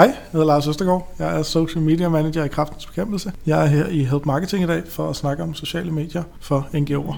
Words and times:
Hej, 0.00 0.06
jeg 0.06 0.16
hedder 0.32 0.46
Lars 0.46 0.66
Østergaard. 0.66 1.14
Jeg 1.18 1.38
er 1.38 1.42
Social 1.42 1.82
Media 1.82 2.08
Manager 2.08 2.44
i 2.44 2.48
Kraftens 2.48 2.86
Bekæmpelse. 2.86 3.32
Jeg 3.46 3.62
er 3.62 3.66
her 3.66 3.86
i 3.86 4.04
Help 4.04 4.26
Marketing 4.26 4.64
i 4.64 4.66
dag 4.66 4.82
for 4.88 5.10
at 5.10 5.16
snakke 5.16 5.42
om 5.42 5.54
sociale 5.54 5.90
medier 5.90 6.22
for 6.40 6.68
NGO'er. 6.74 7.14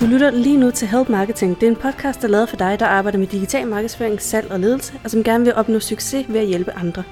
Du 0.00 0.06
lytter 0.06 0.30
lige 0.30 0.56
nu 0.56 0.70
til 0.70 0.88
Help 0.88 1.08
Marketing. 1.08 1.60
Det 1.60 1.66
er 1.66 1.70
en 1.70 1.76
podcast, 1.76 2.20
der 2.20 2.26
er 2.26 2.30
lavet 2.30 2.48
for 2.48 2.56
dig, 2.56 2.80
der 2.80 2.86
arbejder 2.86 3.18
med 3.18 3.26
digital 3.26 3.66
markedsføring, 3.68 4.22
salg 4.22 4.50
og 4.50 4.60
ledelse, 4.60 4.92
og 5.04 5.10
som 5.10 5.24
gerne 5.24 5.44
vil 5.44 5.54
opnå 5.54 5.80
succes 5.80 6.26
ved 6.28 6.40
at 6.40 6.46
hjælpe 6.46 6.72
andre. 6.72 7.02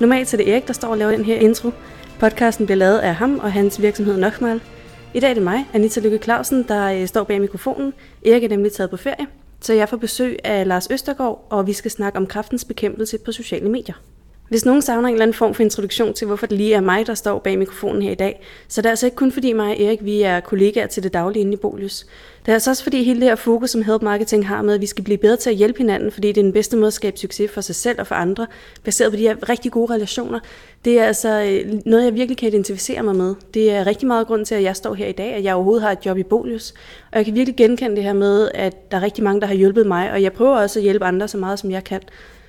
Normalt 0.00 0.34
er 0.34 0.36
det 0.36 0.52
Erik, 0.52 0.66
der 0.66 0.72
står 0.72 0.88
og 0.88 0.98
laver 0.98 1.10
den 1.10 1.24
her 1.24 1.36
intro, 1.36 1.70
Podcasten 2.18 2.66
bliver 2.66 2.76
lavet 2.76 2.98
af 2.98 3.14
ham 3.14 3.38
og 3.38 3.52
hans 3.52 3.82
virksomhed 3.82 4.16
Nokmal. 4.16 4.60
I 5.14 5.20
dag 5.20 5.30
er 5.30 5.34
det 5.34 5.42
mig, 5.42 5.66
Anita 5.72 6.00
Lykke 6.00 6.18
Clausen, 6.18 6.62
der 6.68 6.84
øh, 6.84 7.06
står 7.06 7.24
bag 7.24 7.40
mikrofonen. 7.40 7.92
Erik 8.26 8.44
er 8.44 8.48
nemlig 8.48 8.72
taget 8.72 8.90
på 8.90 8.96
ferie, 8.96 9.26
så 9.60 9.72
jeg 9.72 9.88
får 9.88 9.96
besøg 9.96 10.38
af 10.44 10.68
Lars 10.68 10.88
Østergaard, 10.90 11.46
og 11.50 11.66
vi 11.66 11.72
skal 11.72 11.90
snakke 11.90 12.18
om 12.18 12.26
kraftens 12.26 12.64
bekæmpelse 12.64 13.18
på 13.18 13.32
sociale 13.32 13.68
medier. 13.68 13.94
Hvis 14.48 14.64
nogen 14.64 14.82
savner 14.82 15.08
en 15.08 15.14
eller 15.14 15.22
anden 15.22 15.34
form 15.34 15.54
for 15.54 15.62
introduktion 15.62 16.14
til, 16.14 16.26
hvorfor 16.26 16.46
det 16.46 16.58
lige 16.58 16.74
er 16.74 16.80
mig, 16.80 17.06
der 17.06 17.14
står 17.14 17.38
bag 17.38 17.58
mikrofonen 17.58 18.02
her 18.02 18.10
i 18.10 18.14
dag, 18.14 18.40
så 18.68 18.82
det 18.82 18.86
er 18.86 18.90
altså 18.90 19.06
ikke 19.06 19.16
kun 19.16 19.32
fordi 19.32 19.52
mig 19.52 19.70
og 19.70 19.82
Erik 19.82 20.04
vi 20.04 20.22
er 20.22 20.40
kollegaer 20.40 20.86
til 20.86 21.02
det 21.02 21.12
daglige 21.12 21.40
inde 21.40 21.52
i 21.52 21.56
Bolius. 21.56 22.06
Det 22.46 22.48
er 22.48 22.54
altså 22.54 22.70
også 22.70 22.82
fordi 22.82 23.02
hele 23.04 23.20
det 23.20 23.28
her 23.28 23.34
fokus, 23.34 23.70
som 23.70 23.82
Help 23.82 24.02
Marketing 24.02 24.48
har 24.48 24.62
med, 24.62 24.74
at 24.74 24.80
vi 24.80 24.86
skal 24.86 25.04
blive 25.04 25.18
bedre 25.18 25.36
til 25.36 25.50
at 25.50 25.56
hjælpe 25.56 25.78
hinanden, 25.78 26.10
fordi 26.10 26.28
det 26.28 26.38
er 26.38 26.42
den 26.42 26.52
bedste 26.52 26.76
måde 26.76 26.86
at 26.86 26.92
skabe 26.92 27.18
succes 27.18 27.50
for 27.50 27.60
sig 27.60 27.74
selv 27.74 28.00
og 28.00 28.06
for 28.06 28.14
andre, 28.14 28.46
baseret 28.84 29.12
på 29.12 29.16
de 29.16 29.22
her 29.22 29.48
rigtig 29.48 29.72
gode 29.72 29.94
relationer. 29.94 30.40
Det 30.84 30.98
er 31.00 31.04
altså 31.04 31.28
øh, 31.28 31.80
noget, 31.86 32.04
jeg 32.04 32.14
virkelig 32.14 32.36
kan 32.36 32.48
identificere 32.48 33.02
mig 33.02 33.16
med. 33.16 33.34
Det 33.54 33.70
er 33.70 33.86
rigtig 33.86 34.06
meget 34.06 34.26
grund 34.26 34.46
til, 34.46 34.54
at 34.54 34.62
jeg 34.62 34.76
står 34.76 34.94
her 34.94 35.06
i 35.06 35.12
dag, 35.12 35.34
at 35.34 35.44
jeg 35.44 35.54
overhovedet 35.54 35.82
har 35.82 35.92
et 35.92 36.06
job 36.06 36.18
i 36.18 36.22
Bolius. 36.22 36.74
Og 37.12 37.18
jeg 37.18 37.24
kan 37.24 37.34
virkelig 37.34 37.56
genkende 37.56 37.96
det 37.96 38.04
her 38.04 38.12
med, 38.12 38.50
at 38.54 38.90
der 38.90 38.96
er 38.96 39.02
rigtig 39.02 39.24
mange, 39.24 39.40
der 39.40 39.46
har 39.46 39.54
hjulpet 39.54 39.86
mig, 39.86 40.12
og 40.12 40.22
jeg 40.22 40.32
prøver 40.32 40.56
også 40.56 40.78
at 40.78 40.82
hjælpe 40.82 41.04
andre 41.04 41.28
så 41.28 41.38
meget, 41.38 41.58
som 41.58 41.70
jeg 41.70 41.84
kan. 41.84 42.00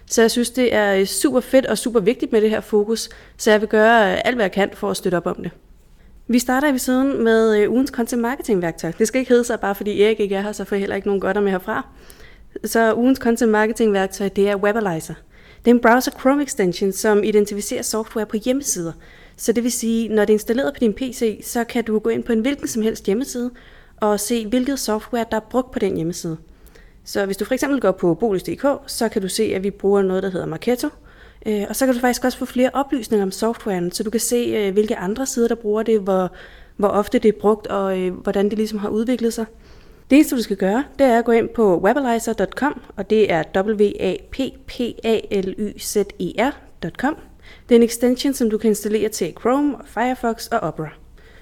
Så 0.08 0.22
jeg 0.22 0.32
synes, 0.32 0.50
det 0.50 0.74
er 0.74 0.96
øh, 0.96 1.06
super 1.06 1.40
fedt 1.40 1.66
og 1.66 1.78
super 1.78 2.00
vigtigt 2.00 2.32
med 2.32 2.42
det 2.42 2.50
her 2.50 2.62
fokus, 2.62 3.10
så 3.38 3.52
jeg 3.52 3.62
vil 3.62 3.70
gøre 3.70 4.12
øh, 4.12 4.22
alt, 4.26 4.36
hvad 4.36 4.46
jeg 4.46 4.52
kan 4.52 4.70
for 4.74 4.92
at 4.92 4.98
støtte 4.98 5.16
op 5.16 5.28
om 5.28 5.36
det. 5.36 5.52
Vi 6.28 6.40
starter 6.40 6.70
episoden 6.70 7.24
med 7.24 7.58
øh, 7.58 7.72
ugens 7.72 7.90
content 7.90 8.22
marketing 8.22 8.62
værktøj. 8.62 8.92
Det 9.00 9.08
skal 9.08 9.20
ikke 9.20 9.30
hedde 9.30 9.44
sig 9.44 9.60
bare 9.60 9.76
fordi 9.76 10.02
Erik 10.04 10.20
ikke 10.20 10.36
er 10.36 10.42
her, 10.42 10.52
så 10.52 10.64
får 10.64 10.76
jeg 10.76 10.82
heller 10.82 10.96
ikke 10.96 11.08
nogen 11.08 11.22
godter 11.22 11.42
med 11.42 11.52
herfra. 11.52 11.88
Så 12.66 12.94
ugens 12.96 13.20
content 13.20 13.52
marketing 13.52 13.94
værktøj, 13.94 14.30
det 14.30 14.50
er 14.50 14.56
Webalizer. 14.56 15.14
Det 15.66 15.72
er 15.72 15.76
en 15.76 15.82
browser 15.82 16.12
Chrome 16.20 16.44
extension, 16.44 16.92
som 16.92 17.24
identificerer 17.24 17.82
software 17.82 18.26
på 18.26 18.38
hjemmesider. 18.46 18.92
Så 19.38 19.52
det 19.52 19.64
vil 19.64 19.72
sige, 19.72 20.10
når 20.10 20.22
det 20.22 20.30
er 20.30 20.36
installeret 20.36 20.74
på 20.74 20.80
din 20.80 20.94
PC, 20.94 21.42
så 21.44 21.64
kan 21.64 21.84
du 21.84 22.00
gå 22.00 22.10
ind 22.10 22.24
på 22.24 22.32
en 22.32 22.40
hvilken 22.40 22.68
som 22.68 22.82
helst 22.82 23.06
hjemmeside 23.06 23.52
og 23.98 24.20
se, 24.20 24.48
hvilket 24.48 24.80
software, 24.80 25.26
der 25.32 25.38
er 25.38 25.42
brugt 25.50 25.72
på 25.72 25.80
den 25.80 25.96
hjemmeside. 25.96 26.38
Så 27.06 27.26
hvis 27.26 27.38
du 27.38 27.46
for 27.46 27.54
eksempel 27.54 27.82
går 27.82 27.92
på 27.92 28.14
bolig.dk, 28.14 28.66
så 28.88 29.10
kan 29.10 29.22
du 29.22 29.30
se, 29.30 29.44
at 29.44 29.64
vi 29.64 29.72
bruger 29.72 30.02
noget, 30.02 30.24
der 30.24 30.30
hedder 30.30 30.46
Marketo. 30.46 30.90
Øh, 31.46 31.66
og 31.70 31.76
så 31.76 31.86
kan 31.86 31.96
du 31.96 32.02
faktisk 32.02 32.26
også 32.26 32.38
få 32.38 32.46
flere 32.46 32.70
oplysninger 32.74 33.26
om 33.26 33.32
softwaren, 33.32 33.92
så 33.92 34.04
du 34.04 34.10
kan 34.10 34.20
se, 34.20 34.36
øh, 34.36 34.74
hvilke 34.74 34.96
andre 34.96 35.26
sider, 35.26 35.48
der 35.48 35.56
bruger 35.56 35.84
det, 35.84 36.00
hvor, 36.00 36.32
hvor 36.78 36.88
ofte 36.88 37.20
det 37.20 37.30
er 37.30 37.40
brugt, 37.40 37.68
og 37.68 38.00
øh, 38.00 38.14
hvordan 38.14 38.50
det 38.50 38.58
ligesom 38.58 38.80
har 38.80 38.90
udviklet 38.90 39.34
sig. 39.34 39.46
Det 40.10 40.16
eneste, 40.16 40.36
du 40.36 40.42
skal 40.42 40.58
gøre, 40.58 40.84
det 41.00 41.06
er 41.06 41.20
at 41.20 41.26
gå 41.26 41.32
ind 41.32 41.50
på 41.50 41.80
webalizer.com, 41.80 42.82
og 42.96 43.10
det 43.10 43.32
er 43.32 43.44
w 43.56 43.92
a 44.00 44.16
p 44.32 44.40
p 44.68 44.80
a 45.04 45.20
l 45.32 45.56
y 45.58 45.80
z 45.80 45.98
e 46.20 46.34
r.com. 46.40 47.18
Det 47.70 47.76
er 47.76 47.80
en 47.80 47.84
extension, 47.84 48.34
som 48.34 48.50
du 48.50 48.58
kan 48.58 48.70
installere 48.70 49.10
til 49.10 49.34
Chrome, 49.40 49.76
Firefox 49.86 50.48
og 50.48 50.60
Opera. 50.60 50.90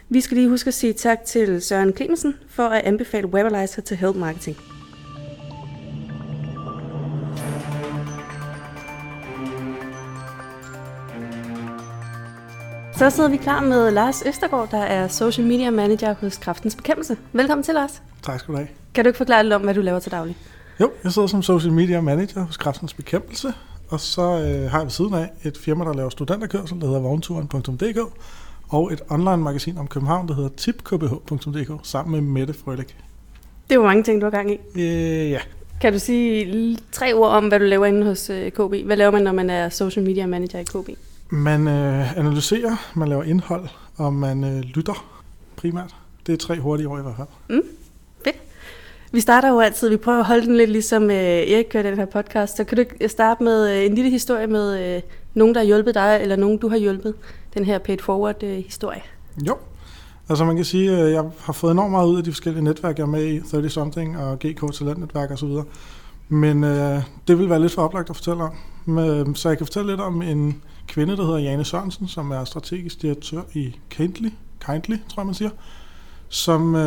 Vi 0.09 0.21
skal 0.21 0.37
lige 0.37 0.49
huske 0.49 0.67
at 0.67 0.73
sige 0.73 0.93
tak 0.93 1.25
til 1.25 1.61
Søren 1.61 1.95
Clemensen 1.95 2.35
for 2.49 2.63
at 2.63 2.83
anbefale 2.83 3.27
Webalizer 3.27 3.81
til 3.81 3.97
Help 3.97 4.15
Marketing. 4.15 4.57
Så 12.97 13.09
sidder 13.09 13.29
vi 13.29 13.37
klar 13.37 13.61
med 13.61 13.91
Lars 13.91 14.23
Østergaard, 14.25 14.71
der 14.71 14.77
er 14.77 15.07
Social 15.07 15.47
Media 15.47 15.71
Manager 15.71 16.13
hos 16.13 16.37
Kraftens 16.37 16.75
Bekæmpelse. 16.75 17.17
Velkommen 17.33 17.63
til, 17.63 17.73
Lars. 17.73 18.01
Tak 18.21 18.39
skal 18.39 18.51
du 18.51 18.57
have. 18.57 18.67
Kan 18.93 19.03
du 19.03 19.07
ikke 19.09 19.17
forklare 19.17 19.43
lidt 19.43 19.53
om, 19.53 19.61
hvad 19.61 19.73
du 19.73 19.81
laver 19.81 19.99
til 19.99 20.11
daglig? 20.11 20.37
Jo, 20.79 20.91
jeg 21.03 21.11
sidder 21.11 21.27
som 21.27 21.41
Social 21.41 21.73
Media 21.73 22.01
Manager 22.01 22.41
hos 22.45 22.57
Kraftens 22.57 22.93
Bekæmpelse, 22.93 23.53
og 23.89 23.99
så 23.99 24.21
øh, 24.21 24.71
har 24.71 24.77
jeg 24.77 24.85
ved 24.85 24.89
siden 24.89 25.13
af 25.13 25.29
et 25.43 25.57
firma, 25.57 25.85
der 25.85 25.93
laver 25.93 26.09
studenterkørsel, 26.09 26.81
der 26.81 26.87
hedder 26.87 27.01
vognturen.dk, 27.01 27.99
og 28.69 28.93
et 28.93 29.01
online 29.09 29.37
magasin 29.37 29.77
om 29.77 29.87
København, 29.87 30.27
der 30.27 30.35
hedder 30.35 30.49
tipkbh.dk, 30.57 31.71
sammen 31.83 32.11
med 32.11 32.21
Mette 32.21 32.53
Frølik. 32.53 32.97
Det 33.69 33.75
er 33.75 33.75
jo 33.75 33.83
mange 33.83 34.03
ting, 34.03 34.21
du 34.21 34.25
har 34.25 34.31
gang 34.31 34.51
i. 34.51 34.57
Øh, 34.75 35.31
ja. 35.31 35.39
Kan 35.81 35.93
du 35.93 35.99
sige 35.99 36.77
tre 36.91 37.13
ord 37.13 37.29
om, 37.29 37.47
hvad 37.47 37.59
du 37.59 37.65
laver 37.65 37.85
inde 37.85 38.05
hos 38.05 38.29
øh, 38.29 38.51
KB? 38.51 38.85
Hvad 38.85 38.97
laver 38.97 39.11
man, 39.11 39.21
når 39.21 39.31
man 39.31 39.49
er 39.49 39.69
Social 39.69 40.05
Media 40.05 40.25
Manager 40.25 40.59
i 40.59 40.63
KB? 40.63 40.89
Man 41.33 41.67
øh, 41.67 42.17
analyserer, 42.17 42.91
man 42.95 43.07
laver 43.07 43.23
indhold, 43.23 43.67
og 43.97 44.13
man 44.13 44.43
øh, 44.43 44.59
lytter 44.59 45.05
primært. 45.55 45.95
Det 46.27 46.33
er 46.33 46.37
tre 46.37 46.59
hurtige 46.59 46.87
ord 46.87 46.99
i 46.99 47.01
hvert 47.01 47.15
fald. 47.15 47.27
Mm, 47.49 47.67
fedt. 48.23 48.35
Vi 49.11 49.19
starter 49.19 49.49
jo 49.49 49.59
altid, 49.59 49.89
vi 49.89 49.97
prøver 49.97 50.19
at 50.19 50.25
holde 50.25 50.45
den 50.45 50.57
lidt 50.57 50.69
ligesom 50.69 51.03
øh, 51.03 51.17
Erik 51.17 51.65
kører 51.69 51.83
den 51.83 51.95
her 51.95 52.05
podcast. 52.05 52.57
Så 52.57 52.63
kan 52.63 52.77
du 52.77 53.07
starte 53.07 53.43
med 53.43 53.77
øh, 53.77 53.85
en 53.85 53.95
lille 53.95 54.11
historie 54.11 54.47
med 54.47 54.95
øh, 54.95 55.01
nogen, 55.33 55.55
der 55.55 55.61
har 55.61 55.65
hjulpet 55.65 55.95
dig, 55.95 56.19
eller 56.21 56.35
nogen, 56.35 56.57
du 56.57 56.69
har 56.69 56.77
hjulpet. 56.77 57.15
Den 57.53 57.65
her 57.65 57.77
paid 57.77 57.97
forward 57.99 58.43
øh, 58.43 58.57
historie. 58.57 59.01
Jo. 59.47 59.57
Altså 60.29 60.45
man 60.45 60.55
kan 60.55 60.65
sige, 60.65 60.91
at 60.91 61.11
jeg 61.11 61.23
har 61.39 61.53
fået 61.53 61.71
enormt 61.71 61.91
meget 61.91 62.07
ud 62.07 62.17
af 62.17 62.23
de 62.23 62.31
forskellige 62.31 62.63
netværk, 62.63 62.97
jeg 62.97 63.03
er 63.03 63.07
med 63.07 63.25
i, 63.25 63.41
30 63.49 63.69
Something 63.69 64.17
og 64.17 64.39
GK 64.39 64.73
Talentnetværk 64.73 65.31
osv. 65.31 65.49
Men 66.29 66.63
øh, 66.63 67.01
det 67.27 67.39
vil 67.39 67.49
være 67.49 67.61
lidt 67.61 67.73
for 67.73 67.81
oplagt 67.81 68.09
at 68.09 68.15
fortælle 68.15 68.43
om. 68.43 68.53
Men, 68.85 69.35
så 69.35 69.49
jeg 69.49 69.57
kan 69.57 69.67
fortælle 69.67 69.91
lidt 69.91 70.01
om 70.01 70.21
en 70.21 70.61
kvinde, 70.87 71.17
der 71.17 71.25
hedder 71.25 71.39
Jane 71.39 71.65
Sørensen, 71.65 72.07
som 72.07 72.31
er 72.31 72.43
strategisk 72.43 73.01
direktør 73.01 73.41
i 73.53 73.75
Kindly, 73.89 74.29
Kindly 74.65 74.95
tror 75.09 75.21
jeg 75.21 75.25
man 75.25 75.35
siger, 75.35 75.49
som 76.29 76.75
øh, 76.75 76.81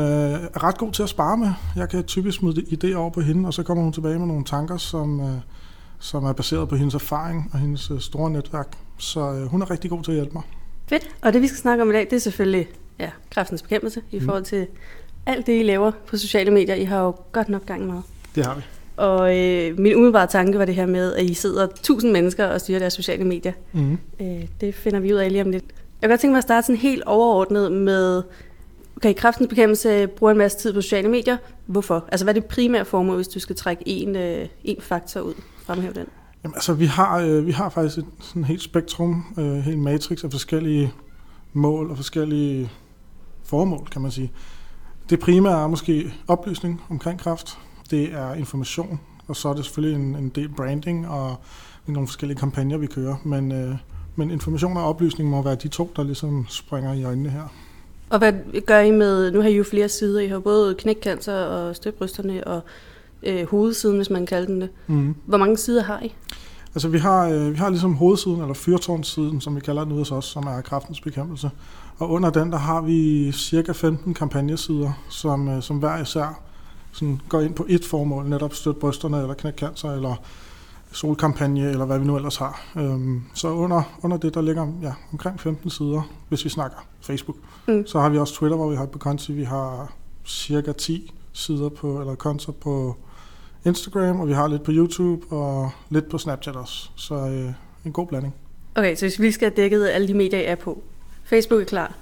er 0.55 0.65
ret 0.65 0.79
god 0.79 0.93
til 0.93 1.03
at 1.03 1.09
spare 1.09 1.37
med. 1.37 1.49
Jeg 1.77 1.89
kan 1.89 2.05
typisk 2.05 2.39
smide 2.39 2.63
idéer 2.63 2.95
over 2.95 3.11
på 3.11 3.21
hende, 3.21 3.47
og 3.47 3.55
så 3.55 3.63
kommer 3.63 3.85
hun 3.85 3.93
tilbage 3.93 4.19
med 4.19 4.27
nogle 4.27 4.45
tanker, 4.45 4.77
som, 4.77 5.21
øh, 5.21 5.37
som 5.99 6.25
er 6.25 6.33
baseret 6.33 6.69
på 6.69 6.77
hendes 6.77 6.95
erfaring 6.95 7.51
og 7.53 7.59
hendes 7.59 7.91
øh, 7.91 8.01
store 8.01 8.31
netværk. 8.31 8.77
Så 8.99 9.33
øh, 9.33 9.47
hun 9.47 9.63
er 9.63 9.71
rigtig 9.71 9.91
god 9.91 10.03
til 10.03 10.11
at 10.11 10.17
hjælpe 10.17 10.33
mig. 10.33 10.43
Fedt. 10.87 11.09
Og 11.23 11.33
det 11.33 11.43
vi 11.43 11.47
skal 11.47 11.59
snakke 11.59 11.83
om 11.83 11.91
i 11.91 11.93
dag, 11.93 12.07
det 12.11 12.13
er 12.13 12.21
selvfølgelig 12.21 12.69
ja, 12.99 13.11
kræftens 13.31 13.63
bekæmpelse 13.63 14.03
i 14.11 14.19
mm. 14.19 14.25
forhold 14.25 14.45
til 14.45 14.67
alt 15.27 15.47
det, 15.47 15.61
I 15.61 15.63
laver 15.63 15.93
på 16.07 16.17
sociale 16.17 16.51
medier. 16.51 16.75
I 16.75 16.85
har 16.85 17.01
jo 17.01 17.15
godt 17.33 17.49
nok 17.49 17.67
gang 17.67 17.87
med. 17.87 18.03
Det 18.35 18.47
har 18.47 18.55
vi. 18.55 18.63
Og 18.97 19.39
øh, 19.39 19.79
min 19.79 19.95
umiddelbare 19.95 20.27
tanke 20.27 20.59
var 20.59 20.65
det 20.65 20.75
her 20.75 20.87
med, 20.87 21.15
at 21.15 21.25
I 21.25 21.35
sidder 21.35 21.67
tusind 21.83 22.13
mennesker 22.13 22.47
og 22.47 22.61
styrer 22.61 22.79
deres 22.79 22.93
sociale 22.93 23.25
medier. 23.25 23.53
Mm. 23.73 23.99
Øh, 24.21 24.27
det 24.61 24.75
finder 24.75 25.01
vi 25.01 25.13
ud 25.13 25.19
af 25.19 25.33
lige 25.33 25.43
om 25.43 25.51
lidt. 25.51 25.65
Jeg 26.03 26.09
kan 26.09 26.11
godt 26.11 26.21
tænke 26.21 26.33
mig 26.33 26.39
at 26.39 26.45
starte 26.45 26.67
sådan 26.67 26.81
helt 26.81 27.03
overordnet 27.05 27.73
med, 27.73 28.23
okay, 28.97 29.15
kraftens 29.15 29.49
bekæmpelse 29.49 30.07
bruger 30.07 30.31
en 30.31 30.39
masse 30.39 30.59
tid 30.59 30.73
på 30.73 30.81
sociale 30.81 31.09
medier. 31.09 31.37
Hvorfor? 31.67 32.05
Altså 32.13 32.25
hvad 32.25 32.37
er 32.37 32.41
det 32.41 32.49
primære 32.49 32.85
formål, 32.85 33.17
hvis 33.17 33.29
du 33.29 33.39
skal 33.39 33.57
trække 33.57 33.83
en, 33.87 34.17
øh, 34.17 34.47
en 34.65 34.77
faktor 34.81 35.21
ud? 35.21 35.35
Fremhæv 35.67 35.95
den. 35.95 36.07
Jamen 36.45 36.55
altså, 36.55 36.75
vi 36.75 36.87
har, 36.87 37.19
øh, 37.19 37.47
vi 37.47 37.53
har 37.53 37.69
faktisk 37.69 37.99
et 37.99 38.07
sådan 38.21 38.45
helt 38.45 38.63
spektrum, 38.63 39.25
øh, 39.39 39.55
helt 39.55 39.79
matrix 39.79 40.25
af 40.25 40.31
forskellige 40.31 40.93
mål 41.53 41.91
og 41.91 41.97
forskellige 41.97 42.71
formål, 43.45 43.87
kan 43.91 44.03
man 44.03 44.11
sige. 44.11 44.33
Det 45.11 45.21
primære 45.21 45.63
er 45.63 45.67
måske 45.67 46.13
oplysning 46.29 46.83
omkring 46.91 47.21
kraft 47.21 47.59
det 47.87 48.13
er 48.13 48.35
information, 48.35 49.01
og 49.29 49.37
så 49.37 49.49
er 49.49 49.55
det 49.55 49.65
selvfølgelig 49.65 50.01
en, 50.01 50.17
en 50.17 50.29
del 50.29 50.49
branding 50.49 51.09
og 51.09 51.37
nogle 51.87 52.09
forskellige 52.09 52.39
kampagner, 52.39 52.79
vi 52.79 52.87
kører. 52.87 53.17
Men, 53.25 53.53
øh, 53.53 53.75
men 54.17 54.31
information 54.31 54.77
og 54.77 54.85
oplysning 54.85 55.31
må 55.31 55.43
være 55.43 55.55
de 55.55 55.69
to, 55.69 55.91
der 55.97 56.03
ligesom 56.03 56.47
springer 56.49 56.93
i 56.93 57.05
øjnene 57.05 57.31
her. 57.31 57.53
Og 58.11 58.19
hvad 58.19 58.33
gør 58.67 58.81
I 58.81 58.91
med, 58.91 59.33
nu 59.33 59.41
har 59.41 59.49
I 59.49 59.57
jo 59.57 59.65
flere 59.65 59.89
sider, 59.89 60.21
I 60.21 60.27
har 60.27 60.39
både 60.39 60.75
knækcancer 60.75 61.35
og 61.35 61.77
støtbrysterne 61.77 62.47
og 62.47 62.61
øh, 63.23 63.49
hovedsiden, 63.49 63.97
hvis 63.97 64.11
man 64.11 64.27
kalder 64.27 64.47
den 64.47 64.61
det. 64.61 64.69
Mm. 64.87 65.15
Hvor 65.25 65.39
mange 65.39 65.57
sider 65.57 65.83
har 65.83 66.01
I? 66.03 66.15
Altså 66.75 66.89
vi 66.89 66.99
har, 66.99 67.29
øh, 67.29 67.53
vi 67.53 67.57
har 67.57 67.71
ligesom 67.71 67.95
hovedsiden, 67.95 68.41
eller 68.41 68.55
fyrtårnssiden, 68.55 69.41
som 69.41 69.57
vi 69.57 69.61
kalder 69.61 69.85
den 69.85 69.93
ude 69.93 70.01
hos 70.01 70.13
os, 70.13 70.25
som 70.25 70.45
er 70.45 70.61
kraftens 70.61 71.01
bekæmpelse. 71.01 71.51
Og 71.99 72.11
under 72.11 72.31
den, 72.31 72.53
der 72.53 72.59
har 72.59 72.81
vi 72.81 73.33
cirka 73.33 73.73
15 73.73 74.15
kampagnesider, 74.15 74.93
som, 75.09 75.49
øh, 75.49 75.63
som 75.63 75.77
hver 75.77 76.03
især 76.03 76.46
sådan 76.97 77.21
går 77.29 77.41
ind 77.41 77.55
på 77.55 77.67
et 77.69 77.85
formål, 77.85 78.29
netop 78.29 78.55
støtte 78.55 78.81
brysterne, 78.81 79.21
eller 79.21 79.35
knækcancer, 79.35 79.93
eller 79.93 80.15
solkampagne, 80.93 81.71
eller 81.71 81.85
hvad 81.85 81.99
vi 81.99 82.05
nu 82.05 82.17
ellers 82.17 82.37
har. 82.37 82.67
Øhm, 82.77 83.23
så 83.35 83.49
under, 83.49 83.83
under 84.03 84.17
det, 84.17 84.35
der 84.35 84.41
ligger 84.41 84.73
ja, 84.83 84.93
omkring 85.13 85.41
15 85.41 85.71
sider, 85.71 86.11
hvis 86.29 86.45
vi 86.45 86.51
snakker 86.51 86.77
Facebook. 87.01 87.37
Mm. 87.69 87.87
Så 87.87 88.01
har 88.01 88.09
vi 88.09 88.19
også 88.19 88.35
Twitter, 88.35 88.57
hvor 88.57 88.71
vi 88.71 88.77
har 88.77 88.87
på 88.87 88.99
konti, 88.99 89.33
vi 89.33 89.45
har 89.45 89.93
cirka 90.27 90.73
10 90.73 91.13
sider 91.33 91.69
på, 91.69 92.01
eller 92.01 92.15
konto 92.15 92.53
på 92.53 92.97
Instagram, 93.65 94.21
og 94.21 94.29
vi 94.29 94.33
har 94.33 94.49
lidt 94.49 94.63
på 94.63 94.71
YouTube, 94.75 95.27
og 95.37 95.71
lidt 95.91 96.11
på 96.11 96.19
Snapchat 96.19 96.57
også. 96.57 96.91
Så 96.97 97.15
øh, 97.15 97.53
en 97.85 97.93
god 97.93 98.07
blanding. 98.07 98.35
Okay, 98.75 98.97
så 98.97 99.05
hvis 99.05 99.21
vi 99.21 99.31
skal 99.31 99.51
have 99.51 99.63
dækket 99.63 99.89
alle 99.89 100.09
de 100.09 100.15
medier, 100.15 100.41
jeg 100.41 100.51
er 100.51 100.55
på, 100.55 100.83
Facebook 101.25 101.61
er 101.61 101.65
klar. 101.65 101.95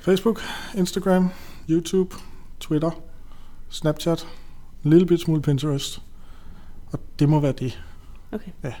Facebook, 0.00 0.42
Instagram, 0.74 1.28
YouTube, 1.70 2.16
Twitter, 2.60 2.90
Snapchat, 3.68 4.26
en 4.84 4.90
lille 4.90 5.06
bit 5.06 5.20
smule 5.20 5.42
Pinterest. 5.42 6.02
Og 6.92 6.98
det 7.18 7.28
må 7.28 7.40
være 7.40 7.52
det. 7.52 7.80
Okay. 8.32 8.50
Ja. 8.64 8.72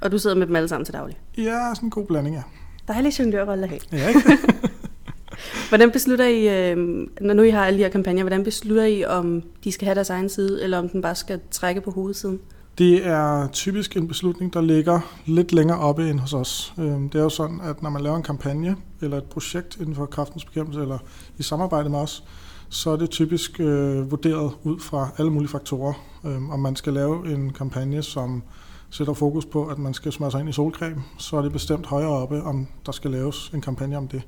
Og 0.00 0.12
du 0.12 0.18
sidder 0.18 0.36
med 0.36 0.46
dem 0.46 0.56
alle 0.56 0.68
sammen 0.68 0.84
til 0.84 0.94
daglig. 0.94 1.16
Ja, 1.38 1.74
sådan 1.74 1.86
en 1.86 1.90
god 1.90 2.06
blanding, 2.06 2.36
ja. 2.36 2.42
Dejlig 2.88 3.18
jonglørrolle 3.18 3.62
at 3.62 3.68
have. 3.68 3.80
Ja, 3.92 4.08
ikke? 4.08 4.20
Hvordan 5.68 5.90
beslutter 5.90 6.26
I, 6.26 6.70
øh, 6.70 6.76
når 7.20 7.34
nu 7.34 7.42
I 7.42 7.50
har 7.50 7.64
alle 7.64 7.78
de 7.78 7.82
her 7.82 7.90
kampagner, 7.90 8.22
hvordan 8.22 8.44
beslutter 8.44 8.84
I, 8.84 9.04
om 9.04 9.42
de 9.64 9.72
skal 9.72 9.84
have 9.86 9.94
deres 9.94 10.10
egen 10.10 10.28
side, 10.28 10.62
eller 10.62 10.78
om 10.78 10.88
den 10.88 11.02
bare 11.02 11.14
skal 11.14 11.40
trække 11.50 11.80
på 11.80 11.90
hovedsiden? 11.90 12.40
Det 12.78 13.06
er 13.06 13.48
typisk 13.48 13.96
en 13.96 14.08
beslutning, 14.08 14.52
der 14.52 14.60
ligger 14.60 15.00
lidt 15.26 15.52
længere 15.52 15.78
oppe 15.78 16.10
end 16.10 16.20
hos 16.20 16.32
os. 16.32 16.74
Øhm, 16.78 17.10
Det 17.10 17.18
er 17.18 17.22
jo 17.22 17.28
sådan, 17.28 17.60
at 17.60 17.82
når 17.82 17.90
man 17.90 18.02
laver 18.02 18.16
en 18.16 18.22
kampagne 18.22 18.76
eller 19.00 19.16
et 19.16 19.24
projekt 19.24 19.76
inden 19.80 19.94
for 19.94 20.06
kraftens 20.06 20.44
bekæmpelse 20.44 20.80
eller 20.80 20.98
i 21.38 21.42
samarbejde 21.42 21.88
med 21.88 21.98
os, 21.98 22.24
så 22.68 22.90
er 22.90 22.96
det 22.96 23.10
typisk 23.10 23.60
øh, 23.60 24.10
vurderet 24.10 24.52
ud 24.62 24.80
fra 24.80 25.08
alle 25.18 25.32
mulige 25.32 25.48
faktorer. 25.48 25.92
Øh, 26.24 26.50
Om 26.50 26.60
man 26.60 26.76
skal 26.76 26.92
lave 26.92 27.34
en 27.34 27.52
kampagne, 27.52 28.02
som 28.02 28.42
sætter 28.90 29.14
fokus 29.14 29.46
på, 29.46 29.66
at 29.66 29.78
man 29.78 29.94
skal 29.94 30.12
smøre 30.12 30.30
sig 30.30 30.40
ind 30.40 30.48
i 30.48 30.52
solcreme, 30.52 31.02
så 31.18 31.36
er 31.36 31.42
det 31.42 31.52
bestemt 31.52 31.86
højere 31.86 32.10
oppe, 32.10 32.42
om 32.42 32.66
der 32.86 32.92
skal 32.92 33.10
laves 33.10 33.50
en 33.54 33.60
kampagne 33.60 33.96
om 33.96 34.08
det. 34.08 34.22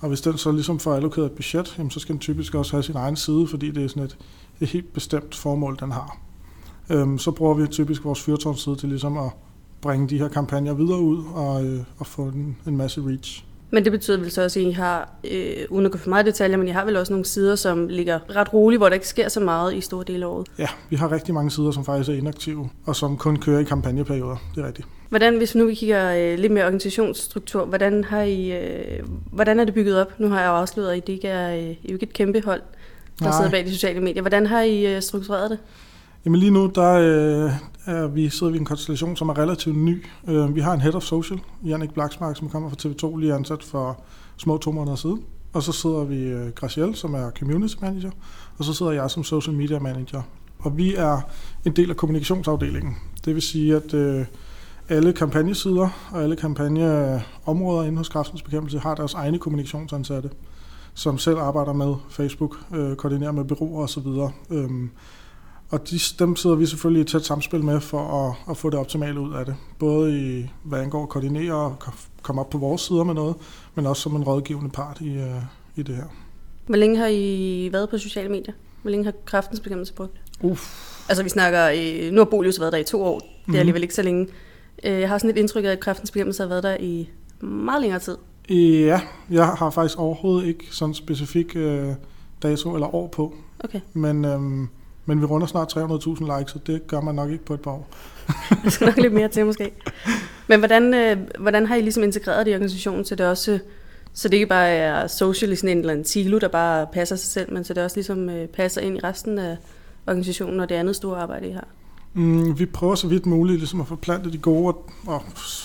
Og 0.00 0.08
hvis 0.08 0.20
den 0.20 0.38
så 0.38 0.52
ligesom 0.52 0.78
får 0.78 0.94
allokeret 0.94 1.26
et 1.26 1.32
budget, 1.32 1.74
jamen, 1.78 1.90
så 1.90 2.00
skal 2.00 2.12
den 2.12 2.20
typisk 2.20 2.54
også 2.54 2.72
have 2.72 2.82
sin 2.82 2.96
egen 2.96 3.16
side, 3.16 3.46
fordi 3.46 3.70
det 3.70 3.84
er 3.84 3.88
sådan 3.88 4.02
et, 4.02 4.18
et 4.60 4.68
helt 4.68 4.92
bestemt 4.92 5.34
formål, 5.34 5.76
den 5.80 5.92
har. 5.92 6.18
Øhm, 6.90 7.18
så 7.18 7.30
bruger 7.30 7.54
vi 7.54 7.66
typisk 7.66 8.04
vores 8.04 8.22
fyrtårnsside 8.22 8.76
til 8.76 8.88
ligesom 8.88 9.18
at 9.18 9.30
bringe 9.80 10.08
de 10.08 10.18
her 10.18 10.28
kampagner 10.28 10.74
videre 10.74 11.00
ud 11.00 11.24
og, 11.34 11.64
øh, 11.64 11.80
og 11.98 12.06
få 12.06 12.22
en, 12.22 12.56
en 12.66 12.76
masse 12.76 13.02
reach. 13.06 13.44
Men 13.70 13.84
det 13.84 13.92
betyder 13.92 14.18
vel 14.18 14.30
så 14.30 14.44
også, 14.44 14.60
at 14.60 14.66
I 14.66 14.70
har, 14.70 15.12
øh, 15.30 15.56
uden 15.70 15.86
at 15.86 15.92
gå 15.92 15.98
for 15.98 16.08
meget 16.08 16.26
detaljer, 16.26 16.56
men 16.56 16.68
I 16.68 16.70
har 16.70 16.84
vel 16.84 16.96
også 16.96 17.12
nogle 17.12 17.24
sider, 17.24 17.56
som 17.56 17.88
ligger 17.88 18.36
ret 18.36 18.52
roligt, 18.54 18.80
hvor 18.80 18.88
der 18.88 18.94
ikke 18.94 19.08
sker 19.08 19.28
så 19.28 19.40
meget 19.40 19.74
i 19.74 19.80
store 19.80 20.04
dele 20.06 20.24
af 20.24 20.30
året. 20.30 20.46
Ja, 20.58 20.68
vi 20.90 20.96
har 20.96 21.12
rigtig 21.12 21.34
mange 21.34 21.50
sider, 21.50 21.70
som 21.70 21.84
faktisk 21.84 22.10
er 22.10 22.14
inaktive, 22.14 22.70
og 22.86 22.96
som 22.96 23.16
kun 23.16 23.36
kører 23.36 23.60
i 23.60 23.64
kampagneperioder. 23.64 24.36
Det 24.54 24.62
er 24.62 24.66
rigtigt. 24.66 24.88
Hvordan, 25.08 25.36
hvis 25.36 25.54
nu 25.54 25.66
vi 25.66 25.74
kigger 25.74 26.32
øh, 26.32 26.38
lidt 26.38 26.52
mere 26.52 26.64
organisationsstruktur, 26.64 27.64
hvordan, 27.64 28.04
har 28.04 28.22
I, 28.22 28.52
øh, 28.52 29.00
hvordan 29.32 29.60
er 29.60 29.64
det 29.64 29.74
bygget 29.74 30.00
op? 30.00 30.20
Nu 30.20 30.28
har 30.28 30.40
jeg 30.40 30.48
jo 30.48 30.52
afsløret, 30.52 30.90
at 30.90 31.08
I 31.08 31.12
ikke 31.12 31.28
er, 31.28 31.56
øh, 31.56 31.62
I 31.62 31.76
ikke 31.82 32.02
et 32.02 32.12
kæmpe 32.12 32.42
hold, 32.44 32.62
der 33.18 33.24
Nej. 33.24 33.32
sidder 33.36 33.50
bag 33.50 33.64
de 33.64 33.72
sociale 33.72 34.00
medier. 34.00 34.22
Hvordan 34.22 34.46
har 34.46 34.62
I 34.62 34.96
øh, 34.96 35.02
struktureret 35.02 35.50
det? 35.50 35.58
Jamen 36.24 36.40
lige 36.40 36.50
nu, 36.50 36.70
der 36.74 36.92
øh, 36.92 37.52
er 37.86 38.06
vi, 38.06 38.28
sidder 38.28 38.52
vi 38.52 38.56
i 38.56 38.60
en 38.60 38.66
konstellation, 38.66 39.16
som 39.16 39.28
er 39.28 39.38
relativt 39.38 39.76
ny. 39.76 40.04
Øh, 40.28 40.54
vi 40.54 40.60
har 40.60 40.72
en 40.72 40.80
head 40.80 40.94
of 40.94 41.02
social, 41.02 41.40
Jannik 41.64 41.92
Blaksmark, 41.94 42.36
som 42.36 42.48
kommer 42.48 42.68
fra 42.68 42.76
TV2, 42.82 43.16
lige 43.16 43.34
ansat 43.34 43.62
for 43.62 44.02
små 44.36 44.58
to 44.58 44.72
måneder 44.72 44.96
siden. 44.96 45.24
Og 45.52 45.62
så 45.62 45.72
sidder 45.72 46.04
vi 46.04 46.22
øh, 46.22 46.52
Graciel, 46.52 46.94
som 46.94 47.14
er 47.14 47.30
community 47.30 47.74
manager, 47.80 48.10
og 48.58 48.64
så 48.64 48.74
sidder 48.74 48.92
jeg 48.92 49.10
som 49.10 49.24
social 49.24 49.56
media 49.56 49.78
manager. 49.78 50.22
Og 50.58 50.76
vi 50.76 50.94
er 50.94 51.20
en 51.64 51.72
del 51.72 51.90
af 51.90 51.96
kommunikationsafdelingen. 51.96 52.96
Det 53.24 53.34
vil 53.34 53.42
sige, 53.42 53.76
at 53.76 53.94
øh, 53.94 54.26
alle 54.88 55.12
kampagnesider 55.12 55.88
og 56.12 56.22
alle 56.22 56.36
kampagneområder 56.36 57.84
inde 57.84 57.98
hos 57.98 58.08
Kraftens 58.08 58.42
Bekæmpelse 58.42 58.78
har 58.78 58.94
deres 58.94 59.14
egne 59.14 59.38
kommunikationsansatte, 59.38 60.30
som 60.94 61.18
selv 61.18 61.38
arbejder 61.38 61.72
med 61.72 61.94
Facebook, 62.10 62.56
øh, 62.74 62.96
koordinerer 62.96 63.32
med 63.32 63.44
bureauer 63.44 63.82
osv. 63.82 64.06
Øhm, 64.50 64.90
og 65.70 65.90
de, 65.90 65.98
dem 66.18 66.36
sidder 66.36 66.56
vi 66.56 66.66
selvfølgelig 66.66 67.00
i 67.00 67.02
et 67.02 67.06
tæt 67.06 67.24
samspil 67.24 67.64
med 67.64 67.80
for 67.80 68.26
at, 68.28 68.50
at 68.50 68.56
få 68.56 68.70
det 68.70 68.78
optimale 68.78 69.20
ud 69.20 69.34
af 69.34 69.44
det. 69.46 69.54
Både 69.78 70.20
i, 70.20 70.50
hvad 70.62 70.80
angår 70.80 71.02
at 71.02 71.08
koordinere 71.08 71.54
og 71.54 71.78
ko- 71.78 71.90
komme 72.22 72.40
op 72.40 72.50
på 72.50 72.58
vores 72.58 72.80
sider 72.82 73.04
med 73.04 73.14
noget, 73.14 73.34
men 73.74 73.86
også 73.86 74.02
som 74.02 74.16
en 74.16 74.24
rådgivende 74.24 74.70
part 74.70 75.00
i, 75.00 75.08
øh, 75.14 75.42
i 75.76 75.82
det 75.82 75.96
her. 75.96 76.04
Hvor 76.66 76.76
længe 76.76 76.96
har 76.96 77.08
I 77.10 77.68
været 77.72 77.88
på 77.90 77.98
sociale 77.98 78.28
medier? 78.28 78.54
Hvor 78.82 78.90
længe 78.90 79.04
har 79.04 79.12
kraftens 79.24 79.60
bekæmpelse 79.60 79.92
brugt? 79.94 80.20
Uff. 80.42 80.94
Altså 81.08 81.22
vi 81.22 81.28
snakker, 81.28 81.70
øh, 81.76 82.12
nu 82.12 82.20
har 82.20 82.24
Bolius 82.24 82.60
været 82.60 82.72
der 82.72 82.78
i 82.78 82.84
to 82.84 83.02
år, 83.02 83.18
det 83.18 83.26
er 83.26 83.32
Mhm. 83.46 83.56
alligevel 83.56 83.82
ikke 83.82 83.94
så 83.94 84.02
længe. 84.02 84.26
Øh, 84.84 85.00
Jeg 85.00 85.08
har 85.08 85.18
sådan 85.18 85.30
et 85.30 85.36
indtryk 85.38 85.64
af, 85.64 85.68
at 85.68 85.80
kraftens 85.80 86.10
bekæmpelse 86.10 86.42
har 86.42 86.48
været 86.48 86.62
der 86.62 86.76
i 86.80 87.08
meget 87.40 87.80
længere 87.80 88.00
tid. 88.00 88.16
Ja, 88.50 89.00
jeg 89.30 89.46
har 89.46 89.70
faktisk 89.70 89.98
overhovedet 89.98 90.46
ikke 90.48 90.64
sådan 90.70 90.94
specifik 90.94 91.56
øh, 91.56 91.88
dato 92.42 92.74
eller 92.74 92.94
år 92.94 93.06
på, 93.08 93.34
Okay, 93.64 93.80
men, 93.92 94.24
øhm, 94.24 94.68
men 95.08 95.20
vi 95.20 95.24
runder 95.26 95.46
snart 95.46 95.76
300.000 95.76 96.38
likes, 96.38 96.54
og 96.54 96.66
det 96.66 96.86
gør 96.86 97.00
man 97.00 97.14
nok 97.14 97.30
ikke 97.30 97.44
på 97.44 97.54
et 97.54 97.60
par 97.60 97.70
år. 97.70 97.88
der 98.64 98.70
skal 98.70 98.86
nok 98.86 98.96
lidt 98.96 99.12
mere 99.12 99.28
til 99.28 99.46
måske. 99.46 99.72
Men 100.48 100.58
hvordan, 100.58 100.94
øh, 100.94 101.16
hvordan 101.38 101.66
har 101.66 101.76
I 101.76 101.80
ligesom 101.80 102.02
integreret 102.02 102.46
det 102.46 102.52
i 102.52 102.54
organisationen, 102.54 103.04
så 103.04 103.14
det 103.14 103.26
også 103.26 103.58
så 104.12 104.28
det 104.28 104.34
ikke 104.34 104.46
bare 104.46 104.68
er 104.68 105.06
social 105.06 105.52
i 105.52 105.56
sådan 105.56 105.70
en 105.70 105.78
eller 105.78 105.92
anden 105.92 106.04
silo, 106.04 106.38
der 106.38 106.48
bare 106.48 106.86
passer 106.92 107.16
sig 107.16 107.28
selv, 107.28 107.52
men 107.52 107.64
så 107.64 107.74
det 107.74 107.84
også 107.84 107.96
ligesom 107.96 108.28
øh, 108.28 108.48
passer 108.48 108.80
ind 108.80 108.96
i 108.96 109.00
resten 109.00 109.38
af 109.38 109.56
organisationen 110.06 110.60
og 110.60 110.68
det 110.68 110.74
andet 110.74 110.96
store 110.96 111.18
arbejde, 111.20 111.48
I 111.48 111.52
har? 111.52 111.66
Mm, 112.14 112.58
vi 112.58 112.66
prøver 112.66 112.94
så 112.94 113.08
vidt 113.08 113.26
muligt 113.26 113.58
ligesom 113.58 113.80
at 113.80 113.86
forplante 113.86 114.32
de 114.32 114.38
gode 114.38 114.74
og, 115.06 115.22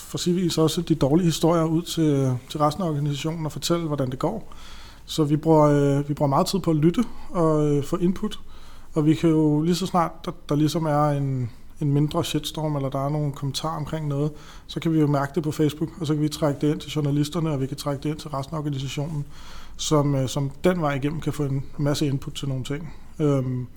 for 0.08 0.18
sigvis 0.18 0.58
også 0.58 0.82
de 0.82 0.96
dårlige 0.96 1.26
historier 1.26 1.64
ud 1.64 1.82
til, 1.82 2.38
til 2.50 2.60
resten 2.60 2.84
af 2.84 2.88
organisationen 2.88 3.46
og 3.46 3.52
fortælle, 3.52 3.88
hvordan 3.88 4.12
det 4.12 4.20
går. 4.20 4.54
Så 5.06 5.24
vi 5.24 5.36
bruger, 5.36 5.64
øh, 5.64 6.10
vi 6.10 6.14
bruger 6.14 6.30
meget 6.30 6.48
tid 6.48 6.60
på 6.60 6.72
at 6.72 6.78
lytte 6.78 7.04
og 7.30 7.70
øh, 7.70 7.84
få 7.84 7.98
input. 7.98 8.40
Og 8.94 9.06
vi 9.06 9.16
kan 9.16 9.30
jo 9.30 9.62
lige 9.62 9.76
så 9.76 9.86
snart, 9.86 10.12
der, 10.26 10.32
der 10.50 10.56
ligesom 10.56 10.86
er 10.86 11.10
en, 11.10 11.50
en 11.82 11.94
mindre 11.94 12.24
shitstorm, 12.24 12.76
eller 12.76 12.90
der 12.90 13.06
er 13.06 13.10
nogle 13.10 13.32
kommentarer 13.32 13.78
omkring 13.78 14.08
noget, 14.08 14.32
så 14.68 14.80
kan 14.80 14.94
vi 14.94 15.00
jo 15.00 15.08
mærke 15.08 15.32
det 15.36 15.44
på 15.44 15.52
Facebook, 15.52 15.90
og 16.00 16.08
så 16.08 16.14
kan 16.14 16.24
vi 16.24 16.30
trække 16.30 16.62
det 16.62 16.74
ind 16.74 16.80
til 16.80 16.92
journalisterne, 16.92 17.52
og 17.52 17.62
vi 17.62 17.68
kan 17.68 17.78
trække 17.78 18.04
det 18.04 18.10
ind 18.10 18.18
til 18.18 18.30
resten 18.30 18.56
af 18.56 18.60
organisationen, 18.60 19.26
som, 19.78 20.16
øh, 20.16 20.28
som 20.28 20.52
den 20.64 20.82
vej 20.82 20.94
igennem 20.94 21.22
kan 21.22 21.34
få 21.34 21.44
en 21.44 21.64
masse 21.78 22.08
input 22.08 22.34
til 22.34 22.48
nogle 22.48 22.64
ting. 22.64 22.94
Øhm, 23.20 23.68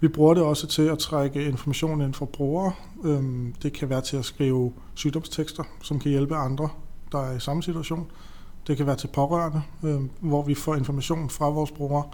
vi 0.00 0.08
bruger 0.08 0.34
det 0.34 0.42
også 0.42 0.66
til 0.66 0.82
at 0.82 0.98
trække 0.98 1.44
information 1.44 2.00
ind 2.02 2.14
fra 2.14 2.24
brugere. 2.24 2.72
Øhm, 3.04 3.54
Det 3.62 3.72
kan 3.72 3.88
være 3.90 4.00
til 4.00 4.16
at 4.16 4.24
skrive 4.24 4.72
sygdomstekster, 4.94 5.64
som 5.82 5.98
kan 5.98 6.10
hjælpe 6.10 6.36
andre, 6.36 6.68
der 7.12 7.18
er 7.18 7.36
i 7.36 7.40
samme 7.40 7.62
situation. 7.62 8.06
Det 8.66 8.76
kan 8.76 8.86
være 8.86 8.96
til 8.96 9.08
pårørende, 9.14 9.62
øhm, 9.82 10.10
hvor 10.20 10.42
vi 10.42 10.54
får 10.54 10.74
information 10.74 11.30
fra 11.30 11.48
vores 11.48 11.70
brugere, 11.70 12.04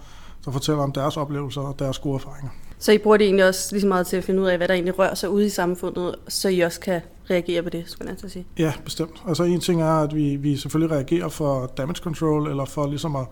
der 0.47 0.53
fortæller 0.53 0.83
om 0.83 0.91
deres 0.91 1.17
oplevelser 1.17 1.61
og 1.61 1.79
deres 1.79 1.99
gode 1.99 2.15
erfaringer. 2.15 2.49
Så 2.79 2.91
I 2.91 2.97
bruger 2.97 3.17
det 3.17 3.25
egentlig 3.25 3.45
også 3.47 3.69
lige 3.71 3.81
så 3.81 3.87
meget 3.87 4.07
til 4.07 4.17
at 4.17 4.23
finde 4.23 4.41
ud 4.41 4.47
af, 4.47 4.57
hvad 4.57 4.67
der 4.67 4.73
egentlig 4.73 4.99
rører 4.99 5.15
sig 5.15 5.29
ude 5.29 5.45
i 5.45 5.49
samfundet, 5.49 6.15
så 6.27 6.49
I 6.49 6.59
også 6.59 6.79
kan 6.79 7.01
reagere 7.29 7.63
på 7.63 7.69
det, 7.69 7.83
skulle 7.87 8.15
jeg 8.23 8.31
sige. 8.31 8.45
Ja, 8.59 8.73
bestemt. 8.85 9.23
Altså 9.27 9.43
en 9.43 9.59
ting 9.59 9.81
er, 9.81 9.93
at 9.93 10.15
vi, 10.15 10.35
vi 10.35 10.57
selvfølgelig 10.57 10.95
reagerer 10.95 11.29
for 11.29 11.65
damage 11.77 11.97
control, 11.97 12.49
eller 12.49 12.65
for 12.65 12.87
ligesom 12.87 13.15
at, 13.15 13.25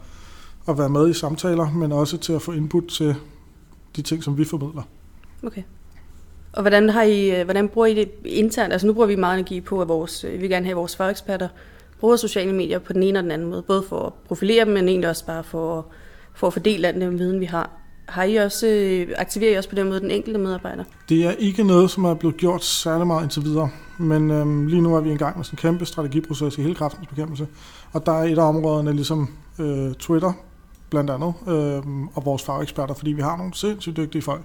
at 0.70 0.78
være 0.78 0.90
med 0.90 1.10
i 1.10 1.14
samtaler, 1.14 1.72
men 1.72 1.92
også 1.92 2.18
til 2.18 2.34
at 2.34 2.42
få 2.42 2.52
input 2.52 2.84
til 2.88 3.16
de 3.96 4.02
ting, 4.02 4.24
som 4.24 4.38
vi 4.38 4.46
formidler. 4.46 4.82
Okay. 5.44 5.64
Og 6.54 6.62
hvordan, 6.62 6.90
har 6.90 7.04
I, 7.04 7.40
øh, 7.40 7.44
hvordan 7.44 7.70
bruger 7.70 7.88
I 7.88 7.94
det 7.94 8.12
internt? 8.26 8.74
Altså 8.74 8.88
nu 8.88 8.94
bruger 8.94 9.08
vi 9.08 9.16
meget 9.16 9.34
energi 9.40 9.62
på, 9.62 9.82
at 9.82 9.88
vores, 9.88 10.24
øh, 10.24 10.34
vi 10.34 10.38
vil 10.38 10.50
gerne 10.50 10.66
have 10.66 10.76
vores 10.76 10.96
fageksperter 10.96 11.48
bruger 12.00 12.16
sociale 12.16 12.54
medier 12.54 12.80
på 12.80 12.94
den 12.94 13.04
ene 13.04 13.20
og 13.20 13.24
den 13.24 13.32
anden 13.32 13.50
måde, 13.50 13.62
både 13.62 13.84
for 13.90 14.06
at 14.06 14.14
profilere 14.28 14.66
dem, 14.66 14.74
men 14.74 14.88
egentlig 14.90 15.10
også 15.10 15.26
bare 15.26 15.44
for, 15.44 15.80
at- 15.80 15.86
for 16.36 16.48
at 16.48 16.54
fordele 16.54 16.88
al 16.88 17.02
den 17.02 17.20
viden, 17.20 17.40
vi 17.40 17.46
har. 17.46 17.70
Har 18.06 18.24
I 18.24 18.36
også, 18.36 18.68
øh, 18.68 19.08
aktiverer 19.18 19.54
I 19.54 19.58
også 19.58 19.70
på 19.70 19.76
den 19.76 19.88
måde 19.88 20.00
den 20.00 20.12
enkelte 20.12 20.40
medarbejder? 20.40 20.84
Det 21.10 21.26
er 21.26 21.32
ikke 21.32 21.64
noget, 21.64 21.92
som 21.92 22.06
er 22.06 22.14
blevet 22.14 22.38
gjort 22.38 22.64
særlig 22.64 23.08
meget 23.08 23.24
indtil 23.24 23.44
videre, 23.44 23.70
men 23.98 24.32
øhm, 24.32 24.68
lige 24.68 24.82
nu 24.82 24.96
er 24.96 25.02
vi 25.02 25.12
i 25.12 25.18
gang 25.18 25.38
med 25.38 25.46
sådan 25.46 25.58
en 25.58 25.62
kæmpe 25.62 25.86
strategiproces 25.86 26.58
i 26.58 26.62
hele 26.62 26.76
kraftens 26.76 27.08
bekæmpelse, 27.08 27.48
og 27.94 28.06
der 28.06 28.12
er 28.12 28.24
et 28.24 28.38
af 28.38 28.50
områderne 28.50 28.94
ligesom 28.94 29.30
øh, 29.60 29.94
Twitter 29.94 30.34
blandt 30.90 31.10
andet, 31.10 31.34
øh, 31.48 31.84
og 32.16 32.26
vores 32.26 32.44
fageksperter, 32.44 32.94
fordi 32.94 33.12
vi 33.12 33.22
har 33.22 33.38
nogle 33.38 33.54
sindssygt 33.54 33.98
dygtige 33.98 34.22
folk. 34.22 34.42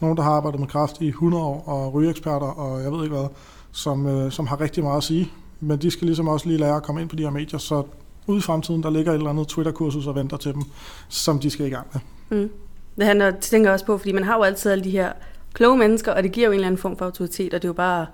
Nogle, 0.00 0.16
der 0.16 0.22
har 0.22 0.30
arbejdet 0.30 0.60
med 0.60 0.68
kraft 0.68 1.00
i 1.00 1.08
100 1.08 1.44
år, 1.44 1.64
og 1.66 1.94
rygeeksperter, 1.94 2.46
og 2.46 2.82
jeg 2.82 2.92
ved 2.92 3.04
ikke 3.04 3.16
hvad, 3.16 3.28
som, 3.72 4.06
øh, 4.06 4.32
som 4.32 4.46
har 4.46 4.60
rigtig 4.60 4.84
meget 4.84 4.96
at 4.96 5.02
sige. 5.02 5.32
Men 5.60 5.78
de 5.78 5.90
skal 5.90 6.06
ligesom 6.06 6.28
også 6.28 6.48
lige 6.48 6.58
lære 6.58 6.76
at 6.76 6.82
komme 6.82 7.00
ind 7.00 7.08
på 7.08 7.16
de 7.16 7.22
her 7.22 7.30
medier, 7.30 7.58
så 7.58 7.82
ude 8.30 8.38
i 8.38 8.42
fremtiden, 8.42 8.82
der 8.82 8.90
ligger 8.90 9.12
et 9.12 9.16
eller 9.16 9.30
andet 9.30 9.48
Twitter-kursus 9.48 10.06
og 10.06 10.14
venter 10.14 10.36
til 10.36 10.54
dem, 10.54 10.62
som 11.08 11.38
de 11.38 11.50
skal 11.50 11.66
i 11.66 11.70
gang 11.70 11.86
med. 11.92 12.00
Mm. 12.40 12.50
Det 12.96 13.06
handler, 13.06 13.30
tænker 13.30 13.72
også 13.72 13.84
på, 13.84 13.98
fordi 13.98 14.12
man 14.12 14.24
har 14.24 14.36
jo 14.36 14.42
altid 14.42 14.70
alle 14.70 14.84
de 14.84 14.90
her 14.90 15.12
kloge 15.52 15.78
mennesker, 15.78 16.12
og 16.12 16.22
det 16.22 16.32
giver 16.32 16.46
jo 16.46 16.52
en 16.52 16.54
eller 16.54 16.66
anden 16.66 16.78
form 16.80 16.96
for 16.96 17.04
autoritet, 17.04 17.54
og 17.54 17.62
det 17.62 17.64
er 17.64 17.68
jo 17.68 17.72
bare, 17.72 18.06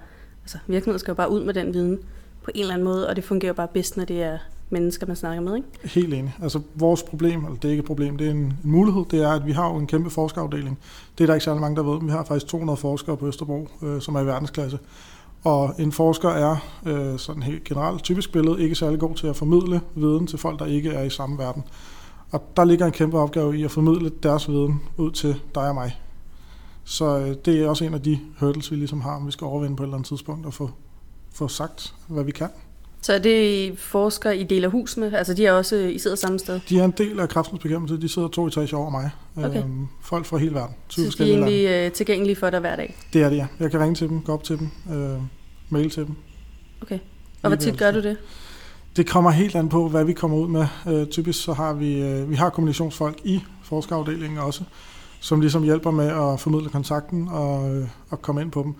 altså 0.42 0.58
virksomheden 0.66 0.98
skal 0.98 1.10
jo 1.10 1.14
bare 1.14 1.30
ud 1.30 1.44
med 1.44 1.54
den 1.54 1.74
viden 1.74 1.98
på 2.44 2.50
en 2.54 2.60
eller 2.60 2.74
anden 2.74 2.84
måde, 2.84 3.08
og 3.08 3.16
det 3.16 3.24
fungerer 3.24 3.48
jo 3.48 3.54
bare 3.54 3.68
bedst, 3.68 3.96
når 3.96 4.04
det 4.04 4.22
er 4.22 4.38
mennesker, 4.70 5.06
man 5.06 5.16
snakker 5.16 5.42
med, 5.42 5.56
ikke? 5.56 5.68
Helt 5.84 6.14
enig. 6.14 6.34
Altså 6.42 6.60
vores 6.74 7.02
problem, 7.02 7.44
eller 7.44 7.56
det 7.56 7.64
er 7.64 7.70
ikke 7.70 7.80
et 7.80 7.86
problem, 7.86 8.16
det 8.16 8.26
er 8.26 8.30
en, 8.30 8.36
en 8.36 8.58
mulighed, 8.62 9.04
det 9.10 9.22
er, 9.22 9.30
at 9.30 9.46
vi 9.46 9.52
har 9.52 9.68
jo 9.68 9.76
en 9.76 9.86
kæmpe 9.86 10.10
forskerafdeling. 10.10 10.78
Det 11.18 11.24
er 11.24 11.26
der 11.26 11.34
ikke 11.34 11.44
særlig 11.44 11.60
mange, 11.60 11.76
der 11.76 11.82
ved. 11.82 12.00
Vi 12.04 12.10
har 12.10 12.24
faktisk 12.24 12.46
200 12.46 12.76
forskere 12.76 13.16
på 13.16 13.26
Østerbro, 13.26 13.68
øh, 13.82 14.00
som 14.00 14.14
er 14.14 14.20
i 14.20 14.26
verdensklasse. 14.26 14.78
Og 15.46 15.74
en 15.78 15.92
forsker 15.92 16.28
er, 16.28 16.56
øh, 16.86 17.18
sådan 17.18 17.42
helt 17.42 17.64
generelt 17.64 18.02
typisk 18.02 18.32
billede, 18.32 18.62
ikke 18.62 18.74
særlig 18.74 18.98
god 18.98 19.14
til 19.14 19.26
at 19.26 19.36
formidle 19.36 19.80
viden 19.94 20.26
til 20.26 20.38
folk, 20.38 20.58
der 20.58 20.66
ikke 20.66 20.90
er 20.90 21.02
i 21.02 21.10
samme 21.10 21.38
verden. 21.38 21.62
Og 22.30 22.42
der 22.56 22.64
ligger 22.64 22.86
en 22.86 22.92
kæmpe 22.92 23.18
opgave 23.18 23.58
i 23.58 23.64
at 23.64 23.70
formidle 23.70 24.10
deres 24.22 24.48
viden 24.48 24.82
ud 24.96 25.10
til 25.10 25.40
dig 25.54 25.68
og 25.68 25.74
mig. 25.74 26.00
Så 26.84 27.18
øh, 27.18 27.34
det 27.44 27.62
er 27.62 27.68
også 27.68 27.84
en 27.84 27.94
af 27.94 28.02
de 28.02 28.18
hurdles, 28.40 28.70
vi 28.70 28.76
ligesom 28.76 29.00
har, 29.00 29.16
om 29.16 29.26
vi 29.26 29.32
skal 29.32 29.44
overvinde 29.44 29.76
på 29.76 29.82
et 29.82 29.86
eller 29.86 29.96
andet 29.96 30.08
tidspunkt 30.08 30.46
og 30.46 30.54
få, 30.54 30.70
få 31.34 31.48
sagt, 31.48 31.94
hvad 32.08 32.24
vi 32.24 32.30
kan. 32.30 32.48
Så 33.02 33.12
er 33.12 33.18
det 33.18 33.78
forskere, 33.78 34.36
I 34.36 34.44
deler 34.44 34.68
hus 34.68 34.96
med? 34.96 35.12
Altså 35.12 35.34
de 35.34 35.46
er 35.46 35.52
også, 35.52 35.76
I 35.76 35.98
sidder 35.98 36.16
samme 36.16 36.38
sted? 36.38 36.60
De 36.68 36.78
er 36.78 36.84
en 36.84 36.94
del 36.98 37.20
af 37.20 37.28
kraftens 37.28 37.62
bekæmpelse. 37.62 38.00
De 38.00 38.08
sidder 38.08 38.28
to 38.28 38.46
etager 38.46 38.76
over 38.76 38.90
mig. 38.90 39.10
Okay. 39.36 39.62
Øhm, 39.62 39.86
folk 40.02 40.26
fra 40.26 40.36
hele 40.36 40.54
verden. 40.54 40.74
20 40.88 40.94
Så 40.94 41.00
de 41.02 41.06
er 41.06 41.10
forskellige 41.10 41.36
lande. 41.36 41.52
egentlig 41.52 41.86
øh, 41.86 41.92
tilgængelige 41.92 42.36
for 42.36 42.50
dig 42.50 42.60
hver 42.60 42.76
dag? 42.76 42.96
Det 43.12 43.22
er 43.22 43.28
det, 43.28 43.36
ja. 43.36 43.46
Jeg 43.60 43.70
kan 43.70 43.80
ringe 43.80 43.94
til 43.94 44.08
dem, 44.08 44.20
gå 44.20 44.32
op 44.32 44.44
til 44.44 44.58
dem, 44.58 44.68
øh, 44.94 45.18
mail 45.70 45.90
til 45.90 46.06
dem. 46.06 46.14
Okay. 46.82 46.98
Og 47.42 47.50
hvor 47.50 47.56
tit 47.56 47.78
gør 47.78 47.90
du 47.90 48.02
det? 48.02 48.16
Det 48.96 49.06
kommer 49.06 49.30
helt 49.30 49.56
an 49.56 49.68
på, 49.68 49.88
hvad 49.88 50.04
vi 50.04 50.12
kommer 50.12 50.36
ud 50.36 50.48
med. 50.48 50.66
Øh, 50.88 51.06
typisk 51.06 51.42
så 51.44 51.52
har 51.52 51.72
vi, 51.72 52.02
øh, 52.02 52.30
vi 52.30 52.34
har 52.34 52.50
kommunikationsfolk 52.50 53.20
i 53.24 53.42
forskerafdelingen 53.62 54.38
også, 54.38 54.64
som 55.20 55.40
ligesom 55.40 55.62
hjælper 55.62 55.90
med 55.90 56.06
at 56.06 56.40
formidle 56.40 56.68
kontakten 56.68 57.28
og, 57.28 57.74
øh, 57.74 57.88
og 58.10 58.22
komme 58.22 58.42
ind 58.42 58.50
på 58.50 58.62
dem. 58.62 58.74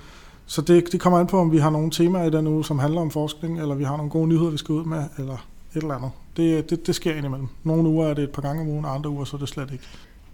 Så 0.47 0.63
det, 0.63 0.93
det 0.93 1.01
kommer 1.01 1.19
an 1.19 1.27
på, 1.27 1.39
om 1.39 1.53
vi 1.53 1.59
har 1.59 1.71
nogle 1.71 1.91
temaer 1.91 2.25
i 2.25 2.31
den 2.31 2.47
uge, 2.47 2.65
som 2.65 2.79
handler 2.79 3.01
om 3.01 3.11
forskning, 3.11 3.61
eller 3.61 3.75
vi 3.75 3.85
har 3.85 3.97
nogle 3.97 4.11
gode 4.11 4.29
nyheder, 4.29 4.51
vi 4.51 4.57
skal 4.57 4.73
ud 4.73 4.85
med, 4.85 5.05
eller 5.19 5.47
et 5.77 5.83
eller 5.83 5.95
andet. 5.95 6.11
Det, 6.37 6.71
det, 6.71 6.87
det 6.87 6.95
sker 6.95 7.15
indimellem. 7.15 7.49
Nogle 7.65 7.89
uger 7.89 8.07
er 8.07 8.15
det 8.15 8.25
et 8.25 8.31
par 8.31 8.43
gange 8.43 8.63
om 8.63 8.69
ugen, 8.69 8.85
og 8.85 8.95
andre 8.95 9.11
uger 9.11 9.25
så 9.25 9.37
er 9.37 9.39
det 9.39 9.49
slet 9.49 9.71
ikke. 9.73 9.85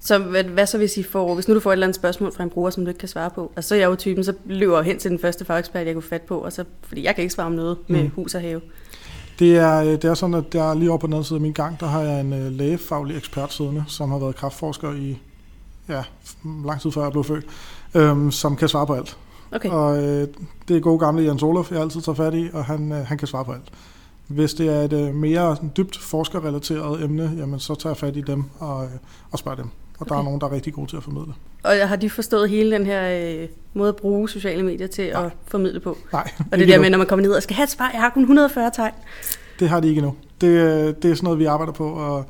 Så 0.05 0.19
hvad, 0.19 0.45
hvad 0.45 0.67
så 0.67 0.79
hvis 0.79 0.97
I 0.97 1.03
får, 1.03 1.35
hvis 1.35 1.49
nu 1.49 1.55
du 1.55 1.61
får 1.61 1.71
et 1.71 1.73
eller 1.73 1.87
andet 1.87 1.97
spørgsmål 1.97 2.33
fra 2.33 2.45
en 2.45 2.51
bruger, 2.51 2.71
som 2.71 2.85
du 2.85 2.89
ikke 2.89 2.99
kan 2.99 3.09
svare 3.09 3.31
på, 3.31 3.53
altså 3.57 3.69
så 3.69 3.75
er 3.75 3.79
jeg 3.79 3.87
jo 3.87 3.95
typen, 3.97 4.25
så 4.25 4.33
løber 4.45 4.77
jeg 4.77 4.85
hen 4.85 4.99
til 4.99 5.11
den 5.11 5.19
første 5.19 5.45
fagekspert, 5.45 5.87
jeg 5.87 5.95
kunne 5.95 6.03
fat 6.03 6.23
på, 6.23 6.39
og 6.39 6.53
så, 6.53 6.65
fordi 6.83 7.05
jeg 7.05 7.15
kan 7.15 7.23
ikke 7.23 7.35
svare 7.35 7.47
om 7.47 7.53
noget 7.53 7.77
med 7.89 8.03
Mm. 8.03 8.11
hus 8.17 8.35
og 8.35 8.41
have. 8.41 8.61
Det 9.39 9.57
er, 9.57 9.81
øh, 9.81 9.87
det 9.87 10.05
er 10.05 10.15
sådan, 10.15 10.35
at 10.35 10.53
der 10.53 10.75
lige 10.75 10.91
over 10.91 10.99
på 10.99 11.07
den 11.07 11.15
anden 11.15 11.25
side 11.25 11.37
af 11.37 11.41
min 11.41 11.53
gang, 11.53 11.81
der 11.81 11.87
har 11.87 12.01
jeg 12.03 12.21
en 12.21 12.33
øh, 12.33 12.53
lægefaglig 12.53 13.17
ekspert 13.17 13.53
siddende, 13.53 13.85
som 13.89 14.11
har 14.11 14.19
været 14.19 14.37
kraftforsker 14.37 14.93
i 14.93 15.19
ja, 15.89 16.03
lang 16.67 16.81
tid 16.81 16.93
før 16.93 17.03
jeg 17.03 17.13
blev 17.13 17.25
født, 17.25 17.45
øhm, 17.95 18.31
som 18.31 18.57
kan 18.57 18.69
svare 18.69 18.87
på 18.87 18.95
alt. 18.95 19.17
Okay, 19.53 19.69
Og 19.71 20.03
øh, 20.05 20.29
det 20.69 20.77
er 20.77 20.81
gode 20.81 20.99
gamle 20.99 21.25
Jens 21.25 21.43
Olof, 21.43 21.73
jeg 21.73 21.81
altid 21.81 22.01
tager 22.01 22.17
fat 22.17 22.35
i, 22.35 22.49
og 22.53 22.65
han, 22.65 22.93
øh, 22.93 23.07
han 23.07 23.19
kan 23.19 23.29
svare 23.29 23.45
på 23.45 23.53
alt. 23.53 23.69
Hvis 24.33 24.55
det 24.55 24.69
er 24.69 24.81
et 24.83 24.93
øh, 24.93 25.15
mere 25.15 25.57
sådan 25.57 25.71
dybt 25.77 25.99
forskerrelateret 25.99 27.05
emne, 27.05 27.33
jamen, 27.39 27.61
så 27.61 27.75
tager 27.75 27.91
jeg 27.91 27.97
fat 27.97 28.17
i 28.17 28.21
dem 28.21 28.45
og, 28.59 28.85
øh, 28.85 28.91
og 29.31 29.39
spørger 29.39 29.57
dem. 29.57 29.69
Og 29.99 30.09
der 30.09 30.15
er 30.15 30.19
Okay. 30.19 30.25
nogen, 30.25 30.41
der 30.41 30.47
er 30.47 30.53
rigtig 30.53 30.73
gode 30.73 30.87
til 30.91 30.97
at 30.97 31.03
formidle. 31.03 31.33
og 31.62 31.89
har 31.89 31.97
de 31.97 32.11
forstået 32.11 32.51
hele 32.51 32.71
den 32.77 32.87
her 32.87 33.33
øh, 33.43 33.49
måde 33.75 33.89
at 33.89 33.97
bruge 33.97 34.29
sociale 34.29 34.62
medier 34.62 34.87
til 34.87 35.11
Nej. 35.12 35.25
at 35.27 35.33
formidle 35.47 35.81
på? 35.81 35.97
Nej, 36.12 36.31
Og 36.53 36.59
det 36.59 36.69
der 36.69 36.75
endnu. 36.75 36.81
med, 36.81 36.91
når 36.91 36.99
man 36.99 37.07
kommer 37.07 37.23
ned 37.27 37.33
og 37.33 37.43
skal 37.43 37.57
have 37.57 37.65
et 37.65 37.71
svar, 37.71 37.91
jeg 37.93 38.01
har 38.01 38.11
kun 38.11 38.23
140 38.23 38.71
tegn. 38.75 38.93
Det 39.61 39.69
har 39.69 39.81
de 39.81 39.89
ikke 39.89 39.99
endnu. 39.99 40.15
Det, 40.41 40.47
øh, 40.47 40.95
det 41.03 41.11
er 41.11 41.15
sådan 41.15 41.25
noget, 41.25 41.39
vi 41.39 41.45
arbejder 41.45 41.73
på 41.73 42.17
at, 42.19 42.25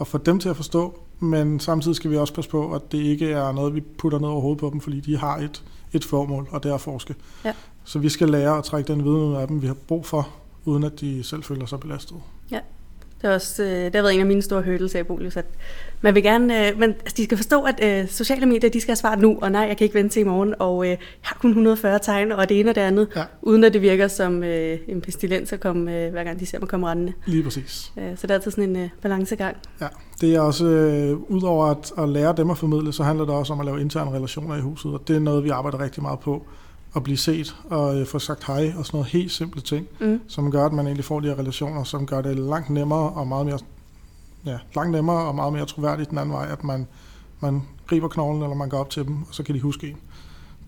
at 0.00 0.06
få 0.06 0.18
dem 0.18 0.38
til 0.38 0.48
at 0.48 0.56
forstå, 0.56 0.98
men 1.20 1.60
samtidig 1.60 1.96
skal 1.96 2.10
vi 2.10 2.16
også 2.16 2.34
passe 2.34 2.50
på, 2.50 2.74
at 2.74 2.92
det 2.92 2.98
ikke 2.98 3.30
er 3.32 3.52
noget, 3.52 3.74
vi 3.74 3.80
putter 3.80 4.18
ned 4.18 4.28
over 4.28 4.40
hovedet 4.40 4.60
på 4.60 4.70
dem, 4.72 4.80
fordi 4.80 5.00
de 5.00 5.16
har 5.18 5.36
et, 5.36 5.62
et 5.92 6.04
formål, 6.04 6.48
og 6.50 6.62
det 6.62 6.70
er 6.70 6.74
at 6.74 6.80
forske. 6.80 7.14
Ja. 7.44 7.52
Så 7.84 7.98
vi 7.98 8.08
skal 8.08 8.28
lære 8.28 8.58
at 8.58 8.64
trække 8.64 8.92
den 8.92 9.04
viden 9.04 9.16
ud 9.16 9.34
af 9.34 9.48
dem, 9.48 9.62
vi 9.62 9.66
har 9.66 9.74
brug 9.88 10.06
for, 10.06 10.28
uden 10.66 10.84
at 10.84 11.00
de 11.00 11.22
selv 11.22 11.42
føler 11.42 11.66
sig 11.66 11.80
belastet. 11.80 12.16
Det, 13.22 13.30
er 13.30 13.34
også, 13.34 13.62
øh, 13.62 13.68
det 13.70 13.94
har 13.94 14.02
været 14.02 14.14
en 14.14 14.20
af 14.20 14.26
mine 14.26 14.42
store 14.42 14.62
hurdles 14.62 14.94
af 14.94 15.06
Bolius, 15.06 15.36
at 15.36 15.44
man 16.00 16.14
vil 16.14 16.22
gerne, 16.22 16.68
øh, 16.68 16.78
men 16.78 16.90
altså, 16.90 17.14
de 17.16 17.24
skal 17.24 17.36
forstå, 17.36 17.62
at 17.62 17.84
øh, 18.02 18.08
sociale 18.08 18.46
medier, 18.46 18.70
de 18.70 18.80
skal 18.80 18.90
have 18.90 18.96
svaret 18.96 19.18
nu, 19.18 19.38
og 19.42 19.52
nej, 19.52 19.62
jeg 19.62 19.76
kan 19.76 19.84
ikke 19.84 19.94
vente 19.94 20.12
til 20.14 20.20
i 20.20 20.24
morgen, 20.24 20.54
og 20.58 20.84
øh, 20.84 20.88
jeg 20.90 20.98
har 21.20 21.36
kun 21.40 21.50
140 21.50 21.98
tegn, 22.02 22.32
og 22.32 22.48
det 22.48 22.60
ene 22.60 22.70
og 22.70 22.74
det 22.74 22.80
andet, 22.80 23.08
Ja. 23.16 23.24
uden 23.42 23.64
at 23.64 23.72
det 23.72 23.82
virker 23.82 24.08
som 24.08 24.44
øh, 24.44 24.78
en 24.88 25.00
pestilens 25.00 25.52
at 25.52 25.60
komme, 25.60 25.96
øh, 26.04 26.10
hver 26.12 26.24
gang 26.24 26.40
de 26.40 26.46
ser 26.46 26.58
mig 26.58 26.68
komme 26.68 26.90
rendende. 26.90 27.12
Lige 27.26 27.42
præcis. 27.42 27.92
Øh, 27.98 28.16
så 28.16 28.22
det 28.22 28.30
er 28.30 28.34
altid 28.34 28.50
sådan 28.50 28.70
en 28.70 28.76
øh, 28.76 28.88
balancegang. 29.02 29.56
Ja, 29.80 29.88
det 30.20 30.34
er 30.34 30.40
også, 30.40 30.66
øh, 30.66 31.16
udover 31.30 31.66
at, 31.66 31.92
at 31.98 32.08
lære 32.08 32.34
dem 32.36 32.50
at 32.50 32.58
formidle, 32.58 32.92
så 32.92 33.02
handler 33.02 33.24
det 33.24 33.34
også 33.34 33.52
om 33.52 33.60
at 33.60 33.66
lave 33.66 33.80
interne 33.80 34.10
relationer 34.10 34.56
i 34.56 34.60
huset, 34.60 34.92
og 34.92 35.02
det 35.08 35.16
er 35.16 35.20
noget, 35.20 35.44
vi 35.44 35.48
arbejder 35.48 35.80
rigtig 35.80 36.02
meget 36.02 36.20
på. 36.20 36.46
At 36.96 37.02
blive 37.02 37.16
set 37.16 37.56
og 37.64 38.00
øh, 38.00 38.06
få 38.06 38.18
sagt 38.18 38.44
hej 38.46 38.72
og 38.78 38.86
sådan 38.86 38.98
noget 38.98 39.12
helt 39.12 39.32
simple 39.32 39.60
ting, 39.60 39.86
Mm. 40.00 40.20
som 40.28 40.50
gør, 40.50 40.66
at 40.66 40.72
man 40.72 40.86
egentlig 40.86 41.04
får 41.04 41.20
de 41.20 41.28
her 41.28 41.38
relationer, 41.38 41.84
som 41.84 42.06
gør 42.06 42.20
det 42.22 42.36
langt 42.38 42.70
nemmere 42.70 43.10
og 43.10 43.26
meget 43.28 43.46
mere, 43.46 43.58
ja, 44.46 44.58
langt 44.76 44.92
nemmere 44.92 45.16
og 45.28 45.34
meget 45.34 45.52
mere 45.52 45.66
troværdigt 45.66 46.10
den 46.10 46.18
anden 46.18 46.32
vej, 46.32 46.46
at 46.52 46.64
man, 46.64 46.86
man 47.40 47.62
griber 47.86 48.08
knoglen, 48.08 48.42
eller 48.42 48.56
man 48.56 48.68
går 48.68 48.78
op 48.78 48.90
til 48.90 49.04
dem, 49.04 49.14
og 49.28 49.28
så 49.34 49.42
kan 49.42 49.54
de 49.54 49.60
huske 49.60 49.88
en. 49.88 49.96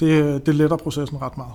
Det, 0.00 0.46
det 0.46 0.54
letter 0.54 0.76
processen 0.76 1.22
ret 1.22 1.36
meget. 1.36 1.52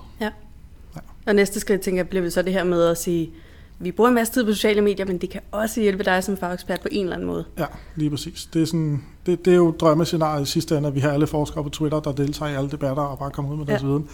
Og 1.26 1.34
næste 1.34 1.60
skridt, 1.60 1.80
tænker 1.80 1.98
jeg, 1.98 2.08
bliver 2.08 2.22
vel 2.22 2.32
så 2.32 2.42
det 2.42 2.52
her 2.52 2.64
med 2.64 2.82
at 2.84 2.98
sige, 2.98 3.30
vi 3.78 3.92
bruger 3.92 4.08
en 4.08 4.14
masse 4.14 4.32
tid 4.32 4.44
på 4.44 4.52
sociale 4.52 4.80
medier, 4.80 5.06
men 5.06 5.18
det 5.18 5.30
kan 5.30 5.40
også 5.52 5.80
hjælpe 5.80 6.04
dig 6.04 6.24
som 6.24 6.36
fagekspert 6.36 6.80
på 6.80 6.88
en 6.92 7.04
eller 7.04 7.16
anden 7.16 7.26
måde. 7.28 7.44
Ja, 7.58 7.66
lige 7.96 8.10
præcis. 8.10 8.48
Det 8.54 8.62
er, 8.62 8.66
sådan, 8.66 9.04
det, 9.26 9.44
det 9.44 9.50
er 9.52 9.56
jo 9.56 9.70
drømmescenariet 9.70 10.48
i 10.48 10.50
sidste 10.50 10.76
ende, 10.78 10.88
at 10.88 10.94
vi 10.94 11.00
har 11.00 11.10
alle 11.10 11.26
forskere 11.26 11.62
på 11.64 11.68
Twitter, 11.70 12.00
der 12.00 12.12
deltager 12.12 12.50
i 12.52 12.54
alle 12.54 12.70
debatter 12.70 13.02
og 13.02 13.18
bare 13.18 13.30
kommer 13.30 13.52
ud 13.52 13.56
med 13.56 13.66
deres 13.66 13.82
Ja. 13.82 13.86
viden. 13.86 14.08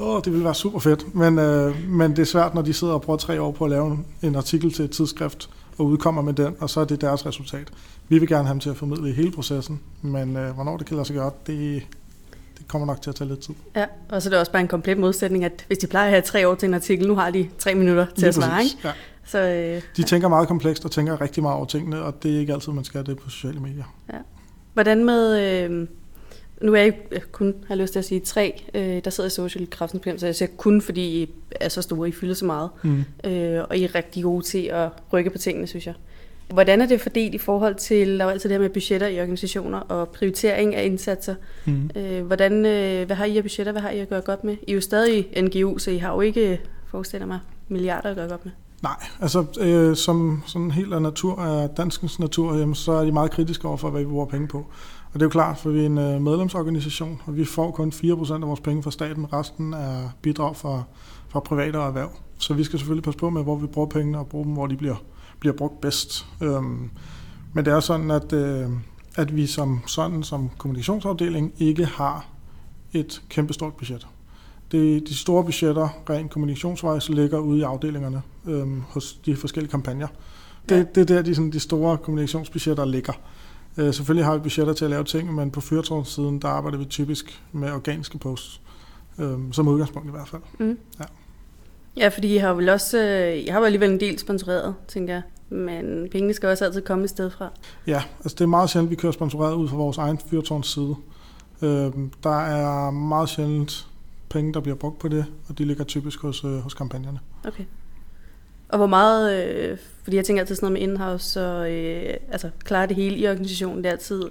Åh, 0.00 0.20
det 0.24 0.32
ville 0.32 0.44
være 0.44 0.54
super 0.54 0.78
fedt, 0.78 1.14
men, 1.14 1.38
øh, 1.38 1.88
men 1.88 2.10
det 2.10 2.18
er 2.18 2.24
svært, 2.24 2.54
når 2.54 2.62
de 2.62 2.72
sidder 2.72 2.94
og 2.94 3.02
bruger 3.02 3.16
tre 3.16 3.42
år 3.42 3.50
på 3.50 3.64
at 3.64 3.70
lave 3.70 3.98
en, 4.22 4.36
artikel 4.36 4.72
til 4.72 4.84
et 4.84 4.90
tidsskrift 4.90 5.50
og 5.78 5.86
udkommer 5.86 6.22
med 6.22 6.32
den, 6.32 6.56
og 6.60 6.70
så 6.70 6.80
er 6.80 6.84
det 6.84 7.00
deres 7.00 7.26
resultat. 7.26 7.68
Vi 8.08 8.18
vil 8.18 8.28
gerne 8.28 8.44
have 8.44 8.52
dem 8.52 8.60
til 8.60 8.70
at 8.70 8.76
formidle 8.76 9.12
hele 9.12 9.32
processen, 9.32 9.80
men 10.02 10.36
øh, 10.36 10.54
hvornår 10.54 10.76
det 10.76 10.86
kan 10.86 10.96
lade 10.96 11.06
sig 11.06 11.16
gøre, 11.16 11.30
det, 11.46 11.82
det 12.58 12.68
kommer 12.68 12.86
nok 12.86 13.02
til 13.02 13.10
at 13.10 13.16
tage 13.16 13.28
lidt 13.28 13.40
tid. 13.40 13.54
Ja, 13.76 13.86
og 14.08 14.22
så 14.22 14.28
er 14.28 14.30
det 14.30 14.40
også 14.40 14.52
bare 14.52 14.62
en 14.62 14.68
komplet 14.68 14.98
modsætning, 14.98 15.44
at 15.44 15.64
hvis 15.66 15.78
de 15.78 15.86
plejer 15.86 16.06
at 16.06 16.10
have 16.10 16.22
tre 16.22 16.48
år 16.48 16.54
til 16.54 16.66
en 16.66 16.74
artikel, 16.74 17.08
nu 17.08 17.14
har 17.14 17.30
de 17.30 17.48
tre 17.58 17.74
minutter 17.74 18.04
til 18.04 18.14
Lige 18.16 18.28
at 18.28 18.34
svare, 18.34 18.62
ikke? 18.62 18.76
Ja. 18.84 18.92
Så 19.24 19.38
øh, 19.38 19.82
De 19.96 20.02
tænker 20.02 20.28
meget 20.28 20.48
komplekst 20.48 20.84
og 20.84 20.90
tænker 20.90 21.20
rigtig 21.20 21.42
meget 21.42 21.56
over 21.56 21.66
tingene, 21.66 22.02
og 22.02 22.22
det 22.22 22.34
er 22.34 22.38
ikke 22.38 22.52
altid, 22.52 22.72
man 22.72 22.84
skal 22.84 23.06
det 23.06 23.18
på 23.18 23.30
sociale 23.30 23.60
medier. 23.60 23.84
hvordan 24.74 25.04
med... 25.04 25.40
Øh, 25.40 25.86
nu 26.60 26.72
er 26.74 26.76
jeg 26.76 26.86
ikke 26.86 27.20
kun, 27.32 27.54
har 27.68 27.74
lyst 27.74 27.92
til 27.92 27.98
at 27.98 28.04
sige, 28.04 28.20
tre, 28.20 28.62
øh, 28.74 29.04
der 29.04 29.10
sidder 29.10 29.28
i 29.28 29.30
social 29.30 29.70
kraftens 29.70 30.20
så 30.20 30.26
jeg 30.26 30.34
siger 30.34 30.48
kun, 30.56 30.80
fordi 30.82 31.22
I 31.22 31.30
er 31.50 31.68
så 31.68 31.82
store, 31.82 32.08
I 32.08 32.12
fylder 32.12 32.34
så 32.34 32.44
meget, 32.44 32.70
Mm. 32.82 33.04
øh, 33.24 33.64
og 33.70 33.76
I 33.76 33.84
er 33.84 33.94
rigtig 33.94 34.22
gode 34.22 34.44
til 34.44 34.62
at 34.62 34.88
rykke 35.12 35.30
på 35.30 35.38
tingene, 35.38 35.66
synes 35.66 35.86
jeg. 35.86 35.94
Hvordan 36.48 36.80
er 36.80 36.86
det 36.86 37.00
fordelt 37.00 37.34
i 37.34 37.38
forhold 37.38 37.74
til, 37.74 38.18
der 38.18 38.24
er 38.24 38.30
altid 38.30 38.50
det 38.50 38.54
her 38.54 38.62
med 38.62 38.70
budgetter 38.70 39.06
i 39.06 39.20
organisationer 39.20 39.78
og 39.78 40.08
prioritering 40.08 40.74
af 40.74 40.84
indsatser. 40.84 41.34
Mm. 41.64 41.90
Øh, 41.96 42.26
hvordan, 42.26 42.66
øh, 42.66 43.06
hvad 43.06 43.16
har 43.16 43.24
I 43.24 43.36
af 43.36 43.44
budgetter, 43.44 43.72
hvad 43.72 43.82
har 43.82 43.90
I 43.90 43.98
at 43.98 44.08
gøre 44.08 44.20
godt 44.20 44.44
med? 44.44 44.56
I 44.66 44.70
er 44.70 44.74
jo 44.74 44.80
stadig 44.80 45.42
NGO, 45.42 45.78
så 45.78 45.90
I 45.90 45.96
har 45.96 46.14
jo 46.14 46.20
ikke, 46.20 46.60
forestiller 46.86 47.26
mig, 47.26 47.38
milliarder 47.68 48.10
at 48.10 48.16
gøre 48.16 48.28
godt 48.28 48.44
med. 48.44 48.52
Nej, 48.82 49.06
altså 49.20 49.44
øh, 49.60 49.96
som 49.96 50.42
sådan 50.46 50.70
helt 50.70 50.92
af 50.92 51.02
natur 51.02 51.38
af 51.38 51.68
danskens 51.68 52.18
natur, 52.18 52.56
jamen, 52.56 52.74
så 52.74 52.92
er 52.92 53.04
de 53.04 53.12
meget 53.12 53.30
kritiske 53.30 53.68
over 53.68 53.76
for, 53.76 53.90
hvad 53.90 54.00
vi 54.00 54.06
bruger 54.06 54.26
penge 54.26 54.48
på. 54.48 54.66
Og 55.12 55.20
det 55.20 55.22
er 55.22 55.26
jo 55.26 55.30
klart, 55.30 55.58
for 55.58 55.70
vi 55.70 55.80
er 55.80 55.86
en 55.86 55.98
øh, 55.98 56.22
medlemsorganisation, 56.22 57.22
og 57.26 57.36
vi 57.36 57.44
får 57.44 57.70
kun 57.70 57.92
4% 57.94 58.32
af 58.32 58.40
vores 58.40 58.60
penge 58.60 58.82
fra 58.82 58.90
staten. 58.90 59.32
Resten 59.32 59.72
er 59.72 60.10
bidrag 60.22 60.56
fra, 60.56 60.82
fra 61.28 61.40
private 61.40 61.76
og 61.76 61.86
erhverv. 61.86 62.10
Så 62.38 62.54
vi 62.54 62.64
skal 62.64 62.78
selvfølgelig 62.78 63.04
passe 63.04 63.18
på 63.18 63.30
med, 63.30 63.42
hvor 63.42 63.56
vi 63.56 63.66
bruger 63.66 63.88
pengene, 63.88 64.18
og 64.18 64.26
bruge 64.26 64.44
dem, 64.44 64.52
hvor 64.52 64.66
de 64.66 64.76
bliver, 64.76 64.96
bliver 65.40 65.56
brugt 65.56 65.80
bedst. 65.80 66.26
Øhm, 66.42 66.90
men 67.52 67.64
det 67.64 67.72
er 67.72 67.80
sådan, 67.80 68.10
at, 68.10 68.32
øh, 68.32 68.68
at 69.16 69.36
vi 69.36 69.46
som 69.46 69.80
sådan 69.86 70.22
som 70.22 70.50
kommunikationsafdeling 70.58 71.52
ikke 71.58 71.84
har 71.84 72.26
et 72.92 73.22
kæmpestort 73.28 73.74
budget. 73.74 74.06
Det, 74.72 75.08
de 75.08 75.14
store 75.14 75.44
budgetter, 75.44 75.88
rent 76.10 76.30
kommunikationsvejs, 76.30 77.08
ligger 77.08 77.38
ude 77.38 77.58
i 77.58 77.62
afdelingerne 77.62 78.22
øhm, 78.46 78.82
hos 78.88 79.12
de 79.26 79.36
forskellige 79.36 79.70
kampagner. 79.70 80.08
Det, 80.68 80.94
det 80.94 81.00
er 81.00 81.04
der, 81.04 81.22
de, 81.22 81.34
sådan, 81.34 81.52
de 81.52 81.60
store 81.60 81.98
kommunikationsbudgetter 81.98 82.84
ligger. 82.84 83.12
Øh, 83.76 83.94
selvfølgelig 83.94 84.24
har 84.24 84.34
vi 84.34 84.40
budgetter 84.40 84.72
til 84.72 84.84
at 84.84 84.90
lave 84.90 85.04
ting, 85.04 85.34
men 85.34 85.50
på 85.50 85.60
fyrtårnssiden, 85.60 86.38
der 86.38 86.48
arbejder 86.48 86.78
vi 86.78 86.84
typisk 86.84 87.42
med 87.52 87.72
organiske 87.72 88.18
posts. 88.18 88.60
Øhm, 89.18 89.52
som 89.52 89.68
udgangspunkt 89.68 90.08
i 90.08 90.10
hvert 90.10 90.28
fald. 90.28 90.42
Mm. 90.58 90.78
Ja. 91.00 91.04
Ja, 91.96 92.08
fordi 92.08 92.34
I 92.34 92.36
har 92.36 92.54
vel 92.54 92.68
også, 92.68 92.98
øh, 92.98 93.44
jeg 93.46 93.54
har 93.54 93.60
jo 93.60 93.64
alligevel 93.64 93.90
en 93.90 94.00
del 94.00 94.18
sponsoreret, 94.18 94.74
tænker 94.88 95.14
jeg. 95.14 95.22
Men 95.48 96.08
pengene 96.10 96.34
skal 96.34 96.48
også 96.48 96.64
altid 96.64 96.82
komme 96.82 97.04
et 97.04 97.10
sted 97.10 97.30
fra. 97.30 97.48
Ja, 97.86 98.02
altså 98.18 98.34
det 98.38 98.40
er 98.40 98.48
meget 98.48 98.70
sjældent, 98.70 98.90
vi 98.90 98.96
kører 98.96 99.12
sponsoreret 99.12 99.54
ud 99.54 99.68
fra 99.68 99.76
vores 99.76 99.98
egen 99.98 100.18
fyrtårnsside. 100.18 100.96
Øhm, 101.62 102.12
der 102.22 102.40
er 102.40 102.90
meget 102.90 103.28
sjældent 103.28 103.86
penge, 104.28 104.54
der 104.54 104.60
bliver 104.60 104.76
brugt 104.76 104.98
på 104.98 105.08
det, 105.08 105.24
og 105.48 105.58
de 105.58 105.64
ligger 105.64 105.84
typisk 105.84 106.22
hos, 106.22 106.44
øh, 106.44 106.58
hos 106.58 106.74
kampagnerne. 106.74 107.18
Okay. 107.44 107.64
Og 108.72 108.78
hvor 108.78 108.86
meget, 108.86 109.44
øh, 109.44 109.78
fordi 110.02 110.16
jeg 110.16 110.24
tænker 110.24 110.42
altid 110.42 110.54
sådan 110.54 110.72
noget 110.72 110.88
med 110.88 110.94
in-house, 110.94 111.46
og 111.46 111.72
øh, 111.72 112.14
altså 112.32 112.50
klare 112.64 112.86
det 112.86 112.96
hele 112.96 113.16
i 113.16 113.28
organisationen, 113.28 113.78
det 113.78 113.86
er 113.86 113.92
altid, 113.92 114.24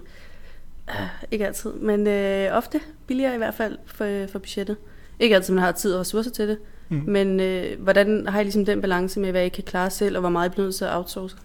øh, 0.90 0.96
ikke 1.32 1.48
altid, 1.48 1.74
men 1.74 2.08
øh, 2.08 2.58
ofte 2.58 2.80
billigere 3.08 3.36
i 3.36 3.38
hvert 3.38 3.54
fald 3.54 3.78
for, 3.86 4.28
for 4.32 4.40
budgettet. 4.40 4.78
Ikke 5.20 5.36
altid, 5.36 5.54
man 5.54 5.64
har 5.64 5.72
tid 5.72 5.94
og 5.94 6.00
ressourcer 6.00 6.32
til 6.32 6.48
det, 6.48 6.58
Mm. 6.92 7.04
men 7.08 7.40
øh, 7.40 7.82
hvordan 7.84 8.28
har 8.28 8.40
I 8.40 8.44
ligesom 8.44 8.66
den 8.66 8.82
balance 8.82 9.20
med, 9.20 9.32
hvad 9.32 9.46
I 9.46 9.50
kan 9.50 9.64
klare 9.64 9.90
selv, 9.90 10.16
og 10.16 10.20
hvor 10.20 10.30
meget 10.30 10.50
I 10.50 10.52
bliver 10.52 10.66
nødt 10.66 10.76
til 10.76 10.86
at 10.86 10.96
outsource? 10.96 11.38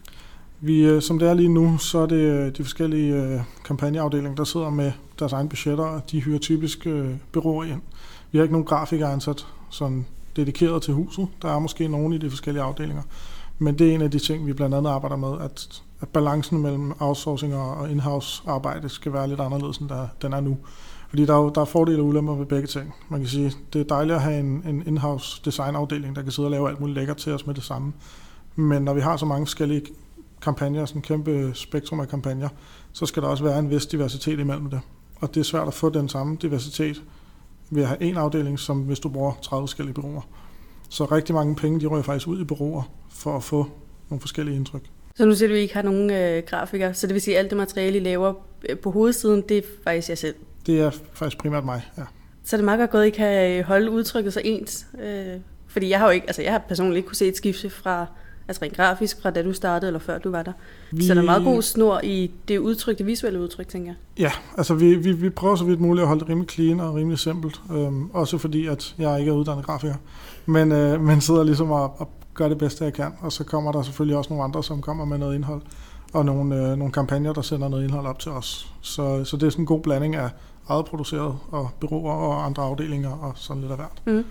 Vi, 0.60 0.84
øh, 0.84 1.02
som 1.02 1.18
det 1.18 1.28
er 1.28 1.34
lige 1.34 1.48
nu, 1.48 1.78
så 1.78 1.98
er 1.98 2.06
det 2.06 2.16
øh, 2.16 2.56
de 2.56 2.62
forskellige 2.64 3.14
øh, 3.14 3.40
kampagneafdelinger, 3.64 4.34
der 4.34 4.44
sidder 4.44 4.70
med 4.70 4.92
deres 5.18 5.32
egne 5.32 5.48
budgetter, 5.48 5.84
og 5.84 6.02
de 6.10 6.20
hyrer 6.20 6.38
typisk 6.38 6.86
øh, 6.86 7.10
byråer 7.32 7.64
ind. 7.64 7.80
Vi 8.32 8.38
har 8.38 8.42
ikke 8.42 8.52
nogen 8.52 8.66
grafikere 8.66 9.12
ansat 9.12 9.46
sådan 9.70 10.06
dedikeret 10.36 10.82
til 10.82 10.94
huset. 10.94 11.28
Der 11.42 11.48
er 11.54 11.58
måske 11.58 11.88
nogen 11.88 12.12
i 12.12 12.18
de 12.18 12.30
forskellige 12.30 12.62
afdelinger. 12.62 13.02
Men 13.58 13.78
det 13.78 13.90
er 13.90 13.94
en 13.94 14.02
af 14.02 14.10
de 14.10 14.18
ting, 14.18 14.46
vi 14.46 14.52
blandt 14.52 14.74
andet 14.74 14.90
arbejder 14.90 15.16
med, 15.16 15.40
at, 15.40 15.82
at 16.00 16.08
balancen 16.08 16.62
mellem 16.62 16.92
outsourcing 16.98 17.54
og 17.54 17.90
in-house 17.90 18.42
arbejde 18.46 18.88
skal 18.88 19.12
være 19.12 19.28
lidt 19.28 19.40
anderledes, 19.40 19.78
end 19.78 19.88
der, 19.88 20.08
den 20.22 20.32
er 20.32 20.40
nu. 20.40 20.58
Fordi 21.08 21.26
der 21.26 21.34
er, 21.34 21.38
jo, 21.38 21.48
der 21.54 21.60
er 21.60 21.64
fordele 21.64 22.02
og 22.02 22.06
ulemper 22.06 22.34
ved 22.34 22.46
begge 22.46 22.66
ting. 22.66 22.94
Man 23.08 23.20
kan 23.20 23.28
sige, 23.28 23.52
det 23.72 23.80
er 23.80 23.84
dejligt 23.84 24.16
at 24.16 24.22
have 24.22 24.40
en, 24.40 24.62
en 24.66 24.82
in-house 24.86 25.42
designafdeling, 25.44 26.16
der 26.16 26.22
kan 26.22 26.32
sidde 26.32 26.46
og 26.46 26.50
lave 26.50 26.68
alt 26.68 26.80
muligt 26.80 26.94
lækkert 26.98 27.16
til 27.16 27.32
os 27.32 27.46
med 27.46 27.54
det 27.54 27.62
samme. 27.62 27.92
Men 28.56 28.82
når 28.82 28.94
vi 28.94 29.00
har 29.00 29.16
så 29.16 29.26
mange 29.26 29.46
forskellige 29.46 29.82
kampagner, 30.42 30.86
sådan 30.86 30.98
en 30.98 31.02
kæmpe 31.02 31.50
spektrum 31.54 32.00
af 32.00 32.08
kampagner, 32.08 32.48
så 32.92 33.06
skal 33.06 33.22
der 33.22 33.28
også 33.28 33.44
være 33.44 33.58
en 33.58 33.70
vis 33.70 33.86
diversitet 33.86 34.40
imellem 34.40 34.70
det. 34.70 34.80
Og 35.20 35.34
det 35.34 35.40
er 35.40 35.44
svært 35.44 35.68
at 35.68 35.74
få 35.74 35.88
den 35.88 36.08
samme 36.08 36.36
diversitet 36.42 37.02
ved 37.70 37.82
at 37.82 37.88
have 37.88 38.02
en 38.02 38.16
afdeling, 38.16 38.58
som 38.58 38.80
hvis 38.80 39.00
du 39.00 39.08
bruger 39.08 39.32
30 39.42 39.62
forskellige 39.62 39.94
bureauer. 39.94 40.28
Så 40.88 41.04
rigtig 41.04 41.34
mange 41.34 41.56
penge, 41.56 41.80
de 41.80 41.86
rører 41.86 42.02
faktisk 42.02 42.28
ud 42.28 42.40
i 42.40 42.44
bureauer 42.44 42.82
for 43.10 43.36
at 43.36 43.42
få 43.42 43.66
nogle 44.10 44.20
forskellige 44.20 44.56
indtryk. 44.56 44.82
Så 45.16 45.24
nu 45.24 45.34
siger 45.34 45.48
du, 45.48 45.54
at 45.54 45.58
I 45.58 45.62
ikke 45.62 45.74
har 45.74 45.82
nogen 45.82 46.10
øh, 46.10 46.42
grafikere, 46.46 46.94
så 46.94 47.06
det 47.06 47.14
vil 47.14 47.22
sige, 47.22 47.36
at 47.36 47.38
alt 47.38 47.50
det 47.50 47.58
materiale, 47.58 47.96
I 47.96 48.00
laver 48.00 48.34
øh, 48.68 48.78
på 48.78 48.90
hovedsiden, 48.90 49.42
det 49.48 49.58
er 49.58 49.62
faktisk 49.84 50.08
jer 50.08 50.14
selv? 50.14 50.34
Det 50.66 50.80
er 50.80 50.90
faktisk 51.12 51.38
primært 51.38 51.64
mig, 51.64 51.82
ja. 51.98 52.02
Så 52.44 52.56
er 52.56 52.58
det 52.58 52.64
meget 52.64 52.78
godt 52.78 52.90
gået, 52.90 53.02
at 53.02 53.08
I 53.08 53.10
kan 53.10 53.64
holde 53.64 53.90
udtrykket 53.90 54.32
så 54.32 54.40
ens. 54.44 54.86
Øh, 55.02 55.40
fordi 55.66 55.90
jeg 55.90 55.98
har 55.98 56.06
jo 56.06 56.12
ikke, 56.12 56.26
altså 56.26 56.42
jeg 56.42 56.52
har 56.52 56.58
personligt 56.58 56.96
ikke 56.96 57.06
kunne 57.06 57.16
se 57.16 57.28
et 57.28 57.36
skifte 57.36 57.70
fra, 57.70 58.06
altså 58.48 58.62
rent 58.64 58.76
grafisk, 58.76 59.22
fra 59.22 59.30
da 59.30 59.42
du 59.42 59.52
startede, 59.52 59.88
eller 59.88 60.00
før 60.00 60.18
du 60.18 60.30
var 60.30 60.42
der. 60.42 60.52
Vi... 60.90 61.06
Så 61.06 61.14
der 61.14 61.20
er 61.20 61.24
meget 61.24 61.44
god 61.44 61.62
snor 61.62 62.00
i 62.04 62.30
det 62.48 62.58
udtryk, 62.58 62.98
det 62.98 63.06
visuelle 63.06 63.40
udtryk, 63.40 63.68
tænker 63.68 63.88
jeg. 63.88 63.96
Ja, 64.18 64.32
altså 64.58 64.74
vi, 64.74 64.94
vi, 64.94 65.12
vi 65.12 65.30
prøver 65.30 65.56
så 65.56 65.64
vidt 65.64 65.80
muligt 65.80 66.02
at 66.02 66.08
holde 66.08 66.20
det 66.20 66.28
rimelig 66.28 66.50
clean 66.50 66.80
og 66.80 66.94
rimelig 66.94 67.18
simpelt. 67.18 67.60
Øhm, 67.72 68.10
også 68.10 68.38
fordi, 68.38 68.66
at 68.66 68.94
jeg 68.98 69.20
ikke 69.20 69.30
er 69.30 69.34
uddannet 69.34 69.64
grafiker. 69.64 69.94
Men, 70.46 70.72
øh, 70.72 71.00
men 71.06 71.20
sidder 71.20 71.44
ligesom 71.44 71.70
og, 71.70 72.00
og 72.00 72.08
gør 72.34 72.48
det 72.48 72.58
bedste, 72.58 72.84
jeg 72.84 72.92
kan. 72.92 73.12
Og 73.20 73.32
så 73.32 73.44
kommer 73.44 73.72
der 73.72 73.82
selvfølgelig 73.82 74.16
også 74.16 74.30
nogle 74.30 74.44
andre, 74.44 74.64
som 74.64 74.80
kommer 74.80 75.04
med 75.04 75.18
noget 75.18 75.34
indhold. 75.34 75.62
Og 76.12 76.24
nogle, 76.24 76.56
øh, 76.56 76.76
nogle 76.76 76.92
kampagner, 76.92 77.32
der 77.32 77.42
sender 77.42 77.68
noget 77.68 77.84
indhold 77.84 78.06
op 78.06 78.18
til 78.18 78.32
os. 78.32 78.72
Så, 78.80 79.24
så 79.24 79.36
det 79.36 79.46
er 79.46 79.50
sådan 79.50 79.62
en 79.62 79.66
god 79.66 79.80
blanding 79.80 80.16
af 80.16 80.30
eget 80.68 80.84
produceret 80.84 81.38
og 81.50 81.70
byråer 81.80 82.12
og 82.12 82.46
andre 82.46 82.62
afdelinger 82.62 83.10
og 83.10 83.32
sådan 83.36 83.60
lidt 83.60 83.72
af 83.72 83.78
hvert. 83.78 84.02
Mm. 84.04 84.24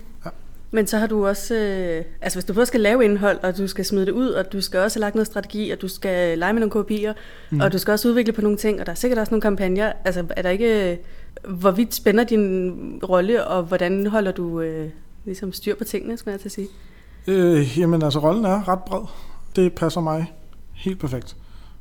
Men 0.73 0.87
så 0.87 0.97
har 0.97 1.07
du 1.07 1.27
også, 1.27 1.55
øh, 1.55 2.05
altså 2.21 2.39
hvis 2.39 2.45
du 2.45 2.53
både 2.53 2.65
skal 2.65 2.81
lave 2.81 3.05
indhold, 3.05 3.39
og 3.43 3.57
du 3.57 3.67
skal 3.67 3.85
smide 3.85 4.05
det 4.05 4.11
ud, 4.11 4.27
og 4.27 4.53
du 4.53 4.61
skal 4.61 4.79
også 4.79 4.99
have 4.99 5.01
lagt 5.01 5.15
noget 5.15 5.27
strategi, 5.27 5.69
og 5.69 5.81
du 5.81 5.87
skal 5.87 6.39
lege 6.39 6.53
med 6.53 6.59
nogle 6.59 6.71
kopier, 6.71 7.13
mm. 7.49 7.59
og 7.59 7.73
du 7.73 7.77
skal 7.77 7.91
også 7.91 8.09
udvikle 8.09 8.33
på 8.33 8.41
nogle 8.41 8.57
ting, 8.57 8.79
og 8.79 8.85
der 8.85 8.91
er 8.91 8.95
sikkert 8.95 9.19
også 9.19 9.31
nogle 9.31 9.41
kampagner. 9.41 9.93
Altså 10.05 10.25
er 10.29 10.41
der 10.41 10.49
ikke, 10.49 10.99
hvorvidt 11.49 11.95
spænder 11.95 12.23
din 12.23 12.73
rolle, 13.09 13.47
og 13.47 13.63
hvordan 13.63 14.07
holder 14.07 14.31
du 14.31 14.61
øh, 14.61 14.89
ligesom 15.25 15.53
styr 15.53 15.75
på 15.75 15.83
tingene, 15.83 16.17
skal 16.17 16.31
jeg 16.31 16.39
til 16.39 16.47
at 16.47 16.51
sige? 16.51 16.67
Øh, 17.27 17.79
jamen 17.79 18.03
altså, 18.03 18.19
rollen 18.19 18.45
er 18.45 18.67
ret 18.67 18.83
bred. 18.83 19.01
Det 19.55 19.73
passer 19.73 20.01
mig 20.01 20.33
helt 20.73 20.99
perfekt. 20.99 21.35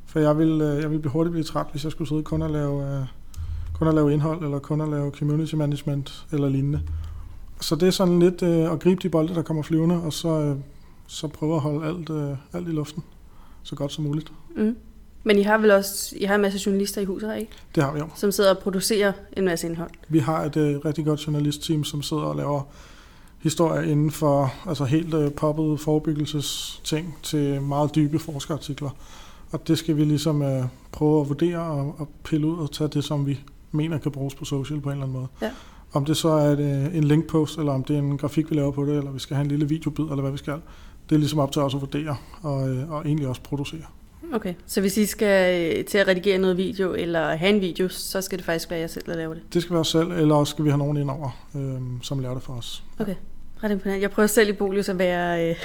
For 0.05 0.19
jeg 0.19 0.37
vil, 0.37 0.61
øh, 0.61 0.81
jeg 0.81 0.91
vil 0.91 1.07
hurtigt 1.07 1.31
blive 1.31 1.43
træt, 1.43 1.65
hvis 1.71 1.83
jeg 1.83 1.91
skulle 1.91 2.07
sidde 2.07 2.23
kun 2.23 2.41
og 2.41 2.49
lave, 2.49 2.83
øh, 2.83 3.05
kun 3.73 3.87
at 3.87 3.93
lave 3.93 4.13
indhold, 4.13 4.43
eller 4.43 4.59
kun 4.59 4.81
at 4.81 4.89
lave 4.89 5.11
community 5.11 5.55
management, 5.55 6.25
eller 6.31 6.49
lignende. 6.49 6.81
Så 7.61 7.75
det 7.75 7.87
er 7.87 7.91
sådan 7.91 8.19
lidt 8.19 8.41
øh, 8.41 8.71
at 8.71 8.79
gribe 8.79 9.01
de 9.03 9.09
bolde, 9.09 9.35
der 9.35 9.41
kommer 9.41 9.63
flyvende, 9.63 10.03
og 10.03 10.13
så, 10.13 10.41
øh, 10.41 10.55
så 11.07 11.27
prøve 11.27 11.55
at 11.55 11.61
holde 11.61 11.87
alt, 11.87 12.09
øh, 12.09 12.37
alt 12.53 12.67
i 12.67 12.71
luften 12.71 13.03
så 13.63 13.75
godt 13.75 13.91
som 13.91 14.03
muligt. 14.03 14.31
Mm. 14.55 14.75
Men 15.23 15.39
I 15.39 15.41
har 15.41 15.57
vel 15.57 15.71
også 15.71 16.15
I 16.17 16.23
har 16.23 16.35
en 16.35 16.41
masse 16.41 16.59
journalister 16.65 17.01
i 17.01 17.05
huset, 17.05 17.37
ikke? 17.37 17.51
Det 17.75 17.83
har 17.83 17.93
vi 17.93 17.99
jo. 17.99 18.07
Som 18.15 18.31
sidder 18.31 18.55
og 18.55 18.57
producerer 18.57 19.13
en 19.37 19.45
masse 19.45 19.67
indhold. 19.67 19.89
Vi 20.09 20.19
har 20.19 20.43
et 20.43 20.57
øh, 20.57 20.77
rigtig 20.85 21.05
godt 21.05 21.27
journalistteam, 21.27 21.83
som 21.83 22.01
sidder 22.01 22.23
og 22.23 22.35
laver 22.35 22.61
historier 23.39 23.81
inden 23.81 24.11
for 24.11 24.53
altså 24.67 24.85
helt 24.85 25.13
øh, 25.13 25.31
poppede 25.31 25.77
forebyggelsesting 25.77 27.17
til 27.23 27.61
meget 27.61 27.95
dybe 27.95 28.19
forskerartikler. 28.19 28.89
Og 29.51 29.67
det 29.67 29.77
skal 29.77 29.97
vi 29.97 30.03
ligesom 30.03 30.41
øh, 30.41 30.63
prøve 30.91 31.21
at 31.21 31.29
vurdere 31.29 31.59
og, 31.59 31.95
og 31.97 32.09
pille 32.23 32.47
ud 32.47 32.57
og 32.57 32.71
tage 32.71 32.87
det, 32.87 33.03
som 33.03 33.25
vi 33.27 33.39
mener 33.71 33.97
kan 33.97 34.11
bruges 34.11 34.35
på 34.35 34.45
social 34.45 34.81
på 34.81 34.89
en 34.89 34.93
eller 34.93 35.03
anden 35.03 35.17
måde. 35.17 35.27
Ja. 35.41 35.51
Om 35.93 36.05
det 36.05 36.17
så 36.17 36.29
er 36.29 36.45
et, 36.45 36.59
øh, 36.59 36.95
en 36.95 37.03
linkpost, 37.03 37.57
eller 37.57 37.71
om 37.71 37.83
det 37.83 37.95
er 37.95 37.99
en 37.99 38.17
grafik, 38.17 38.49
vi 38.49 38.55
laver 38.55 38.71
på 38.71 38.85
det, 38.85 38.97
eller 38.97 39.11
vi 39.11 39.19
skal 39.19 39.35
have 39.35 39.43
en 39.43 39.49
lille 39.49 39.69
videobid, 39.69 40.03
eller 40.03 40.21
hvad 40.21 40.31
vi 40.31 40.37
skal. 40.37 40.61
Det 41.09 41.15
er 41.15 41.19
ligesom 41.19 41.39
op 41.39 41.51
til 41.51 41.61
os 41.61 41.75
at 41.75 41.81
vurdere 41.81 42.15
og, 42.41 42.69
øh, 42.69 42.91
og 42.91 43.05
egentlig 43.05 43.27
også 43.27 43.41
producere. 43.41 43.81
Okay, 44.33 44.53
så 44.65 44.81
hvis 44.81 44.97
I 44.97 45.05
skal 45.05 45.75
øh, 45.77 45.85
til 45.85 45.97
at 45.97 46.07
redigere 46.07 46.37
noget 46.37 46.57
video, 46.57 46.93
eller 46.93 47.35
have 47.35 47.49
en 47.49 47.61
video, 47.61 47.89
så 47.89 48.21
skal 48.21 48.37
det 48.37 48.45
faktisk 48.45 48.69
være 48.69 48.79
jer 48.79 48.87
selv, 48.87 49.05
der 49.05 49.15
laver 49.15 49.33
det? 49.33 49.43
Det 49.53 49.61
skal 49.61 49.73
være 49.73 49.79
os 49.79 49.87
selv, 49.87 50.11
eller 50.11 50.35
også 50.35 50.51
skal 50.51 50.65
vi 50.65 50.69
have 50.69 50.77
nogen 50.77 50.97
indover, 50.97 51.29
øh, 51.55 51.81
som 52.01 52.19
lærer 52.19 52.33
det 52.33 52.43
for 52.43 52.53
os. 52.53 52.83
Okay 52.99 53.15
ret 53.63 53.71
imponerende. 53.71 54.01
Jeg 54.01 54.11
prøver 54.11 54.27
selv 54.27 54.49
i 54.49 54.53
Bolius 54.53 54.89
at 54.89 54.99
være 54.99 55.49
øh, 55.49 55.55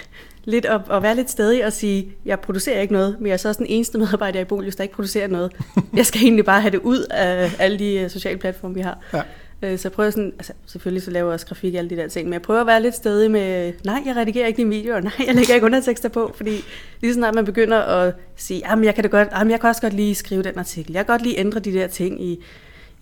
lidt 0.45 0.67
op, 0.67 0.91
at 0.91 1.03
være 1.03 1.15
lidt 1.17 1.31
stadig 1.31 1.67
og 1.67 1.73
sige, 1.73 2.13
jeg 2.25 2.41
producerer 2.41 2.81
ikke 2.81 2.93
noget, 2.93 3.17
men 3.19 3.27
jeg 3.27 3.33
er 3.33 3.37
så 3.37 3.49
også 3.49 3.59
den 3.59 3.67
eneste 3.67 3.99
medarbejder 3.99 4.41
i 4.41 4.45
Bolius, 4.45 4.77
der 4.77 4.83
ikke 4.83 4.95
producerer 4.95 5.29
noget. 5.29 5.53
Jeg 5.97 6.07
skal 6.07 6.21
egentlig 6.23 6.45
bare 6.45 6.61
have 6.61 6.71
det 6.71 6.81
ud 6.81 7.07
af 7.11 7.51
alle 7.59 7.79
de 7.79 8.09
sociale 8.09 8.39
platforme, 8.39 8.75
vi 8.75 8.81
har. 8.81 8.99
Ja. 9.13 9.23
Øh, 9.63 9.79
så 9.79 9.89
jeg 9.89 9.93
prøver 9.93 10.11
sådan, 10.11 10.33
altså 10.39 10.53
selvfølgelig 10.67 11.03
så 11.03 11.11
laver 11.11 11.27
jeg 11.27 11.35
også 11.35 11.47
grafik 11.47 11.75
og 11.75 11.79
alle 11.79 11.91
de 11.91 11.97
der 11.97 12.09
ting, 12.09 12.27
men 12.27 12.33
jeg 12.33 12.43
prøver 12.43 12.61
at 12.61 12.67
være 12.67 12.83
lidt 12.83 12.95
stadig 12.95 13.31
med, 13.31 13.73
nej, 13.85 14.03
jeg 14.07 14.17
redigerer 14.17 14.47
ikke 14.47 14.57
dine 14.57 14.71
videoer, 14.71 15.01
nej, 15.01 15.13
jeg 15.27 15.35
lægger 15.35 15.55
ikke 15.55 15.67
undertekster 15.67 16.09
på, 16.09 16.33
fordi 16.37 16.65
lige 17.01 17.15
snart 17.15 17.35
man 17.35 17.45
begynder 17.45 17.79
at 17.79 18.15
sige, 18.37 18.63
jamen 18.71 18.85
jeg 18.85 18.95
kan 18.95 19.05
det 19.05 19.11
godt, 19.11 19.29
jamen 19.33 19.51
jeg 19.51 19.61
kan 19.61 19.69
også 19.69 19.81
godt 19.81 19.93
lige 19.93 20.15
skrive 20.15 20.43
den 20.43 20.59
artikel, 20.59 20.93
jeg 20.93 21.07
kan 21.07 21.13
godt 21.13 21.23
lige 21.23 21.39
ændre 21.39 21.61
de 21.61 21.73
der 21.73 21.87
ting 21.87 22.25
i, 22.25 22.45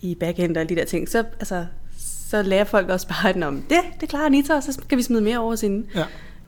i 0.01 0.15
backend 0.15 0.57
og 0.57 0.61
alle 0.61 0.69
de 0.69 0.75
der 0.75 0.85
ting, 0.85 1.09
så, 1.09 1.23
altså, 1.39 1.65
så 2.29 2.41
lærer 2.41 2.63
folk 2.63 2.89
også 2.89 3.07
bare, 3.07 3.47
om 3.47 3.61
det, 3.69 3.79
det 4.01 4.09
klarer 4.09 4.25
Anita, 4.25 4.55
og 4.55 4.63
så 4.63 4.71
skal 4.71 4.97
vi 4.97 5.03
smide 5.03 5.21
mere 5.21 5.39
over 5.39 5.55
sin. 5.55 5.85
Ja, 5.95 6.03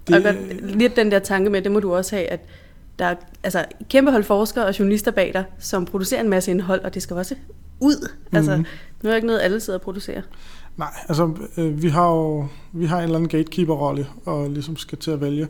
det... 0.07 0.15
Og 0.15 0.23
godt, 0.23 0.75
lidt 0.77 0.95
den 0.95 1.11
der 1.11 1.19
tanke 1.19 1.49
med, 1.49 1.61
det 1.61 1.71
må 1.71 1.79
du 1.79 1.95
også 1.95 2.15
have, 2.15 2.27
at 2.27 2.39
der 2.99 3.05
er 3.05 3.15
altså, 3.43 3.65
kæmpe 3.89 4.11
hold 4.11 4.23
forskere 4.23 4.65
og 4.65 4.79
journalister 4.79 5.11
bag 5.11 5.31
dig, 5.33 5.43
som 5.59 5.85
producerer 5.85 6.21
en 6.21 6.29
masse 6.29 6.51
indhold, 6.51 6.81
og 6.81 6.93
det 6.93 7.01
skal 7.01 7.15
også 7.15 7.35
ud. 7.79 8.09
Mm-hmm. 8.09 8.37
Altså, 8.37 8.63
nu 9.03 9.09
er 9.09 9.15
ikke 9.15 9.27
noget, 9.27 9.41
alle 9.41 9.59
sidder 9.59 9.79
og 9.79 9.83
producerer. 9.83 10.21
Nej, 10.77 10.93
altså 11.07 11.33
øh, 11.57 11.81
vi 11.83 11.89
har 11.89 12.09
jo 12.09 12.47
vi 12.71 12.85
har 12.85 12.97
en 12.97 13.03
eller 13.03 13.15
anden 13.15 13.29
gatekeeper-rolle, 13.29 14.07
og 14.25 14.49
ligesom 14.49 14.77
skal 14.77 14.97
til 14.97 15.11
at 15.11 15.21
vælge, 15.21 15.47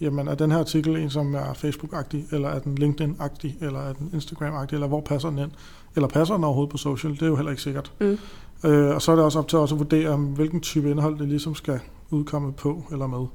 jamen 0.00 0.28
er 0.28 0.34
den 0.34 0.50
her 0.50 0.58
artikel 0.58 0.96
en, 0.96 1.10
som 1.10 1.34
er 1.34 1.52
Facebook-agtig, 1.52 2.34
eller 2.34 2.48
er 2.48 2.58
den 2.58 2.78
LinkedIn-agtig, 2.78 3.64
eller 3.64 3.80
er 3.80 3.92
den 3.92 4.10
Instagram-agtig, 4.14 4.74
eller 4.74 4.86
hvor 4.86 5.00
passer 5.00 5.30
den 5.30 5.38
ind? 5.38 5.50
Eller 5.96 6.08
passer 6.08 6.34
den 6.34 6.44
overhovedet 6.44 6.70
på 6.70 6.76
social? 6.76 7.12
Det 7.12 7.22
er 7.22 7.26
jo 7.26 7.36
heller 7.36 7.50
ikke 7.50 7.62
sikkert. 7.62 7.92
Mm. 8.00 8.18
Øh, 8.64 8.94
og 8.94 9.02
så 9.02 9.12
er 9.12 9.16
det 9.16 9.24
også 9.24 9.38
op 9.38 9.48
til 9.48 9.58
os 9.58 9.72
at 9.72 9.78
vurdere, 9.78 10.16
hvilken 10.16 10.60
type 10.60 10.90
indhold 10.90 11.18
det 11.18 11.28
ligesom 11.28 11.54
skal 11.54 11.80
udkomme 12.10 12.52
på 12.52 12.84
eller 12.92 13.06
med. 13.06 13.26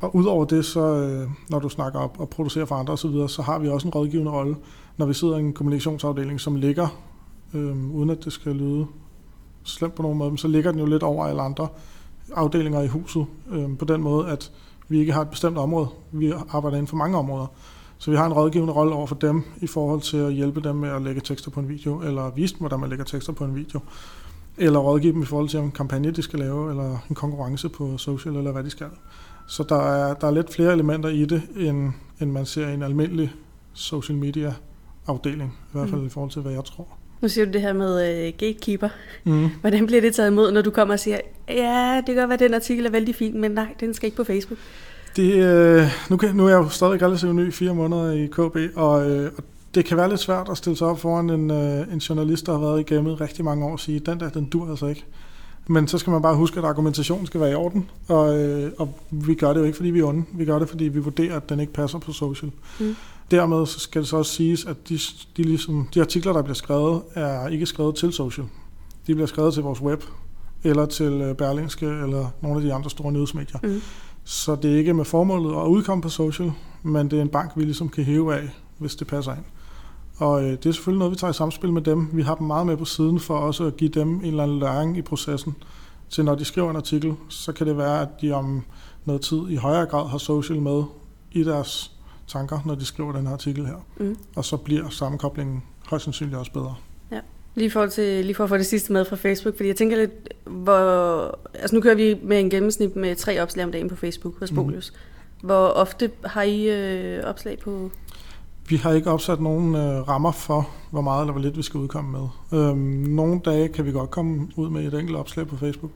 Og 0.00 0.16
udover 0.16 0.44
det, 0.44 0.64
så 0.64 0.80
øh, 0.80 1.28
når 1.50 1.58
du 1.58 1.68
snakker 1.68 1.98
op 1.98 2.20
og 2.20 2.28
producerer 2.28 2.64
for 2.64 2.74
andre 2.74 2.92
osv., 2.92 3.10
så, 3.10 3.26
så 3.28 3.42
har 3.42 3.58
vi 3.58 3.68
også 3.68 3.88
en 3.88 3.94
rådgivende 3.94 4.32
rolle, 4.32 4.56
når 4.96 5.06
vi 5.06 5.14
sidder 5.14 5.36
i 5.36 5.40
en 5.40 5.52
kommunikationsafdeling, 5.52 6.40
som 6.40 6.54
ligger, 6.54 6.88
øh, 7.54 7.90
uden 7.90 8.10
at 8.10 8.24
det 8.24 8.32
skal 8.32 8.52
lyde 8.52 8.86
slemt 9.62 9.94
på 9.94 10.02
nogen 10.02 10.18
måde, 10.18 10.38
så 10.38 10.48
ligger 10.48 10.70
den 10.70 10.80
jo 10.80 10.86
lidt 10.86 11.02
over 11.02 11.26
alle 11.26 11.42
andre 11.42 11.68
afdelinger 12.34 12.80
i 12.80 12.86
huset, 12.86 13.26
øh, 13.50 13.78
på 13.78 13.84
den 13.84 14.02
måde, 14.02 14.28
at 14.28 14.52
vi 14.88 14.98
ikke 14.98 15.12
har 15.12 15.22
et 15.22 15.30
bestemt 15.30 15.58
område. 15.58 15.88
Vi 16.12 16.32
arbejder 16.50 16.76
inden 16.76 16.86
for 16.86 16.96
mange 16.96 17.18
områder. 17.18 17.46
Så 17.98 18.10
vi 18.10 18.16
har 18.16 18.26
en 18.26 18.32
rådgivende 18.32 18.72
rolle 18.72 18.94
over 18.94 19.06
for 19.06 19.14
dem 19.14 19.44
i 19.60 19.66
forhold 19.66 20.00
til 20.00 20.16
at 20.16 20.32
hjælpe 20.32 20.60
dem 20.60 20.76
med 20.76 20.88
at 20.88 21.02
lægge 21.02 21.20
tekster 21.20 21.50
på 21.50 21.60
en 21.60 21.68
video, 21.68 22.00
eller 22.00 22.30
vise 22.30 22.54
dem, 22.54 22.60
hvordan 22.60 22.80
man 22.80 22.88
lægger 22.88 23.04
tekster 23.04 23.32
på 23.32 23.44
en 23.44 23.54
video 23.54 23.80
eller 24.58 24.78
rådgive 24.78 25.12
dem 25.12 25.22
i 25.22 25.24
forhold 25.24 25.48
til, 25.48 25.58
om 25.58 25.64
en 25.64 25.70
kampagne 25.70 26.10
de 26.10 26.22
skal 26.22 26.38
lave, 26.38 26.70
eller 26.70 26.98
en 27.08 27.14
konkurrence 27.14 27.68
på 27.68 27.98
social, 27.98 28.36
eller 28.36 28.52
hvad 28.52 28.64
de 28.64 28.70
skal. 28.70 28.90
Så 29.46 29.62
der 29.62 29.80
er, 29.80 30.14
der 30.14 30.26
er 30.26 30.30
lidt 30.30 30.54
flere 30.54 30.72
elementer 30.72 31.08
i 31.08 31.24
det, 31.24 31.42
end, 31.56 31.92
end 32.20 32.30
man 32.30 32.46
ser 32.46 32.68
i 32.68 32.74
en 32.74 32.82
almindelig 32.82 33.32
social 33.72 34.18
media 34.18 34.54
afdeling, 35.06 35.58
i 35.68 35.72
hvert 35.72 35.88
fald 35.88 36.00
mm. 36.00 36.06
i 36.06 36.10
forhold 36.10 36.30
til, 36.30 36.42
hvad 36.42 36.52
jeg 36.52 36.64
tror. 36.64 36.88
Nu 37.20 37.28
siger 37.28 37.44
du 37.44 37.52
det 37.52 37.60
her 37.60 37.72
med 37.72 37.94
uh, 37.94 38.38
gatekeeper. 38.38 38.88
Mm. 39.24 39.48
Hvordan 39.60 39.86
bliver 39.86 40.00
det 40.00 40.14
taget 40.14 40.30
imod, 40.30 40.52
når 40.52 40.62
du 40.62 40.70
kommer 40.70 40.94
og 40.94 41.00
siger, 41.00 41.18
ja, 41.48 41.96
det 41.96 42.06
kan 42.06 42.16
godt 42.16 42.28
være, 42.28 42.34
at 42.34 42.40
den 42.40 42.54
artikel 42.54 42.86
er 42.86 42.90
vældig 42.90 43.14
fin, 43.14 43.40
men 43.40 43.50
nej, 43.50 43.74
den 43.80 43.94
skal 43.94 44.06
ikke 44.06 44.16
på 44.16 44.24
Facebook? 44.24 44.58
Det, 45.16 45.34
øh, 45.34 45.86
nu, 46.10 46.16
kan, 46.16 46.34
nu 46.34 46.44
er 46.44 46.48
jeg 46.48 46.56
jo 46.56 46.68
stadig 46.68 47.02
relativt 47.02 47.34
ny, 47.34 47.52
fire 47.52 47.74
måneder 47.74 48.12
i 48.12 48.26
KB, 48.26 48.76
og, 48.76 49.10
øh, 49.10 49.32
og 49.36 49.44
det 49.74 49.84
kan 49.84 49.96
være 49.96 50.08
lidt 50.08 50.20
svært 50.20 50.48
at 50.50 50.56
stille 50.56 50.76
sig 50.76 50.86
op 50.86 51.00
foran 51.00 51.30
en, 51.30 51.50
øh, 51.50 51.92
en 51.92 51.98
journalist, 51.98 52.46
der 52.46 52.52
har 52.52 52.60
været 52.60 52.80
i 52.80 52.94
gamet 52.94 53.20
rigtig 53.20 53.44
mange 53.44 53.64
år 53.64 53.72
og 53.72 53.80
sige, 53.80 53.98
den 53.98 54.20
der, 54.20 54.28
den 54.28 54.44
dur 54.44 54.70
altså 54.70 54.86
ikke. 54.86 55.04
Men 55.66 55.88
så 55.88 55.98
skal 55.98 56.10
man 56.10 56.22
bare 56.22 56.36
huske, 56.36 56.58
at 56.58 56.64
argumentationen 56.64 57.26
skal 57.26 57.40
være 57.40 57.50
i 57.50 57.54
orden, 57.54 57.90
og, 58.08 58.38
øh, 58.38 58.72
og 58.78 58.94
vi 59.10 59.34
gør 59.34 59.52
det 59.52 59.60
jo 59.60 59.64
ikke, 59.64 59.76
fordi 59.76 59.90
vi 59.90 59.98
er 59.98 60.04
onde. 60.04 60.24
Vi 60.32 60.44
gør 60.44 60.58
det, 60.58 60.68
fordi 60.68 60.84
vi 60.84 60.98
vurderer, 60.98 61.36
at 61.36 61.48
den 61.48 61.60
ikke 61.60 61.72
passer 61.72 61.98
på 61.98 62.12
social. 62.12 62.52
Mm. 62.80 62.96
Dermed 63.30 63.66
så 63.66 63.80
skal 63.80 64.00
det 64.00 64.08
så 64.08 64.16
også 64.16 64.32
siges, 64.32 64.64
at 64.64 64.88
de, 64.88 64.98
de, 65.36 65.42
ligesom, 65.42 65.88
de 65.94 66.00
artikler, 66.00 66.32
der 66.32 66.42
bliver 66.42 66.54
skrevet, 66.54 67.02
er 67.14 67.48
ikke 67.48 67.66
skrevet 67.66 67.94
til 67.94 68.12
social. 68.12 68.46
De 69.06 69.14
bliver 69.14 69.26
skrevet 69.26 69.54
til 69.54 69.62
vores 69.62 69.80
web, 69.80 70.02
eller 70.64 70.86
til 70.86 71.12
øh, 71.12 71.34
Berlingske, 71.34 71.86
eller 71.86 72.28
nogle 72.40 72.56
af 72.56 72.62
de 72.62 72.74
andre 72.74 72.90
store 72.90 73.12
nyhedsmedier. 73.12 73.58
Mm. 73.62 73.80
Så 74.24 74.54
det 74.54 74.72
er 74.72 74.76
ikke 74.76 74.94
med 74.94 75.04
formålet 75.04 75.50
at 75.50 75.66
udkomme 75.66 76.02
på 76.02 76.08
social, 76.08 76.52
men 76.82 77.10
det 77.10 77.18
er 77.18 77.22
en 77.22 77.28
bank, 77.28 77.52
vi 77.56 77.62
ligesom 77.62 77.88
kan 77.88 78.04
hæve 78.04 78.34
af, 78.34 78.48
hvis 78.78 78.96
det 78.96 79.06
passer 79.06 79.32
ind. 79.32 79.44
Og 80.18 80.42
øh, 80.44 80.50
det 80.50 80.66
er 80.66 80.72
selvfølgelig 80.72 80.98
noget, 80.98 81.12
vi 81.12 81.16
tager 81.16 81.30
i 81.30 81.34
samspil 81.34 81.72
med 81.72 81.82
dem. 81.82 82.08
Vi 82.12 82.22
har 82.22 82.34
dem 82.34 82.46
meget 82.46 82.66
med 82.66 82.76
på 82.76 82.84
siden 82.84 83.20
for 83.20 83.38
også 83.38 83.64
at 83.64 83.76
give 83.76 83.90
dem 83.90 84.08
en 84.08 84.24
eller 84.24 84.42
anden 84.42 84.58
læring 84.58 84.96
i 84.96 85.02
processen. 85.02 85.54
Til 86.10 86.24
når 86.24 86.34
de 86.34 86.44
skriver 86.44 86.70
en 86.70 86.76
artikel, 86.76 87.14
så 87.28 87.52
kan 87.52 87.66
det 87.66 87.76
være, 87.76 88.00
at 88.00 88.08
de 88.20 88.32
om 88.32 88.62
noget 89.04 89.22
tid 89.22 89.48
i 89.48 89.56
højere 89.56 89.86
grad 89.86 90.08
har 90.08 90.18
social 90.18 90.62
med 90.62 90.82
i 91.32 91.44
deres 91.44 91.97
tanker, 92.28 92.60
når 92.64 92.74
de 92.74 92.84
skriver 92.84 93.12
den 93.12 93.26
her 93.26 93.32
artikel 93.32 93.66
her. 93.66 93.86
Mm. 93.96 94.16
Og 94.36 94.44
så 94.44 94.56
bliver 94.56 94.88
sammenkoblingen 94.88 95.62
højst 95.86 96.04
sandsynligt 96.04 96.38
også 96.38 96.52
bedre. 96.52 96.74
Ja. 97.10 97.20
Lige 97.54 97.70
for, 97.70 97.86
til, 97.86 98.24
lige 98.24 98.34
for 98.34 98.44
at 98.44 98.50
få 98.50 98.56
det 98.56 98.66
sidste 98.66 98.92
med 98.92 99.04
fra 99.04 99.16
Facebook, 99.16 99.56
fordi 99.56 99.68
jeg 99.68 99.76
tænker 99.76 99.96
lidt, 99.96 100.34
hvor... 100.44 101.38
Altså 101.54 101.76
nu 101.76 101.80
kører 101.80 101.94
vi 101.94 102.18
med 102.22 102.40
en 102.40 102.50
gennemsnit 102.50 102.96
med 102.96 103.16
tre 103.16 103.42
opslag 103.42 103.64
om 103.64 103.72
dagen 103.72 103.88
på 103.88 103.96
Facebook 103.96 104.38
hos 104.40 104.52
mhm. 104.52 104.64
Bolius. 104.64 104.92
Mm. 104.92 105.46
Hvor 105.46 105.66
ofte 105.66 106.10
har 106.24 106.42
I 106.42 106.68
øh, 106.68 107.24
opslag 107.24 107.58
på? 107.58 107.90
Vi 108.68 108.76
har 108.76 108.92
ikke 108.92 109.10
opsat 109.10 109.40
nogen 109.40 109.74
øh, 109.74 110.08
rammer 110.08 110.32
for, 110.32 110.68
hvor 110.90 111.00
meget 111.00 111.22
eller 111.22 111.32
hvor 111.32 111.42
lidt 111.42 111.56
vi 111.56 111.62
skal 111.62 111.78
udkomme 111.78 112.10
med. 112.10 112.58
Øhm, 112.60 112.78
nogle 113.14 113.40
dage 113.44 113.68
kan 113.68 113.84
vi 113.84 113.92
godt 113.92 114.10
komme 114.10 114.48
ud 114.56 114.70
med 114.70 114.86
et 114.86 114.94
enkelt 114.94 115.16
opslag 115.16 115.46
på 115.46 115.56
Facebook. 115.56 115.90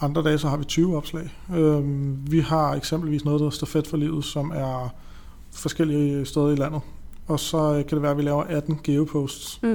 Andre 0.00 0.22
dage 0.22 0.38
så 0.38 0.48
har 0.48 0.56
vi 0.56 0.64
20 0.64 0.96
opslag. 0.96 1.30
Øhm, 1.54 2.18
vi 2.30 2.40
har 2.40 2.74
eksempelvis 2.74 3.24
noget, 3.24 3.40
der 3.40 3.44
hedder 3.44 3.56
Stafet 3.56 3.86
for 3.86 3.96
Livet, 3.96 4.24
som 4.24 4.50
er 4.50 4.94
forskellige 5.54 6.24
steder 6.26 6.48
i 6.50 6.54
landet. 6.56 6.80
Og 7.28 7.40
så 7.40 7.58
øh, 7.74 7.74
kan 7.86 7.90
det 7.96 8.02
være, 8.02 8.10
at 8.10 8.16
vi 8.16 8.22
laver 8.22 8.42
18 8.42 8.78
geoposts. 8.84 9.60
Mm. 9.62 9.68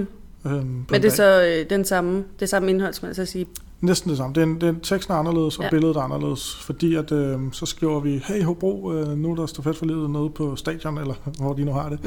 Øhm, 0.46 0.54
Men 0.56 0.86
en 0.96 1.02
det 1.02 1.06
er 1.06 1.10
så 1.10 1.44
øh, 1.44 1.70
den 1.70 1.86
samme, 1.86 2.24
det 2.40 2.50
samme 2.50 2.70
indhold, 2.70 2.94
som 2.94 3.06
man 3.08 3.16
så 3.16 3.26
sige. 3.26 3.46
Næsten 3.82 4.10
det 4.10 4.18
samme. 4.18 4.36
Det 4.36 4.42
er, 4.44 4.46
det 4.48 4.64
er, 4.64 4.70
en- 4.70 4.80
teksten 4.80 5.14
er 5.14 5.18
anderledes, 5.18 5.58
og 5.58 5.64
ja. 5.64 5.70
billedet 5.70 5.96
er 5.96 6.02
anderledes. 6.02 6.56
Fordi 6.56 6.96
at, 6.96 7.12
øh, 7.12 7.40
så 7.52 7.66
skriver 7.66 8.00
vi, 8.00 8.22
hey 8.26 8.44
Hobro, 8.44 8.94
øh, 8.94 9.18
nu 9.18 9.32
er 9.32 9.36
der 9.36 9.46
stafet 9.46 9.76
for 9.78 9.86
livet 9.86 10.10
nede 10.10 10.30
på 10.30 10.56
stadion, 10.56 10.98
eller 10.98 11.14
hvor 11.42 11.54
de 11.54 11.66
nu 11.66 11.72
har 11.72 11.90
det. 11.90 12.00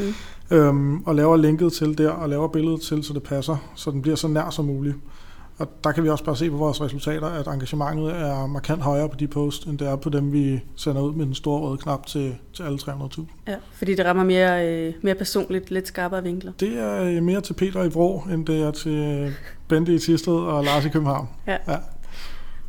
Mm. 0.50 0.56
Øhm, 0.56 1.02
og 1.06 1.14
laver 1.14 1.36
linket 1.36 1.72
til 1.72 1.98
der, 1.98 2.10
og 2.10 2.28
laver 2.28 2.48
billedet 2.48 2.80
til, 2.80 3.04
så 3.04 3.12
det 3.12 3.22
passer, 3.22 3.56
så 3.74 3.90
den 3.90 4.02
bliver 4.02 4.16
så 4.16 4.28
nær 4.28 4.50
som 4.50 4.64
muligt. 4.64 4.96
Og 5.58 5.68
der 5.84 5.92
kan 5.92 6.04
vi 6.04 6.08
også 6.08 6.24
bare 6.24 6.36
se 6.36 6.50
på 6.50 6.56
vores 6.56 6.80
resultater, 6.80 7.26
at 7.26 7.46
engagementet 7.46 8.10
er 8.10 8.46
markant 8.46 8.82
højere 8.82 9.08
på 9.08 9.16
de 9.16 9.26
post, 9.26 9.66
end 9.66 9.78
det 9.78 9.88
er 9.88 9.96
på 9.96 10.08
dem, 10.08 10.32
vi 10.32 10.60
sender 10.76 11.02
ud 11.02 11.14
med 11.14 11.26
den 11.26 11.34
store 11.34 11.60
røde 11.60 11.78
knap 11.78 12.06
til, 12.06 12.34
til 12.52 12.62
alle 12.62 12.78
300.000. 12.82 13.22
Ja, 13.48 13.54
fordi 13.72 13.94
det 13.94 14.06
rammer 14.06 14.24
mere, 14.24 14.68
øh, 14.68 14.94
mere 15.02 15.14
personligt, 15.14 15.70
lidt 15.70 15.88
skarpere 15.88 16.22
vinkler. 16.22 16.52
Det 16.60 16.78
er 16.78 17.02
øh, 17.02 17.22
mere 17.22 17.40
til 17.40 17.52
Peter 17.52 17.82
i 17.82 17.88
Vrå, 17.88 18.22
end 18.32 18.46
det 18.46 18.62
er 18.62 18.70
til 18.70 18.92
øh, 18.92 19.32
Bente 19.68 19.94
i 19.94 19.98
Tisted 19.98 20.32
og 20.32 20.64
Lars 20.64 20.84
i 20.84 20.88
København. 20.88 21.28
Ja. 21.46 21.56
Ja. 21.68 21.76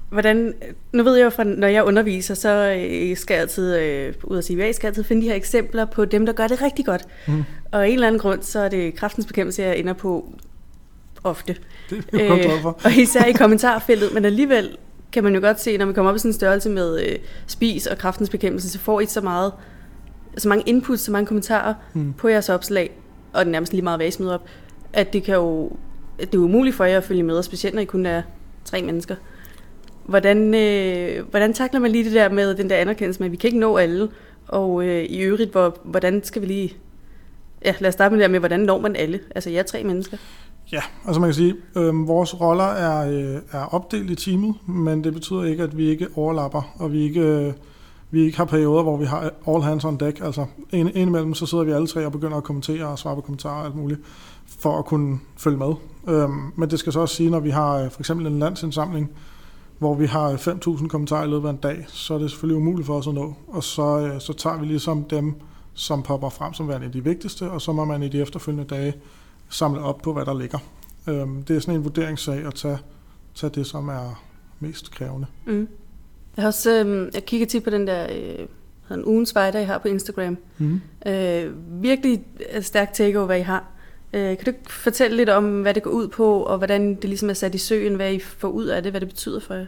Hvordan, 0.09 0.53
nu 0.93 1.03
ved 1.03 1.15
jeg 1.15 1.25
jo, 1.25 1.29
fra, 1.29 1.43
når 1.43 1.67
jeg 1.67 1.83
underviser, 1.83 2.33
så 2.33 2.77
øh, 2.79 3.17
skal 3.17 3.33
jeg 3.33 3.41
altid, 3.41 3.77
øh, 3.77 4.13
ud 4.23 4.37
af 4.37 4.43
CVA, 4.43 4.71
skal 4.71 4.87
jeg 4.87 4.89
altid 4.89 5.03
finde 5.03 5.21
de 5.21 5.27
her 5.27 5.35
eksempler 5.35 5.85
på 5.85 6.05
dem, 6.05 6.25
der 6.25 6.33
gør 6.33 6.47
det 6.47 6.61
rigtig 6.61 6.85
godt. 6.85 7.05
Mm. 7.27 7.43
Og 7.71 7.83
af 7.83 7.87
en 7.87 7.93
eller 7.93 8.07
anden 8.07 8.19
grund, 8.19 8.41
så 8.41 8.59
er 8.59 8.69
det 8.69 8.95
kraftens 8.95 9.25
bekæmpelse, 9.25 9.61
jeg 9.61 9.77
ender 9.77 9.93
på 9.93 10.33
ofte. 11.23 11.55
Det 11.89 12.05
er 12.13 12.27
kun 12.29 12.37
glade 12.39 12.61
for. 12.61 12.79
og 12.83 12.91
især 12.91 13.25
i 13.25 13.31
kommentarfeltet, 13.31 14.13
men 14.13 14.25
alligevel 14.25 14.77
kan 15.11 15.23
man 15.23 15.35
jo 15.35 15.41
godt 15.41 15.61
se, 15.61 15.77
når 15.77 15.85
man 15.85 15.95
kommer 15.95 16.09
op 16.09 16.15
i 16.15 16.19
sådan 16.19 16.29
en 16.29 16.33
størrelse 16.33 16.69
med 16.69 17.01
øh, 17.05 17.15
spis 17.47 17.87
og 17.87 17.97
kraftens 17.97 18.29
bekæmpelse, 18.29 18.69
så 18.69 18.79
får 18.79 18.99
I 19.01 19.05
så 19.05 19.21
meget, 19.21 19.53
så 20.37 20.49
mange 20.49 20.63
inputs, 20.67 21.01
så 21.01 21.11
mange 21.11 21.25
kommentarer 21.27 21.73
Mm. 21.93 22.13
på 22.13 22.27
jeres 22.27 22.49
opslag, 22.49 22.91
og 23.33 23.39
det 23.39 23.47
er 23.47 23.51
nærmest 23.51 23.73
lige 23.73 23.83
meget, 23.83 23.99
hvad 23.99 24.07
I 24.07 24.11
smider 24.11 24.33
op, 24.33 24.45
at 24.93 25.13
det 25.13 25.23
kan 25.23 25.35
jo, 25.35 25.71
det 26.19 26.33
er 26.33 26.37
umuligt 26.37 26.75
for 26.75 26.83
jer 26.85 26.97
at 26.97 27.03
følge 27.03 27.23
med, 27.23 27.37
og 27.37 27.43
specielt 27.43 27.75
når 27.75 27.81
I 27.81 27.85
kun 27.85 28.05
er 28.05 28.21
tre 28.65 28.81
mennesker. 28.81 29.15
Hvordan, 30.05 30.55
øh, 30.55 31.25
hvordan 31.29 31.53
takler 31.53 31.79
man 31.79 31.91
lige 31.91 32.03
det 32.03 32.13
der 32.13 32.29
med 32.29 32.55
den 32.55 32.69
der 32.69 32.75
anerkendelse 32.75 33.19
med, 33.19 33.25
at 33.27 33.31
vi 33.31 33.37
kan 33.37 33.47
ikke 33.47 33.59
nå 33.59 33.77
alle, 33.77 34.09
og 34.47 34.83
øh, 34.85 35.03
i 35.03 35.19
øvrigt, 35.21 35.51
hvor, 35.51 35.77
hvordan 35.83 36.23
skal 36.23 36.41
vi 36.41 36.47
lige... 36.47 36.73
Ja, 37.65 37.73
lad 37.79 37.87
os 37.87 37.93
starte 37.93 38.11
med 38.15 38.19
det 38.19 38.23
der 38.27 38.31
med, 38.31 38.39
hvordan 38.39 38.59
når 38.59 38.79
man 38.79 38.95
alle? 38.95 39.19
Altså, 39.35 39.49
jeg 39.49 39.59
er 39.59 39.63
tre 39.63 39.83
mennesker. 39.83 40.17
Ja, 40.71 40.81
altså 41.05 41.21
man 41.21 41.27
kan 41.27 41.33
sige, 41.33 41.55
øh, 41.75 42.07
vores 42.07 42.41
roller 42.41 42.63
er, 42.63 43.09
øh, 43.11 43.41
er 43.51 43.63
opdelt 43.75 44.09
i 44.09 44.15
teamet, 44.15 44.55
men 44.67 45.03
det 45.03 45.13
betyder 45.13 45.43
ikke, 45.43 45.63
at 45.63 45.77
vi 45.77 45.89
ikke 45.89 46.07
overlapper, 46.15 46.61
og 46.75 46.91
vi 46.91 47.01
ikke, 47.01 47.21
øh, 47.21 47.53
vi 48.11 48.21
ikke 48.21 48.37
har 48.37 48.45
perioder, 48.45 48.83
hvor 48.83 48.97
vi 48.97 49.05
har 49.05 49.31
all 49.47 49.63
hands 49.63 49.85
on 49.85 49.97
deck. 49.97 50.19
Altså 50.21 50.45
en, 50.71 50.87
indimellem, 50.87 51.33
så 51.33 51.45
sidder 51.45 51.63
vi 51.63 51.71
alle 51.71 51.87
tre 51.87 52.05
og 52.05 52.11
begynder 52.11 52.37
at 52.37 52.43
kommentere 52.43 52.87
og 52.87 52.99
svare 52.99 53.15
på 53.15 53.21
kommentarer 53.21 53.59
og 53.59 53.65
alt 53.65 53.75
muligt, 53.75 53.99
for 54.59 54.79
at 54.79 54.85
kunne 54.85 55.19
følge 55.37 55.57
med. 55.57 55.73
Øh, 56.07 56.29
men 56.55 56.69
det 56.69 56.79
skal 56.79 56.93
så 56.93 56.99
også 56.99 57.15
sige, 57.15 57.29
når 57.29 57.39
vi 57.39 57.49
har 57.49 57.77
øh, 57.77 57.91
for 57.91 58.01
eksempel 58.01 58.27
en 58.27 58.39
landsindsamling, 58.39 59.11
hvor 59.79 59.95
vi 59.95 60.05
har 60.05 60.33
5.000 60.33 60.87
kommentarer 60.87 61.23
i 61.23 61.29
løbet 61.29 61.47
af 61.47 61.51
en 61.51 61.57
dag, 61.57 61.85
så 61.87 62.13
er 62.13 62.17
det 62.17 62.29
selvfølgelig 62.31 62.57
umuligt 62.57 62.85
for 62.85 62.97
os 62.97 63.07
at 63.07 63.13
nå. 63.13 63.33
Og 63.47 63.63
så, 63.63 63.99
øh, 63.99 64.21
så 64.21 64.33
tager 64.33 64.59
vi 64.59 64.65
ligesom 64.65 65.03
dem, 65.03 65.35
som 65.73 66.03
popper 66.03 66.29
frem 66.29 66.53
som 66.53 66.67
værende 66.67 66.93
de 66.93 67.03
vigtigste, 67.03 67.51
og 67.51 67.61
så 67.61 67.71
må 67.71 67.85
man 67.85 68.03
i 68.03 68.09
de 68.09 68.21
efterfølgende 68.21 68.75
dage 68.75 68.93
samle 69.49 69.81
op 69.81 70.01
på, 70.01 70.13
hvad 70.13 70.25
der 70.25 70.39
ligger. 70.39 70.59
Øhm, 71.07 71.43
det 71.43 71.55
er 71.55 71.59
sådan 71.59 71.75
en 71.75 71.83
vurderingssag 71.83 72.45
at 72.45 72.53
tage, 72.53 72.77
tage 73.35 73.49
det, 73.49 73.67
som 73.67 73.87
er 73.87 74.23
mest 74.59 74.91
krævende. 74.91 75.27
Mm. 75.45 75.67
Jeg 76.37 76.43
har 76.43 76.47
også 76.47 76.83
øh, 76.85 77.11
jeg 77.13 77.25
kigger 77.25 77.47
tit 77.47 77.63
på 77.63 77.69
den 77.69 77.87
der 77.87 78.07
øh, 78.11 78.47
den 78.89 79.05
ugens 79.05 79.33
fighter, 79.33 79.59
I 79.59 79.63
har 79.63 79.77
på 79.77 79.87
Instagram. 79.87 80.37
Mm. 80.57 80.81
Øh, 81.05 81.53
virkelig 81.83 82.23
stærk 82.61 82.93
takeover, 82.93 83.33
I 83.33 83.41
har. 83.41 83.63
Øh, 84.13 84.37
kan 84.37 84.45
du 84.45 84.51
fortælle 84.69 85.17
lidt 85.17 85.29
om, 85.29 85.61
hvad 85.61 85.73
det 85.73 85.83
går 85.83 85.91
ud 85.91 86.07
på, 86.07 86.43
og 86.43 86.57
hvordan 86.57 86.95
det 86.95 87.03
ligesom 87.03 87.29
er 87.29 87.33
sat 87.33 87.55
i 87.55 87.57
søen, 87.57 87.95
hvad 87.95 88.13
I 88.13 88.19
får 88.19 88.47
ud 88.47 88.65
af 88.65 88.83
det, 88.83 88.91
hvad 88.91 89.01
det 89.01 89.09
betyder 89.09 89.39
for 89.39 89.53
jer? 89.53 89.65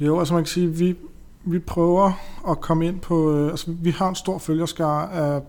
Jo, 0.00 0.18
altså 0.18 0.34
man 0.34 0.42
kan 0.42 0.48
sige, 0.48 0.68
vi, 0.68 0.96
vi 1.44 1.58
prøver 1.58 2.12
at 2.50 2.60
komme 2.60 2.86
ind 2.86 3.00
på, 3.00 3.36
øh, 3.36 3.50
altså 3.50 3.70
vi 3.82 3.90
har 3.90 4.08
en 4.08 4.14
stor 4.14 4.38
følgerskare 4.38 5.12
af 5.12 5.42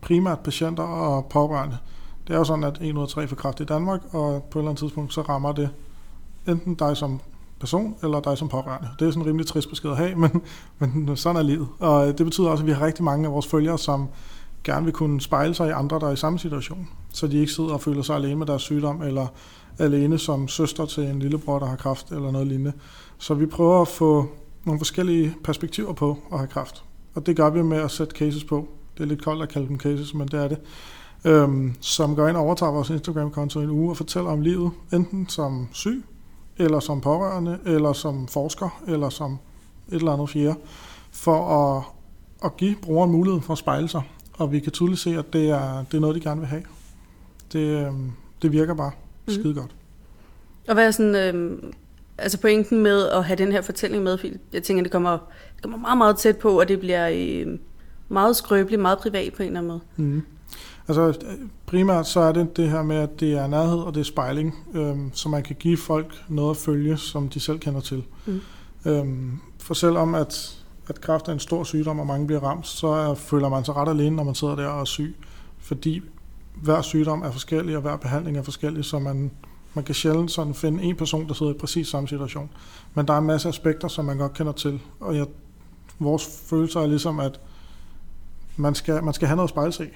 primært 0.00 0.40
patienter 0.40 0.82
og 0.82 1.26
pårørende. 1.26 1.78
Det 2.26 2.34
er 2.34 2.38
jo 2.38 2.44
sådan, 2.44 2.64
at 2.64 2.78
1 2.80 2.96
ud 2.96 3.02
af 3.02 3.08
3 3.08 3.28
får 3.28 3.36
kræft 3.36 3.60
i 3.60 3.64
Danmark, 3.64 4.00
og 4.10 4.42
på 4.50 4.58
et 4.58 4.62
eller 4.62 4.70
andet 4.70 4.78
tidspunkt, 4.78 5.14
så 5.14 5.20
rammer 5.20 5.52
det 5.52 5.70
enten 6.48 6.74
dig 6.74 6.96
som 6.96 7.20
person, 7.60 7.96
eller 8.02 8.20
dig 8.20 8.38
som 8.38 8.48
pårørende. 8.48 8.88
Det 8.98 9.06
er 9.06 9.10
sådan 9.10 9.22
en 9.22 9.28
rimelig 9.28 9.46
trist 9.46 9.68
besked 9.68 9.90
at 9.90 9.96
have, 9.96 10.16
men, 10.22 10.42
men 10.78 11.16
sådan 11.16 11.36
er 11.36 11.42
livet. 11.42 11.68
Og 11.78 12.08
øh, 12.08 12.18
det 12.18 12.26
betyder 12.26 12.48
også, 12.48 12.62
at 12.62 12.66
vi 12.66 12.72
har 12.72 12.86
rigtig 12.86 13.04
mange 13.04 13.26
af 13.26 13.32
vores 13.32 13.46
følgere, 13.46 13.78
som 13.78 14.08
gerne 14.64 14.84
vil 14.84 14.94
kunne 14.94 15.20
spejle 15.20 15.54
sig 15.54 15.68
i 15.68 15.70
andre, 15.70 15.98
der 15.98 16.06
er 16.08 16.12
i 16.12 16.16
samme 16.16 16.38
situation. 16.38 16.88
Så 17.12 17.26
de 17.26 17.38
ikke 17.38 17.52
sidder 17.52 17.72
og 17.72 17.80
føler 17.80 18.02
sig 18.02 18.16
alene 18.16 18.36
med 18.36 18.46
deres 18.46 18.62
sygdom, 18.62 19.02
eller 19.02 19.26
alene 19.78 20.18
som 20.18 20.48
søster 20.48 20.86
til 20.86 21.02
en 21.02 21.18
lillebror, 21.18 21.58
der 21.58 21.66
har 21.66 21.76
kræft, 21.76 22.10
eller 22.10 22.30
noget 22.30 22.46
lignende. 22.46 22.72
Så 23.18 23.34
vi 23.34 23.46
prøver 23.46 23.80
at 23.80 23.88
få 23.88 24.28
nogle 24.64 24.80
forskellige 24.80 25.34
perspektiver 25.44 25.92
på 25.92 26.18
at 26.32 26.38
have 26.38 26.48
kræft. 26.48 26.84
Og 27.14 27.26
det 27.26 27.36
gør 27.36 27.50
vi 27.50 27.62
med 27.62 27.78
at 27.78 27.90
sætte 27.90 28.16
cases 28.16 28.44
på. 28.44 28.68
Det 28.98 29.02
er 29.02 29.08
lidt 29.08 29.24
koldt 29.24 29.42
at 29.42 29.48
kalde 29.48 29.68
dem 29.68 29.78
cases, 29.78 30.14
men 30.14 30.28
det 30.28 30.44
er 30.44 30.48
det. 30.48 30.58
Øhm, 31.26 31.74
som 31.80 32.16
går 32.16 32.28
ind 32.28 32.36
og 32.36 32.42
overtager 32.42 32.72
vores 32.72 32.90
Instagram-konto 32.90 33.60
i 33.60 33.64
en 33.64 33.70
uge 33.70 33.90
og 33.90 33.96
fortæller 33.96 34.30
om 34.30 34.40
livet, 34.40 34.70
enten 34.92 35.28
som 35.28 35.68
syg, 35.72 36.04
eller 36.56 36.80
som 36.80 37.00
pårørende, 37.00 37.58
eller 37.66 37.92
som 37.92 38.28
forsker, 38.28 38.82
eller 38.88 39.08
som 39.08 39.32
et 39.88 39.94
eller 39.94 40.12
andet 40.12 40.30
fjerde, 40.30 40.54
for 41.10 41.38
at, 41.48 41.82
at 42.44 42.56
give 42.56 42.74
brugeren 42.82 43.10
muligheden 43.12 43.42
for 43.42 43.52
at 43.52 43.58
spejle 43.58 43.88
sig. 43.88 44.02
Og 44.38 44.52
vi 44.52 44.60
kan 44.60 44.72
tydeligt 44.72 45.00
se, 45.00 45.18
at 45.18 45.32
det 45.32 45.50
er, 45.50 45.84
det 45.90 45.96
er 45.96 46.00
noget, 46.00 46.16
de 46.16 46.20
gerne 46.20 46.40
vil 46.40 46.48
have. 46.48 46.62
Det, 47.52 47.86
øhm, 47.86 48.12
det 48.42 48.52
virker 48.52 48.74
bare 48.74 48.90
Mhm. 49.26 49.34
skide 49.34 49.54
godt. 49.54 49.74
Og 50.68 50.74
hvad 50.74 50.86
er 50.86 50.90
sådan, 50.90 51.34
øh, 51.34 51.58
altså 52.18 52.40
pointen 52.40 52.82
med 52.82 53.08
at 53.08 53.24
have 53.24 53.36
den 53.36 53.52
her 53.52 53.62
fortælling 53.62 54.02
med? 54.04 54.18
Fordi 54.18 54.32
jeg 54.52 54.62
tænker, 54.62 54.82
det 54.82 54.92
kommer, 54.92 55.18
det 55.54 55.62
kommer 55.62 55.78
meget, 55.78 55.98
meget 55.98 56.16
tæt 56.18 56.36
på, 56.36 56.60
og 56.60 56.68
det 56.68 56.80
bliver 56.80 57.08
øh, 57.12 57.58
meget 58.08 58.36
skrøbeligt, 58.36 58.82
meget 58.82 58.98
privat 58.98 59.32
på 59.32 59.42
en 59.42 59.46
eller 59.46 59.60
anden 59.60 59.68
måde. 59.68 59.80
Mm. 59.96 60.22
Altså 60.88 61.14
primært 61.66 62.06
så 62.06 62.20
er 62.20 62.32
det 62.32 62.56
det 62.56 62.70
her 62.70 62.82
med, 62.82 62.96
at 62.96 63.20
det 63.20 63.32
er 63.32 63.46
nærhed 63.46 63.78
og 63.78 63.94
det 63.94 64.00
er 64.00 64.04
spejling, 64.04 64.54
øhm, 64.74 65.10
så 65.14 65.28
man 65.28 65.42
kan 65.42 65.56
give 65.58 65.76
folk 65.76 66.24
noget 66.28 66.50
at 66.50 66.56
følge, 66.56 66.96
som 66.96 67.28
de 67.28 67.40
selv 67.40 67.58
kender 67.58 67.80
til. 67.80 68.04
Mm. 68.26 68.40
Øhm, 68.84 69.40
for 69.58 69.74
selvom 69.74 70.14
at, 70.14 70.58
at 70.88 71.00
kræft 71.00 71.28
er 71.28 71.32
en 71.32 71.38
stor 71.38 71.64
sygdom, 71.64 72.00
og 72.00 72.06
mange 72.06 72.26
bliver 72.26 72.40
ramt, 72.40 72.66
så 72.66 72.86
er, 72.86 73.14
føler 73.14 73.48
man 73.48 73.64
sig 73.64 73.76
ret 73.76 73.88
alene, 73.88 74.16
når 74.16 74.24
man 74.24 74.34
sidder 74.34 74.56
der 74.56 74.66
og 74.66 74.80
er 74.80 74.84
syg. 74.84 75.16
Fordi 75.58 76.02
hver 76.62 76.82
sygdom 76.82 77.22
er 77.22 77.30
forskellig, 77.30 77.76
og 77.76 77.82
hver 77.82 77.96
behandling 77.96 78.36
er 78.36 78.42
forskellig, 78.42 78.84
så 78.84 78.98
man, 78.98 79.30
man 79.74 79.84
kan 79.84 79.94
sjældent 79.94 80.30
sådan 80.30 80.54
finde 80.54 80.82
en 80.82 80.96
person, 80.96 81.28
der 81.28 81.34
sidder 81.34 81.54
i 81.54 81.58
præcis 81.58 81.88
samme 81.88 82.08
situation. 82.08 82.50
Men 82.94 83.06
der 83.06 83.14
er 83.14 83.18
en 83.18 83.26
masse 83.26 83.48
aspekter, 83.48 83.88
som 83.88 84.04
man 84.04 84.18
godt 84.18 84.32
kender 84.32 84.52
til, 84.52 84.80
og 85.00 85.16
jeg, 85.16 85.26
vores 85.98 86.42
følelse 86.50 86.78
er 86.78 86.86
ligesom, 86.86 87.20
at 87.20 87.40
man 88.56 88.74
skal, 88.74 89.04
man 89.04 89.14
skal 89.14 89.28
have 89.28 89.36
noget 89.36 89.48
at 89.48 89.50
spejle 89.50 89.72
sig 89.72 89.86
i. 89.86 89.90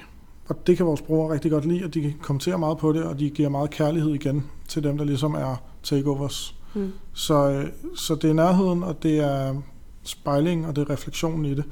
Og 0.51 0.67
det 0.67 0.77
kan 0.77 0.87
vores 0.87 1.03
brugere 1.03 1.33
rigtig 1.33 1.51
godt 1.51 1.65
lide, 1.65 1.85
at 1.85 1.95
de 1.95 2.15
kommenterer 2.23 2.57
meget 2.57 2.79
på 2.79 2.93
det, 2.93 3.03
og 3.05 3.19
de 3.19 3.31
giver 3.31 3.49
meget 3.49 3.71
kærlighed 3.71 4.15
igen 4.15 4.47
til 4.69 4.83
dem, 4.83 4.99
der 4.99 5.05
ligesom 5.05 5.35
er 5.35 5.57
takeovers. 5.83 6.55
Mm. 6.75 6.93
Så, 7.13 7.51
øh, 7.51 7.67
så 7.97 8.15
det 8.15 8.31
er 8.31 8.35
nærheden, 8.35 8.83
og 8.83 9.03
det 9.03 9.19
er 9.19 9.55
spejling, 10.03 10.67
og 10.67 10.77
det 10.77 10.83
er 10.83 10.91
refleksionen 10.91 11.45
i 11.45 11.55
det. 11.55 11.65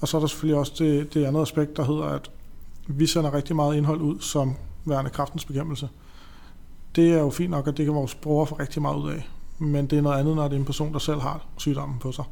Og 0.00 0.08
så 0.08 0.16
er 0.16 0.20
der 0.20 0.28
selvfølgelig 0.28 0.58
også 0.58 0.72
det, 0.78 1.14
det 1.14 1.24
andet 1.24 1.42
aspekt, 1.42 1.76
der 1.76 1.84
hedder, 1.84 2.04
at 2.04 2.30
vi 2.86 3.06
sender 3.06 3.34
rigtig 3.34 3.56
meget 3.56 3.76
indhold 3.76 4.00
ud 4.00 4.20
som 4.20 4.54
værende 4.84 5.10
kraftens 5.10 5.44
bekæmpelse. 5.44 5.88
Det 6.96 7.12
er 7.12 7.18
jo 7.18 7.30
fint 7.30 7.50
nok, 7.50 7.68
at 7.68 7.76
det 7.76 7.84
kan 7.84 7.94
vores 7.94 8.14
brugere 8.14 8.46
få 8.46 8.54
rigtig 8.54 8.82
meget 8.82 8.96
ud 8.96 9.10
af. 9.10 9.28
Men 9.58 9.86
det 9.86 9.98
er 9.98 10.02
noget 10.02 10.18
andet, 10.18 10.36
når 10.36 10.42
det 10.48 10.54
er 10.54 10.58
en 10.58 10.64
person, 10.64 10.92
der 10.92 10.98
selv 10.98 11.20
har 11.20 11.46
sygdommen 11.56 11.98
på 11.98 12.12
sig. 12.12 12.24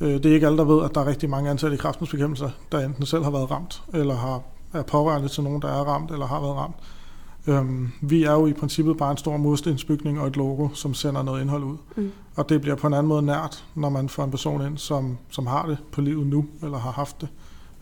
Øh, 0.00 0.14
Det 0.14 0.26
er 0.26 0.34
ikke 0.34 0.46
alle, 0.46 0.58
der 0.58 0.64
ved, 0.64 0.84
at 0.84 0.94
der 0.94 1.00
er 1.00 1.06
rigtig 1.06 1.30
mange 1.30 1.50
ansatte 1.50 1.74
i 1.74 1.78
kraftens 1.78 2.10
bekæmpelse, 2.10 2.52
der 2.72 2.86
enten 2.86 3.06
selv 3.06 3.24
har 3.24 3.30
været 3.30 3.50
ramt, 3.50 3.82
eller 3.94 4.14
har, 4.14 4.42
er 4.72 4.82
pårørende 4.82 5.28
til 5.28 5.42
nogen, 5.42 5.62
der 5.62 5.68
er 5.68 5.84
ramt, 5.84 6.10
eller 6.10 6.26
har 6.26 6.40
været 6.40 6.56
ramt. 6.56 6.76
Øhm, 7.46 7.92
vi 8.00 8.24
er 8.24 8.32
jo 8.32 8.46
i 8.46 8.52
princippet 8.52 8.96
bare 8.96 9.10
en 9.10 9.16
stor 9.16 9.36
murstensbygning 9.36 10.20
og 10.20 10.26
et 10.26 10.36
logo, 10.36 10.68
som 10.74 10.94
sender 10.94 11.22
noget 11.22 11.40
indhold 11.40 11.64
ud. 11.64 11.76
Mm. 11.96 12.12
Og 12.36 12.48
det 12.48 12.60
bliver 12.60 12.76
på 12.76 12.86
en 12.86 12.94
anden 12.94 13.08
måde 13.08 13.22
nært, 13.22 13.64
når 13.74 13.88
man 13.88 14.08
får 14.08 14.24
en 14.24 14.30
person 14.30 14.66
ind, 14.66 14.78
som, 14.78 15.18
som 15.30 15.46
har 15.46 15.66
det 15.66 15.78
på 15.92 16.00
livet 16.00 16.26
nu, 16.26 16.46
eller 16.62 16.78
har 16.78 16.90
haft 16.90 17.20
det, 17.20 17.28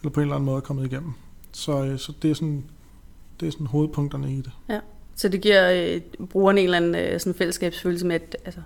eller 0.00 0.11
på 0.11 0.20
en 0.20 0.24
eller 0.24 0.35
anden 0.35 0.46
måde 0.46 0.57
er 0.57 0.61
kommet 0.61 0.92
igennem. 0.92 1.12
Så, 1.53 1.85
øh, 1.85 1.98
så 1.98 2.12
det, 2.22 2.31
er 2.31 2.35
sådan, 2.35 2.64
det 3.40 3.48
er 3.48 3.53
sådan 3.53 3.66
hovedpunkterne 3.66 4.33
i 4.33 4.37
det. 4.37 4.53
Så 5.14 5.29
det 5.29 5.40
giver 5.40 5.70
øh, 5.72 6.26
brugerne 6.26 6.61
en 6.61 6.64
eller 6.64 6.76
anden 6.76 6.94
øh, 6.94 7.20
sådan 7.20 7.35
fællesskabsfølelse 7.35 8.07
med, 8.07 8.14
at 8.14 8.37
altså, 8.44 8.61